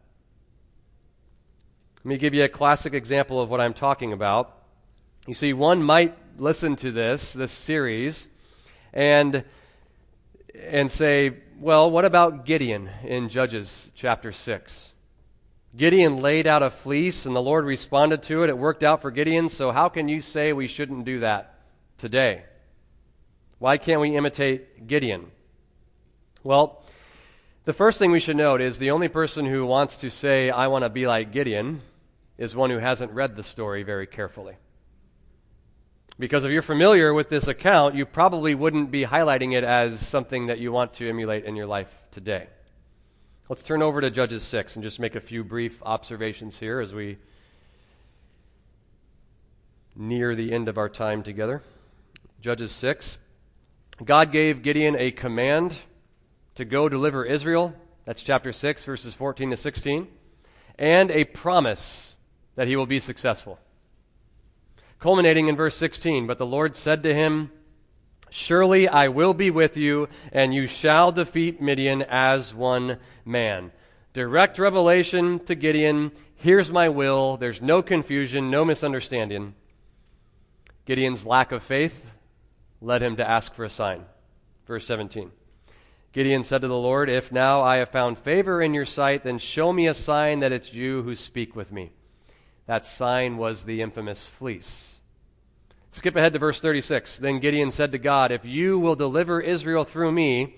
Let 1.99 2.05
me 2.05 2.17
give 2.17 2.33
you 2.33 2.43
a 2.43 2.49
classic 2.49 2.93
example 2.93 3.39
of 3.41 3.49
what 3.49 3.61
I'm 3.61 3.73
talking 3.73 4.11
about. 4.11 4.57
You 5.27 5.33
see, 5.33 5.53
one 5.53 5.83
might 5.83 6.17
listen 6.37 6.75
to 6.77 6.91
this, 6.91 7.33
this 7.33 7.51
series, 7.51 8.27
and, 8.91 9.45
and 10.59 10.89
say, 10.89 11.37
well, 11.59 11.91
what 11.91 12.05
about 12.05 12.43
Gideon 12.43 12.89
in 13.03 13.29
Judges 13.29 13.91
chapter 13.93 14.31
6? 14.31 14.90
Gideon 15.75 16.17
laid 16.17 16.47
out 16.47 16.63
a 16.63 16.69
fleece 16.69 17.25
and 17.25 17.35
the 17.35 17.41
Lord 17.41 17.65
responded 17.65 18.23
to 18.23 18.43
it. 18.43 18.49
It 18.49 18.57
worked 18.57 18.83
out 18.83 19.01
for 19.01 19.09
Gideon, 19.09 19.49
so 19.49 19.71
how 19.71 19.87
can 19.87 20.09
you 20.09 20.19
say 20.19 20.51
we 20.51 20.67
shouldn't 20.67 21.05
do 21.05 21.19
that 21.21 21.55
today? 21.97 22.43
Why 23.57 23.77
can't 23.77 24.01
we 24.01 24.17
imitate 24.17 24.87
Gideon? 24.87 25.31
Well, 26.43 26.83
the 27.63 27.73
first 27.73 27.99
thing 27.99 28.11
we 28.11 28.19
should 28.19 28.35
note 28.37 28.59
is 28.59 28.79
the 28.79 28.91
only 28.91 29.07
person 29.07 29.45
who 29.45 29.65
wants 29.65 29.97
to 29.97 30.09
say, 30.09 30.49
I 30.49 30.67
want 30.67 30.83
to 30.83 30.89
be 30.89 31.07
like 31.07 31.31
Gideon, 31.31 31.81
is 32.37 32.55
one 32.55 32.71
who 32.71 32.79
hasn't 32.79 33.11
read 33.11 33.35
the 33.35 33.43
story 33.43 33.83
very 33.83 34.07
carefully. 34.07 34.55
Because 36.17 36.43
if 36.43 36.51
you're 36.51 36.63
familiar 36.63 37.13
with 37.13 37.29
this 37.29 37.47
account, 37.47 37.95
you 37.95 38.05
probably 38.05 38.55
wouldn't 38.55 38.91
be 38.91 39.05
highlighting 39.05 39.55
it 39.55 39.63
as 39.63 40.05
something 40.05 40.47
that 40.47 40.59
you 40.59 40.71
want 40.71 40.93
to 40.95 41.07
emulate 41.07 41.45
in 41.45 41.55
your 41.55 41.67
life 41.67 41.91
today. 42.11 42.47
Let's 43.51 43.63
turn 43.63 43.81
over 43.81 43.99
to 43.99 44.09
Judges 44.09 44.43
6 44.43 44.77
and 44.77 44.83
just 44.83 44.97
make 44.97 45.13
a 45.13 45.19
few 45.19 45.43
brief 45.43 45.83
observations 45.83 46.59
here 46.59 46.79
as 46.79 46.93
we 46.93 47.17
near 49.93 50.35
the 50.35 50.53
end 50.53 50.69
of 50.69 50.77
our 50.77 50.87
time 50.87 51.21
together. 51.21 51.61
Judges 52.39 52.71
6. 52.71 53.17
God 54.05 54.31
gave 54.31 54.61
Gideon 54.61 54.95
a 54.95 55.11
command 55.11 55.79
to 56.55 56.63
go 56.63 56.87
deliver 56.87 57.25
Israel. 57.25 57.75
That's 58.05 58.23
chapter 58.23 58.53
6, 58.53 58.85
verses 58.85 59.13
14 59.15 59.49
to 59.49 59.57
16. 59.57 60.07
And 60.79 61.11
a 61.11 61.25
promise 61.25 62.15
that 62.55 62.69
he 62.69 62.77
will 62.77 62.85
be 62.85 63.01
successful. 63.01 63.59
Culminating 64.97 65.49
in 65.49 65.57
verse 65.57 65.75
16. 65.75 66.25
But 66.25 66.37
the 66.37 66.45
Lord 66.45 66.73
said 66.73 67.03
to 67.03 67.13
him, 67.13 67.51
Surely 68.31 68.87
I 68.87 69.09
will 69.09 69.33
be 69.33 69.51
with 69.51 69.75
you, 69.75 70.07
and 70.31 70.53
you 70.53 70.65
shall 70.65 71.11
defeat 71.11 71.59
Midian 71.59 72.01
as 72.01 72.53
one 72.53 72.97
man. 73.25 73.73
Direct 74.13 74.57
revelation 74.57 75.39
to 75.39 75.53
Gideon. 75.53 76.13
Here's 76.35 76.71
my 76.71 76.87
will. 76.87 77.35
There's 77.35 77.61
no 77.61 77.81
confusion, 77.81 78.49
no 78.49 78.63
misunderstanding. 78.63 79.53
Gideon's 80.85 81.25
lack 81.25 81.51
of 81.51 81.61
faith 81.61 82.13
led 82.79 83.03
him 83.03 83.17
to 83.17 83.29
ask 83.29 83.53
for 83.53 83.65
a 83.65 83.69
sign. 83.69 84.05
Verse 84.65 84.85
17. 84.87 85.31
Gideon 86.13 86.43
said 86.43 86.61
to 86.61 86.69
the 86.69 86.77
Lord, 86.77 87.09
If 87.09 87.33
now 87.33 87.61
I 87.61 87.77
have 87.77 87.89
found 87.89 88.17
favor 88.17 88.61
in 88.61 88.73
your 88.73 88.85
sight, 88.85 89.23
then 89.23 89.39
show 89.39 89.73
me 89.73 89.87
a 89.87 89.93
sign 89.93 90.39
that 90.39 90.53
it's 90.53 90.73
you 90.73 91.03
who 91.03 91.17
speak 91.17 91.53
with 91.53 91.73
me. 91.73 91.91
That 92.65 92.85
sign 92.85 93.35
was 93.35 93.65
the 93.65 93.81
infamous 93.81 94.25
fleece. 94.25 95.00
Skip 95.91 96.15
ahead 96.15 96.33
to 96.33 96.39
verse 96.39 96.61
36. 96.61 97.19
Then 97.19 97.39
Gideon 97.39 97.71
said 97.71 97.91
to 97.91 97.97
God, 97.97 98.31
If 98.31 98.45
you 98.45 98.79
will 98.79 98.95
deliver 98.95 99.41
Israel 99.41 99.83
through 99.83 100.11
me, 100.11 100.55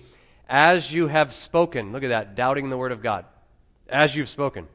as 0.48 0.92
you 0.92 1.08
have 1.08 1.32
spoken, 1.32 1.92
look 1.92 2.04
at 2.04 2.08
that, 2.08 2.34
doubting 2.34 2.70
the 2.70 2.76
word 2.76 2.92
of 2.92 3.02
God, 3.02 3.24
as 3.88 4.14
you've 4.14 4.28
spoken. 4.28 4.68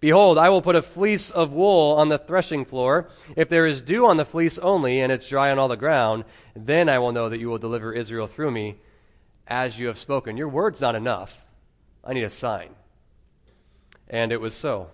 Behold, 0.00 0.36
I 0.36 0.50
will 0.50 0.62
put 0.62 0.76
a 0.76 0.82
fleece 0.82 1.30
of 1.30 1.52
wool 1.52 1.94
on 1.94 2.08
the 2.08 2.18
threshing 2.18 2.64
floor. 2.64 3.08
If 3.36 3.48
there 3.48 3.66
is 3.66 3.82
dew 3.82 4.06
on 4.06 4.16
the 4.16 4.24
fleece 4.24 4.58
only, 4.58 5.00
and 5.00 5.10
it's 5.10 5.28
dry 5.28 5.50
on 5.50 5.58
all 5.58 5.68
the 5.68 5.76
ground, 5.76 6.24
then 6.54 6.88
I 6.88 6.98
will 6.98 7.12
know 7.12 7.28
that 7.28 7.38
you 7.38 7.48
will 7.48 7.58
deliver 7.58 7.92
Israel 7.92 8.26
through 8.26 8.50
me, 8.50 8.76
as 9.46 9.78
you 9.78 9.86
have 9.86 9.98
spoken. 9.98 10.36
Your 10.36 10.48
word's 10.48 10.80
not 10.80 10.94
enough. 10.94 11.46
I 12.04 12.12
need 12.12 12.24
a 12.24 12.30
sign. 12.30 12.70
And 14.08 14.32
it 14.32 14.40
was 14.40 14.54
so. 14.54 14.90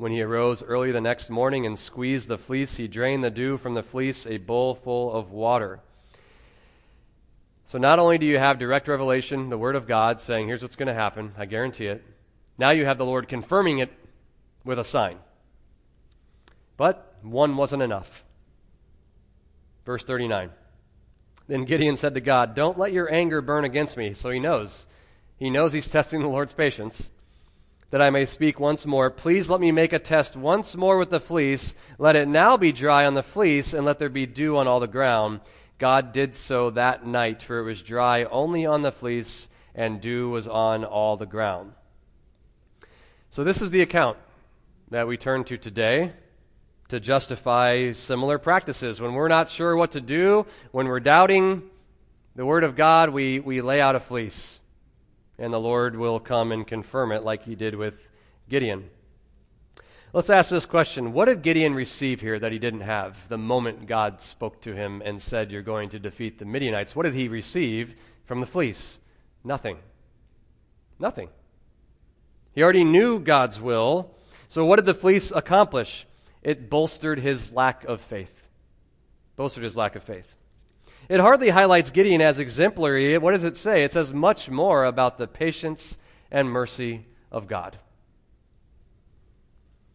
When 0.00 0.12
he 0.12 0.22
arose 0.22 0.62
early 0.62 0.92
the 0.92 1.00
next 1.02 1.28
morning 1.28 1.66
and 1.66 1.78
squeezed 1.78 2.26
the 2.26 2.38
fleece, 2.38 2.78
he 2.78 2.88
drained 2.88 3.22
the 3.22 3.30
dew 3.30 3.58
from 3.58 3.74
the 3.74 3.82
fleece, 3.82 4.26
a 4.26 4.38
bowl 4.38 4.74
full 4.74 5.12
of 5.12 5.30
water. 5.30 5.80
So 7.66 7.76
not 7.76 7.98
only 7.98 8.16
do 8.16 8.24
you 8.24 8.38
have 8.38 8.58
direct 8.58 8.88
revelation, 8.88 9.50
the 9.50 9.58
Word 9.58 9.76
of 9.76 9.86
God 9.86 10.18
saying, 10.18 10.48
here's 10.48 10.62
what's 10.62 10.74
going 10.74 10.86
to 10.86 10.94
happen, 10.94 11.34
I 11.36 11.44
guarantee 11.44 11.88
it, 11.88 12.02
now 12.56 12.70
you 12.70 12.86
have 12.86 12.96
the 12.96 13.04
Lord 13.04 13.28
confirming 13.28 13.80
it 13.80 13.92
with 14.64 14.78
a 14.78 14.84
sign. 14.84 15.18
But 16.78 17.14
one 17.20 17.58
wasn't 17.58 17.82
enough. 17.82 18.24
Verse 19.84 20.02
39. 20.02 20.48
Then 21.46 21.66
Gideon 21.66 21.98
said 21.98 22.14
to 22.14 22.22
God, 22.22 22.54
Don't 22.54 22.78
let 22.78 22.94
your 22.94 23.12
anger 23.12 23.42
burn 23.42 23.66
against 23.66 23.98
me. 23.98 24.14
So 24.14 24.30
he 24.30 24.40
knows. 24.40 24.86
He 25.36 25.50
knows 25.50 25.74
he's 25.74 25.88
testing 25.92 26.22
the 26.22 26.28
Lord's 26.28 26.54
patience. 26.54 27.10
That 27.90 28.00
I 28.00 28.10
may 28.10 28.24
speak 28.24 28.60
once 28.60 28.86
more. 28.86 29.10
Please 29.10 29.50
let 29.50 29.60
me 29.60 29.72
make 29.72 29.92
a 29.92 29.98
test 29.98 30.36
once 30.36 30.76
more 30.76 30.96
with 30.96 31.10
the 31.10 31.18
fleece. 31.18 31.74
Let 31.98 32.16
it 32.16 32.28
now 32.28 32.56
be 32.56 32.70
dry 32.70 33.04
on 33.04 33.14
the 33.14 33.22
fleece, 33.22 33.74
and 33.74 33.84
let 33.84 33.98
there 33.98 34.08
be 34.08 34.26
dew 34.26 34.56
on 34.56 34.68
all 34.68 34.78
the 34.78 34.86
ground. 34.86 35.40
God 35.78 36.12
did 36.12 36.34
so 36.34 36.70
that 36.70 37.06
night, 37.06 37.42
for 37.42 37.58
it 37.58 37.64
was 37.64 37.82
dry 37.82 38.24
only 38.24 38.64
on 38.64 38.82
the 38.82 38.92
fleece, 38.92 39.48
and 39.74 40.00
dew 40.00 40.28
was 40.28 40.46
on 40.46 40.84
all 40.84 41.16
the 41.16 41.26
ground. 41.26 41.72
So, 43.30 43.42
this 43.42 43.62
is 43.62 43.70
the 43.70 43.82
account 43.82 44.18
that 44.90 45.08
we 45.08 45.16
turn 45.16 45.44
to 45.44 45.56
today 45.56 46.12
to 46.88 47.00
justify 47.00 47.92
similar 47.92 48.38
practices. 48.38 49.00
When 49.00 49.14
we're 49.14 49.28
not 49.28 49.48
sure 49.48 49.76
what 49.76 49.92
to 49.92 50.00
do, 50.00 50.46
when 50.72 50.86
we're 50.86 51.00
doubting 51.00 51.62
the 52.36 52.44
Word 52.44 52.64
of 52.64 52.76
God, 52.76 53.10
we, 53.10 53.40
we 53.40 53.60
lay 53.60 53.80
out 53.80 53.96
a 53.96 54.00
fleece, 54.00 54.59
and 55.40 55.52
the 55.52 55.58
Lord 55.58 55.96
will 55.96 56.20
come 56.20 56.52
and 56.52 56.66
confirm 56.66 57.10
it 57.10 57.24
like 57.24 57.44
he 57.44 57.54
did 57.54 57.74
with 57.74 58.08
Gideon. 58.48 58.90
Let's 60.12 60.28
ask 60.28 60.50
this 60.50 60.66
question 60.66 61.12
What 61.12 61.26
did 61.26 61.42
Gideon 61.42 61.74
receive 61.74 62.20
here 62.20 62.38
that 62.38 62.52
he 62.52 62.58
didn't 62.58 62.82
have 62.82 63.28
the 63.28 63.38
moment 63.38 63.86
God 63.86 64.20
spoke 64.20 64.60
to 64.62 64.74
him 64.74 65.02
and 65.04 65.20
said, 65.20 65.50
You're 65.50 65.62
going 65.62 65.88
to 65.90 65.98
defeat 65.98 66.38
the 66.38 66.44
Midianites? 66.44 66.94
What 66.94 67.04
did 67.04 67.14
he 67.14 67.26
receive 67.26 67.94
from 68.24 68.40
the 68.40 68.46
fleece? 68.46 68.98
Nothing. 69.42 69.78
Nothing. 70.98 71.30
He 72.52 72.62
already 72.62 72.84
knew 72.84 73.18
God's 73.18 73.60
will. 73.60 74.14
So, 74.48 74.66
what 74.66 74.76
did 74.76 74.86
the 74.86 74.94
fleece 74.94 75.30
accomplish? 75.30 76.06
It 76.42 76.68
bolstered 76.68 77.20
his 77.20 77.52
lack 77.52 77.84
of 77.84 78.00
faith. 78.00 78.48
Bolstered 79.36 79.64
his 79.64 79.76
lack 79.76 79.96
of 79.96 80.02
faith. 80.02 80.34
It 81.10 81.18
hardly 81.18 81.48
highlights 81.48 81.90
Gideon 81.90 82.20
as 82.20 82.38
exemplary. 82.38 83.18
What 83.18 83.32
does 83.32 83.42
it 83.42 83.56
say? 83.56 83.82
It 83.82 83.92
says 83.92 84.14
much 84.14 84.48
more 84.48 84.84
about 84.84 85.18
the 85.18 85.26
patience 85.26 85.96
and 86.30 86.48
mercy 86.48 87.04
of 87.32 87.48
God. 87.48 87.76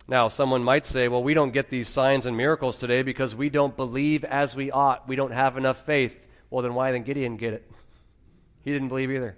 Now, 0.10 0.28
someone 0.28 0.62
might 0.62 0.86
say, 0.86 1.08
well, 1.08 1.24
we 1.24 1.34
don't 1.34 1.54
get 1.54 1.70
these 1.70 1.88
signs 1.88 2.26
and 2.26 2.36
miracles 2.36 2.80
today 2.80 3.02
because 3.02 3.34
we 3.34 3.50
don't 3.50 3.78
believe 3.78 4.26
as 4.26 4.58
we 4.58 4.72
ought. 4.72 5.08
We 5.08 5.16
don't 5.16 5.32
have 5.32 5.56
enough 5.56 5.86
faith. 5.86 6.20
Well, 6.50 6.64
then 6.64 6.74
why 6.74 6.92
didn't 6.92 7.06
Gideon 7.06 7.38
get 7.38 7.54
it? 7.54 7.72
He 8.66 8.74
didn't 8.74 8.90
believe 8.90 9.10
either. 9.10 9.38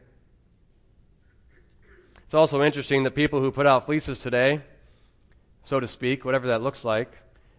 It's 2.25 2.33
also 2.33 2.63
interesting 2.63 3.03
that 3.03 3.11
people 3.11 3.39
who 3.39 3.51
put 3.51 3.67
out 3.67 3.85
fleeces 3.85 4.19
today, 4.19 4.61
so 5.63 5.79
to 5.79 5.87
speak, 5.87 6.25
whatever 6.25 6.47
that 6.47 6.63
looks 6.63 6.83
like, 6.83 7.11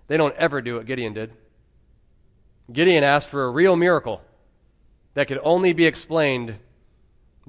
they 0.09 0.17
don't 0.17 0.35
ever 0.35 0.61
do 0.61 0.75
what 0.75 0.87
Gideon 0.87 1.13
did. 1.13 1.35
Gideon 2.71 3.05
asked 3.05 3.29
for 3.29 3.45
a 3.45 3.51
real 3.51 3.77
miracle 3.77 4.21
that 5.15 5.27
could 5.27 5.41
only 5.43 5.73
be 5.73 5.87
explained 5.87 6.57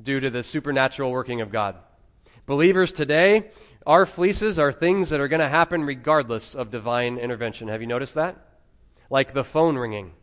due 0.01 0.19
to 0.19 0.29
the 0.29 0.43
supernatural 0.43 1.11
working 1.11 1.41
of 1.41 1.51
God. 1.51 1.75
Believers 2.45 2.93
today, 2.93 3.51
our 3.85 4.05
fleeces 4.05 4.57
are 4.57 4.71
things 4.71 5.09
that 5.09 5.19
are 5.19 5.27
going 5.27 5.41
to 5.41 5.49
happen 5.49 5.83
regardless 5.83 6.55
of 6.55 6.71
divine 6.71 7.17
intervention. 7.17 7.67
Have 7.67 7.81
you 7.81 7.87
noticed 7.87 8.15
that? 8.15 8.37
Like 9.09 9.33
the 9.33 9.43
phone 9.43 9.77
ringing. 9.77 10.13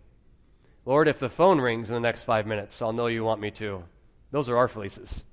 Lord, 0.85 1.09
if 1.09 1.19
the 1.19 1.29
phone 1.29 1.61
rings 1.61 1.91
in 1.91 1.95
the 1.95 2.01
next 2.01 2.25
five 2.25 2.47
minutes, 2.47 2.81
I'll 2.81 2.93
know 2.93 3.07
you 3.07 3.25
want 3.25 3.41
me 3.41 3.51
to. 3.53 3.85
Those 4.31 4.49
are 4.49 4.57
our 4.57 4.69
fleeces. 4.69 5.25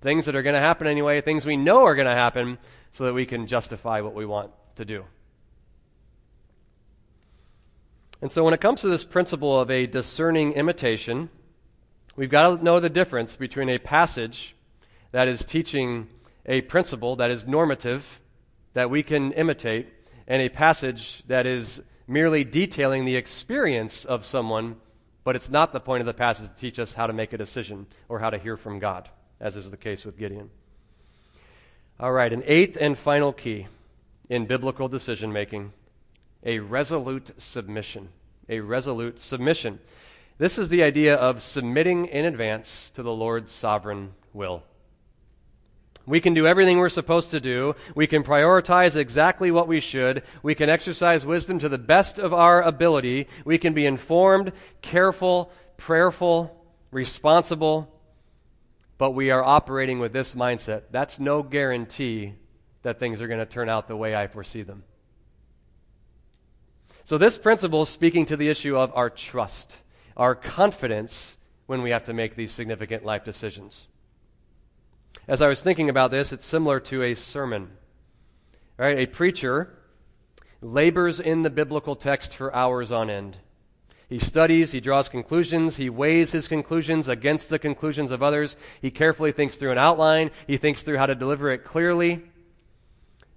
Things 0.00 0.24
that 0.24 0.34
are 0.34 0.42
going 0.42 0.54
to 0.54 0.60
happen 0.60 0.86
anyway, 0.86 1.20
things 1.20 1.44
we 1.44 1.56
know 1.56 1.84
are 1.84 1.94
going 1.94 2.08
to 2.08 2.14
happen, 2.14 2.58
so 2.92 3.04
that 3.04 3.14
we 3.14 3.26
can 3.26 3.46
justify 3.46 4.00
what 4.00 4.14
we 4.14 4.26
want 4.26 4.52
to 4.76 4.84
do. 4.84 5.04
And 8.22 8.30
so, 8.30 8.44
when 8.44 8.54
it 8.54 8.60
comes 8.60 8.80
to 8.80 8.88
this 8.88 9.04
principle 9.04 9.60
of 9.60 9.70
a 9.70 9.86
discerning 9.86 10.52
imitation, 10.52 11.28
we've 12.16 12.30
got 12.30 12.56
to 12.56 12.64
know 12.64 12.80
the 12.80 12.88
difference 12.88 13.36
between 13.36 13.68
a 13.68 13.78
passage 13.78 14.54
that 15.10 15.28
is 15.28 15.44
teaching 15.44 16.08
a 16.46 16.60
principle 16.62 17.16
that 17.16 17.30
is 17.30 17.46
normative, 17.46 18.20
that 18.72 18.88
we 18.88 19.02
can 19.02 19.32
imitate, 19.32 19.88
and 20.26 20.40
a 20.40 20.48
passage 20.48 21.24
that 21.26 21.46
is 21.46 21.82
merely 22.06 22.44
detailing 22.44 23.04
the 23.04 23.16
experience 23.16 24.04
of 24.04 24.24
someone, 24.24 24.76
but 25.24 25.36
it's 25.36 25.50
not 25.50 25.72
the 25.72 25.80
point 25.80 26.00
of 26.00 26.06
the 26.06 26.14
passage 26.14 26.48
to 26.48 26.54
teach 26.54 26.78
us 26.78 26.94
how 26.94 27.06
to 27.06 27.12
make 27.12 27.32
a 27.32 27.38
decision 27.38 27.86
or 28.08 28.20
how 28.20 28.30
to 28.30 28.38
hear 28.38 28.56
from 28.56 28.78
God 28.78 29.10
as 29.42 29.56
is 29.56 29.70
the 29.70 29.76
case 29.76 30.04
with 30.06 30.16
Gideon. 30.16 30.48
All 31.98 32.12
right, 32.12 32.32
an 32.32 32.44
eighth 32.46 32.78
and 32.80 32.96
final 32.96 33.32
key 33.32 33.66
in 34.28 34.46
biblical 34.46 34.88
decision 34.88 35.32
making 35.32 35.72
a 36.44 36.58
resolute 36.58 37.30
submission. 37.38 38.08
A 38.48 38.60
resolute 38.60 39.20
submission. 39.20 39.78
This 40.38 40.58
is 40.58 40.68
the 40.68 40.82
idea 40.82 41.14
of 41.14 41.42
submitting 41.42 42.06
in 42.06 42.24
advance 42.24 42.90
to 42.94 43.02
the 43.02 43.12
Lord's 43.12 43.52
sovereign 43.52 44.14
will. 44.32 44.64
We 46.04 46.20
can 46.20 46.34
do 46.34 46.48
everything 46.48 46.78
we're 46.78 46.88
supposed 46.88 47.30
to 47.30 47.40
do. 47.40 47.76
We 47.94 48.08
can 48.08 48.24
prioritize 48.24 48.96
exactly 48.96 49.52
what 49.52 49.68
we 49.68 49.78
should. 49.78 50.24
We 50.42 50.56
can 50.56 50.68
exercise 50.68 51.24
wisdom 51.24 51.60
to 51.60 51.68
the 51.68 51.78
best 51.78 52.18
of 52.18 52.34
our 52.34 52.60
ability. 52.60 53.28
We 53.44 53.56
can 53.56 53.72
be 53.72 53.86
informed, 53.86 54.52
careful, 54.80 55.52
prayerful, 55.76 56.60
responsible, 56.90 57.88
but 58.98 59.12
we 59.12 59.30
are 59.30 59.44
operating 59.44 60.00
with 60.00 60.12
this 60.12 60.34
mindset. 60.34 60.84
That's 60.90 61.20
no 61.20 61.42
guarantee 61.44 62.34
that 62.82 62.98
things 62.98 63.22
are 63.22 63.28
going 63.28 63.38
to 63.38 63.46
turn 63.46 63.68
out 63.68 63.86
the 63.86 63.96
way 63.96 64.16
I 64.16 64.26
foresee 64.26 64.62
them. 64.62 64.82
So, 67.04 67.18
this 67.18 67.36
principle 67.36 67.82
is 67.82 67.88
speaking 67.88 68.26
to 68.26 68.36
the 68.36 68.48
issue 68.48 68.76
of 68.76 68.92
our 68.94 69.10
trust, 69.10 69.76
our 70.16 70.34
confidence 70.34 71.36
when 71.66 71.82
we 71.82 71.90
have 71.90 72.04
to 72.04 72.12
make 72.12 72.36
these 72.36 72.52
significant 72.52 73.04
life 73.04 73.24
decisions. 73.24 73.88
As 75.26 75.42
I 75.42 75.48
was 75.48 75.62
thinking 75.62 75.88
about 75.88 76.10
this, 76.10 76.32
it's 76.32 76.44
similar 76.44 76.80
to 76.80 77.02
a 77.02 77.14
sermon. 77.14 77.70
Right? 78.76 78.98
A 78.98 79.06
preacher 79.06 79.78
labors 80.60 81.18
in 81.18 81.42
the 81.42 81.50
biblical 81.50 81.96
text 81.96 82.34
for 82.34 82.54
hours 82.54 82.92
on 82.92 83.10
end. 83.10 83.38
He 84.08 84.18
studies, 84.18 84.72
he 84.72 84.80
draws 84.80 85.08
conclusions, 85.08 85.76
he 85.76 85.88
weighs 85.88 86.32
his 86.32 86.46
conclusions 86.46 87.08
against 87.08 87.48
the 87.48 87.58
conclusions 87.58 88.10
of 88.10 88.22
others. 88.22 88.56
He 88.80 88.90
carefully 88.90 89.32
thinks 89.32 89.56
through 89.56 89.72
an 89.72 89.78
outline, 89.78 90.30
he 90.46 90.56
thinks 90.56 90.82
through 90.82 90.98
how 90.98 91.06
to 91.06 91.14
deliver 91.14 91.50
it 91.50 91.64
clearly. 91.64 92.22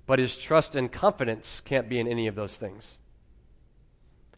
But 0.05 0.19
his 0.19 0.37
trust 0.37 0.75
and 0.75 0.91
confidence 0.91 1.61
can't 1.61 1.89
be 1.89 1.97
in 1.97 2.07
any 2.07 2.27
of 2.27 2.35
those 2.35 2.57
things. 2.57 2.97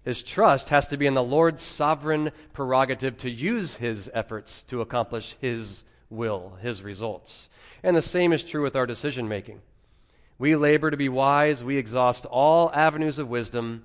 His 0.07 0.23
trust 0.23 0.69
has 0.69 0.87
to 0.87 0.95
be 0.95 1.05
in 1.05 1.15
the 1.15 1.21
Lord's 1.21 1.61
sovereign 1.61 2.31
prerogative 2.53 3.17
to 3.17 3.29
use 3.29 3.75
his 3.75 4.09
efforts 4.13 4.63
to 4.69 4.79
accomplish 4.79 5.35
his 5.41 5.83
will, 6.09 6.57
his 6.61 6.81
results. 6.81 7.49
And 7.83 7.93
the 7.93 8.01
same 8.01 8.31
is 8.31 8.45
true 8.45 8.63
with 8.63 8.77
our 8.77 8.85
decision 8.85 9.27
making. 9.27 9.59
We 10.39 10.55
labor 10.55 10.91
to 10.91 10.95
be 10.95 11.09
wise, 11.09 11.61
we 11.61 11.75
exhaust 11.75 12.25
all 12.25 12.71
avenues 12.73 13.19
of 13.19 13.27
wisdom 13.27 13.83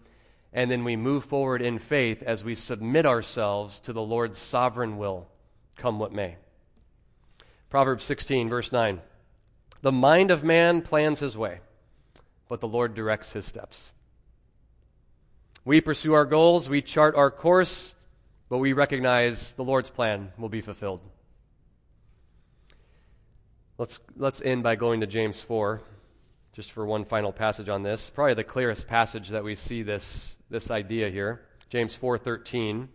and 0.53 0.71
then 0.71 0.85
we 0.85 0.95
move 0.95 1.25
forward 1.25 1.61
in 1.61 1.81
faith 1.81 2.23
as 2.23 2.45
we 2.45 2.55
submit 2.55 3.05
ourselves 3.05 3.81
to 3.81 3.93
the 3.93 4.01
Lord's 4.01 4.39
sovereign 4.39 4.99
will, 4.99 5.27
come 5.75 5.99
what 5.99 6.13
may. 6.13 6.37
Proverbs 7.69 8.05
16, 8.05 8.49
verse 8.49 8.71
9. 8.71 9.01
The 9.81 9.91
mind 9.91 10.31
of 10.31 10.45
man 10.45 10.83
plans 10.83 11.19
his 11.19 11.37
way, 11.37 11.59
but 12.49 12.61
the 12.61 12.69
Lord 12.69 12.95
directs 12.95 13.33
his 13.33 13.45
steps. 13.45 13.91
We 15.65 15.81
pursue 15.81 16.13
our 16.13 16.25
goals, 16.25 16.69
we 16.69 16.83
chart 16.83 17.15
our 17.15 17.31
course, 17.31 17.95
but 18.49 18.59
we 18.59 18.73
recognize 18.73 19.53
the 19.53 19.65
Lord's 19.65 19.91
plan 19.91 20.33
will 20.37 20.49
be 20.49 20.61
fulfilled. 20.61 21.09
Let's, 23.79 24.01
let's 24.17 24.41
end 24.43 24.63
by 24.63 24.75
going 24.77 25.01
to 25.01 25.07
James 25.07 25.41
4, 25.41 25.81
just 26.53 26.73
for 26.73 26.85
one 26.85 27.05
final 27.05 27.33
passage 27.33 27.69
on 27.69 27.83
this. 27.83 28.11
Probably 28.11 28.35
the 28.35 28.45
clearest 28.45 28.89
passage 28.89 29.29
that 29.29 29.45
we 29.45 29.55
see 29.55 29.83
this 29.83 30.37
this 30.53 30.71
idea 30.71 31.09
here. 31.09 31.41
James 31.71 31.97
4:13. 31.97 32.89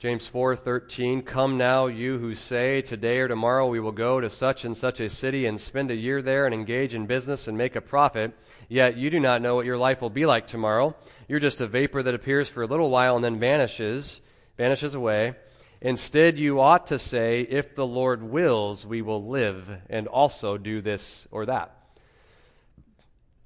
James 0.00 0.26
4:13 0.26 1.26
Come 1.26 1.58
now 1.58 1.84
you 1.84 2.16
who 2.16 2.34
say 2.34 2.80
today 2.80 3.18
or 3.18 3.28
tomorrow 3.28 3.68
we 3.68 3.80
will 3.80 3.92
go 3.92 4.18
to 4.18 4.30
such 4.30 4.64
and 4.64 4.74
such 4.74 4.98
a 4.98 5.10
city 5.10 5.44
and 5.44 5.60
spend 5.60 5.90
a 5.90 5.94
year 5.94 6.22
there 6.22 6.46
and 6.46 6.54
engage 6.54 6.94
in 6.94 7.04
business 7.04 7.46
and 7.46 7.58
make 7.58 7.76
a 7.76 7.82
profit 7.82 8.32
yet 8.66 8.96
you 8.96 9.10
do 9.10 9.20
not 9.20 9.42
know 9.42 9.56
what 9.56 9.66
your 9.66 9.76
life 9.76 10.00
will 10.00 10.08
be 10.08 10.24
like 10.24 10.46
tomorrow. 10.46 10.96
You're 11.28 11.38
just 11.38 11.60
a 11.60 11.66
vapor 11.66 12.02
that 12.02 12.14
appears 12.14 12.48
for 12.48 12.62
a 12.62 12.66
little 12.66 12.88
while 12.88 13.14
and 13.14 13.22
then 13.22 13.38
vanishes 13.38 14.22
vanishes 14.56 14.94
away. 14.94 15.34
Instead 15.82 16.38
you 16.38 16.62
ought 16.62 16.86
to 16.86 16.98
say 16.98 17.42
if 17.42 17.74
the 17.74 17.86
Lord 17.86 18.22
wills 18.22 18.86
we 18.86 19.02
will 19.02 19.22
live 19.22 19.82
and 19.90 20.06
also 20.06 20.56
do 20.56 20.80
this 20.80 21.28
or 21.30 21.44
that. 21.44 21.76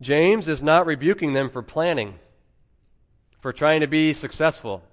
James 0.00 0.46
is 0.46 0.62
not 0.62 0.86
rebuking 0.86 1.32
them 1.32 1.50
for 1.50 1.62
planning, 1.62 2.14
for 3.40 3.52
trying 3.52 3.80
to 3.80 3.88
be 3.88 4.12
successful, 4.12 4.84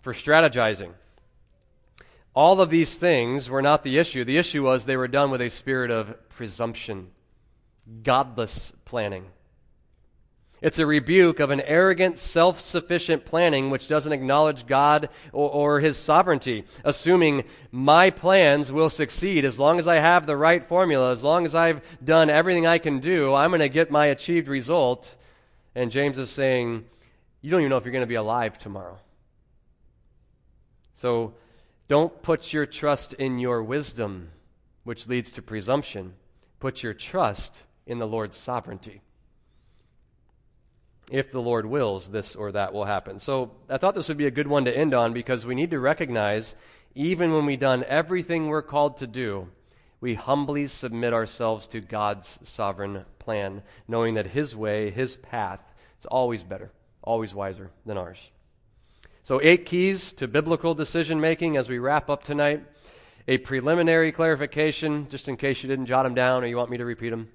for 0.00 0.14
strategizing. 0.14 0.94
All 2.34 2.60
of 2.60 2.70
these 2.70 2.96
things 2.96 3.50
were 3.50 3.62
not 3.62 3.84
the 3.84 3.98
issue. 3.98 4.24
The 4.24 4.38
issue 4.38 4.64
was 4.64 4.84
they 4.84 4.96
were 4.96 5.08
done 5.08 5.30
with 5.30 5.42
a 5.42 5.50
spirit 5.50 5.90
of 5.90 6.28
presumption, 6.30 7.10
godless 8.02 8.72
planning. 8.84 9.26
It's 10.62 10.78
a 10.78 10.86
rebuke 10.86 11.40
of 11.40 11.50
an 11.50 11.60
arrogant, 11.62 12.18
self 12.18 12.60
sufficient 12.60 13.24
planning 13.24 13.68
which 13.68 13.88
doesn't 13.88 14.12
acknowledge 14.12 14.66
God 14.66 15.08
or, 15.32 15.50
or, 15.50 15.80
His 15.80 15.98
sovereignty, 15.98 16.64
assuming 16.84 17.42
my 17.72 18.10
plans 18.10 18.70
will 18.70 18.88
succeed. 18.88 19.44
As 19.44 19.58
long 19.58 19.80
as 19.80 19.88
I 19.88 19.96
have 19.96 20.24
the 20.24 20.36
right 20.36 20.64
formula, 20.64 21.10
as 21.10 21.24
long 21.24 21.44
as 21.44 21.54
I've 21.56 21.82
done 22.02 22.30
everything 22.30 22.64
I 22.64 22.78
can 22.78 23.00
do, 23.00 23.34
I'm 23.34 23.50
going 23.50 23.60
to 23.60 23.68
get 23.68 23.90
my 23.90 24.06
achieved 24.06 24.46
result. 24.46 25.16
And 25.74 25.90
James 25.90 26.16
is 26.16 26.30
saying, 26.30 26.84
You 27.40 27.50
don't 27.50 27.60
even 27.60 27.70
know 27.70 27.76
if 27.76 27.84
you're 27.84 27.92
going 27.92 28.02
to 28.02 28.06
be 28.06 28.14
alive 28.14 28.56
tomorrow. 28.56 29.00
So 30.94 31.34
don't 31.92 32.22
put 32.22 32.54
your 32.54 32.64
trust 32.64 33.12
in 33.12 33.38
your 33.38 33.62
wisdom, 33.62 34.30
which 34.82 35.06
leads 35.08 35.30
to 35.30 35.42
presumption. 35.42 36.14
Put 36.58 36.82
your 36.82 36.94
trust 36.94 37.64
in 37.86 37.98
the 37.98 38.06
Lord's 38.06 38.38
sovereignty 38.38 39.02
if 41.10 41.30
the 41.30 41.42
Lord 41.42 41.66
wills, 41.66 42.10
this 42.10 42.34
or 42.34 42.50
that 42.52 42.72
will 42.72 42.86
happen. 42.86 43.18
So 43.18 43.50
I 43.68 43.76
thought 43.76 43.94
this 43.94 44.08
would 44.08 44.16
be 44.16 44.24
a 44.24 44.30
good 44.30 44.46
one 44.46 44.64
to 44.64 44.74
end 44.74 44.94
on 44.94 45.12
because 45.12 45.44
we 45.44 45.54
need 45.54 45.70
to 45.72 45.80
recognize, 45.80 46.56
even 46.94 47.30
when 47.30 47.44
we've 47.44 47.60
done 47.60 47.84
everything 47.86 48.46
we're 48.46 48.62
called 48.62 48.96
to 48.96 49.06
do, 49.06 49.48
we 50.00 50.14
humbly 50.14 50.68
submit 50.68 51.12
ourselves 51.12 51.66
to 51.66 51.82
God's 51.82 52.38
sovereign 52.42 53.04
plan, 53.18 53.62
knowing 53.86 54.14
that 54.14 54.28
His 54.28 54.56
way, 54.56 54.90
His 54.90 55.18
path, 55.18 55.62
is 56.00 56.06
always 56.06 56.42
better, 56.42 56.72
always 57.02 57.34
wiser 57.34 57.70
than 57.84 57.98
ours. 57.98 58.30
So, 59.24 59.40
eight 59.42 59.66
keys 59.66 60.12
to 60.14 60.26
biblical 60.26 60.74
decision 60.74 61.20
making 61.20 61.56
as 61.56 61.68
we 61.68 61.78
wrap 61.78 62.10
up 62.10 62.24
tonight. 62.24 62.64
A 63.28 63.38
preliminary 63.38 64.10
clarification, 64.10 65.08
just 65.08 65.28
in 65.28 65.36
case 65.36 65.62
you 65.62 65.68
didn't 65.68 65.86
jot 65.86 66.02
them 66.02 66.14
down 66.14 66.42
or 66.42 66.48
you 66.48 66.56
want 66.56 66.70
me 66.70 66.76
to 66.78 66.84
repeat 66.84 67.10
them. 67.10 67.28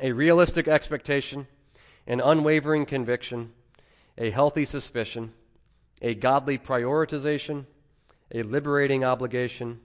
A 0.00 0.12
realistic 0.12 0.68
expectation 0.68 1.48
an 2.08 2.22
unwavering 2.22 2.86
conviction, 2.86 3.52
a 4.16 4.30
healthy 4.30 4.64
suspicion, 4.64 5.32
a 6.00 6.14
godly 6.14 6.56
prioritization, 6.56 7.66
a 8.34 8.42
liberating 8.42 9.04
obligation, 9.04 9.78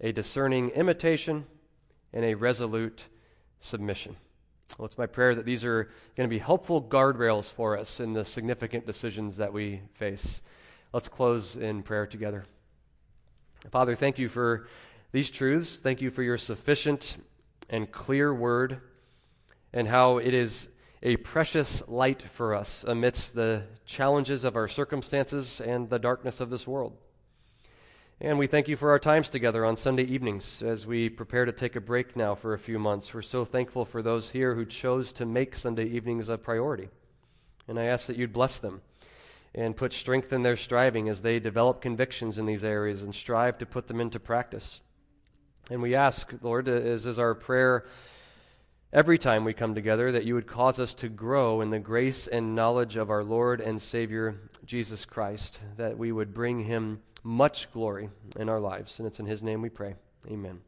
a 0.00 0.12
discerning 0.12 0.68
imitation, 0.70 1.46
and 2.12 2.24
a 2.24 2.34
resolute 2.34 3.06
submission. 3.60 4.14
Well, 4.78 4.86
it's 4.86 4.98
my 4.98 5.06
prayer 5.06 5.34
that 5.34 5.46
these 5.46 5.64
are 5.64 5.84
going 6.16 6.28
to 6.28 6.34
be 6.34 6.38
helpful 6.38 6.82
guardrails 6.82 7.50
for 7.50 7.78
us 7.78 7.98
in 7.98 8.12
the 8.12 8.26
significant 8.26 8.84
decisions 8.84 9.38
that 9.38 9.52
we 9.52 9.80
face. 9.94 10.42
Let's 10.94 11.08
close 11.08 11.56
in 11.56 11.82
prayer 11.82 12.06
together. 12.06 12.44
Father, 13.72 13.96
thank 13.96 14.16
you 14.16 14.28
for 14.28 14.68
these 15.10 15.28
truths. 15.28 15.76
Thank 15.76 16.00
you 16.00 16.12
for 16.12 16.22
your 16.22 16.38
sufficient 16.38 17.16
and 17.68 17.90
clear 17.90 18.32
word 18.32 18.78
and 19.72 19.88
how 19.88 20.18
it 20.18 20.32
is 20.32 20.68
a 21.02 21.16
precious 21.16 21.82
light 21.88 22.22
for 22.22 22.54
us 22.54 22.84
amidst 22.84 23.34
the 23.34 23.64
challenges 23.84 24.44
of 24.44 24.54
our 24.54 24.68
circumstances 24.68 25.60
and 25.60 25.90
the 25.90 25.98
darkness 25.98 26.38
of 26.38 26.48
this 26.48 26.64
world. 26.64 26.96
And 28.20 28.38
we 28.38 28.46
thank 28.46 28.68
you 28.68 28.76
for 28.76 28.90
our 28.90 29.00
times 29.00 29.28
together 29.28 29.64
on 29.64 29.74
Sunday 29.74 30.04
evenings 30.04 30.62
as 30.62 30.86
we 30.86 31.08
prepare 31.08 31.44
to 31.44 31.50
take 31.50 31.74
a 31.74 31.80
break 31.80 32.14
now 32.14 32.36
for 32.36 32.52
a 32.52 32.58
few 32.58 32.78
months. 32.78 33.12
We're 33.12 33.22
so 33.22 33.44
thankful 33.44 33.84
for 33.84 34.00
those 34.00 34.30
here 34.30 34.54
who 34.54 34.64
chose 34.64 35.12
to 35.14 35.26
make 35.26 35.56
Sunday 35.56 35.86
evenings 35.86 36.28
a 36.28 36.38
priority. 36.38 36.88
And 37.66 37.80
I 37.80 37.86
ask 37.86 38.06
that 38.06 38.16
you'd 38.16 38.32
bless 38.32 38.60
them 38.60 38.82
and 39.54 39.76
put 39.76 39.92
strength 39.92 40.32
in 40.32 40.42
their 40.42 40.56
striving 40.56 41.08
as 41.08 41.22
they 41.22 41.38
develop 41.38 41.80
convictions 41.80 42.38
in 42.38 42.46
these 42.46 42.64
areas 42.64 43.02
and 43.02 43.14
strive 43.14 43.58
to 43.58 43.66
put 43.66 43.86
them 43.86 44.00
into 44.00 44.18
practice. 44.18 44.80
And 45.70 45.80
we 45.80 45.94
ask, 45.94 46.32
Lord, 46.42 46.68
as 46.68 47.06
is 47.06 47.18
our 47.18 47.34
prayer 47.34 47.86
every 48.92 49.18
time 49.18 49.44
we 49.44 49.54
come 49.54 49.74
together, 49.74 50.12
that 50.12 50.24
you 50.24 50.34
would 50.34 50.46
cause 50.46 50.78
us 50.78 50.94
to 50.94 51.08
grow 51.08 51.60
in 51.60 51.70
the 51.70 51.78
grace 51.78 52.26
and 52.26 52.54
knowledge 52.54 52.96
of 52.96 53.10
our 53.10 53.24
Lord 53.24 53.60
and 53.60 53.80
Savior, 53.80 54.36
Jesus 54.64 55.04
Christ, 55.04 55.58
that 55.76 55.98
we 55.98 56.12
would 56.12 56.34
bring 56.34 56.64
him 56.64 57.02
much 57.22 57.72
glory 57.72 58.10
in 58.36 58.48
our 58.48 58.60
lives. 58.60 58.98
And 58.98 59.06
it's 59.06 59.20
in 59.20 59.26
his 59.26 59.42
name 59.42 59.62
we 59.62 59.70
pray. 59.70 59.94
Amen. 60.30 60.60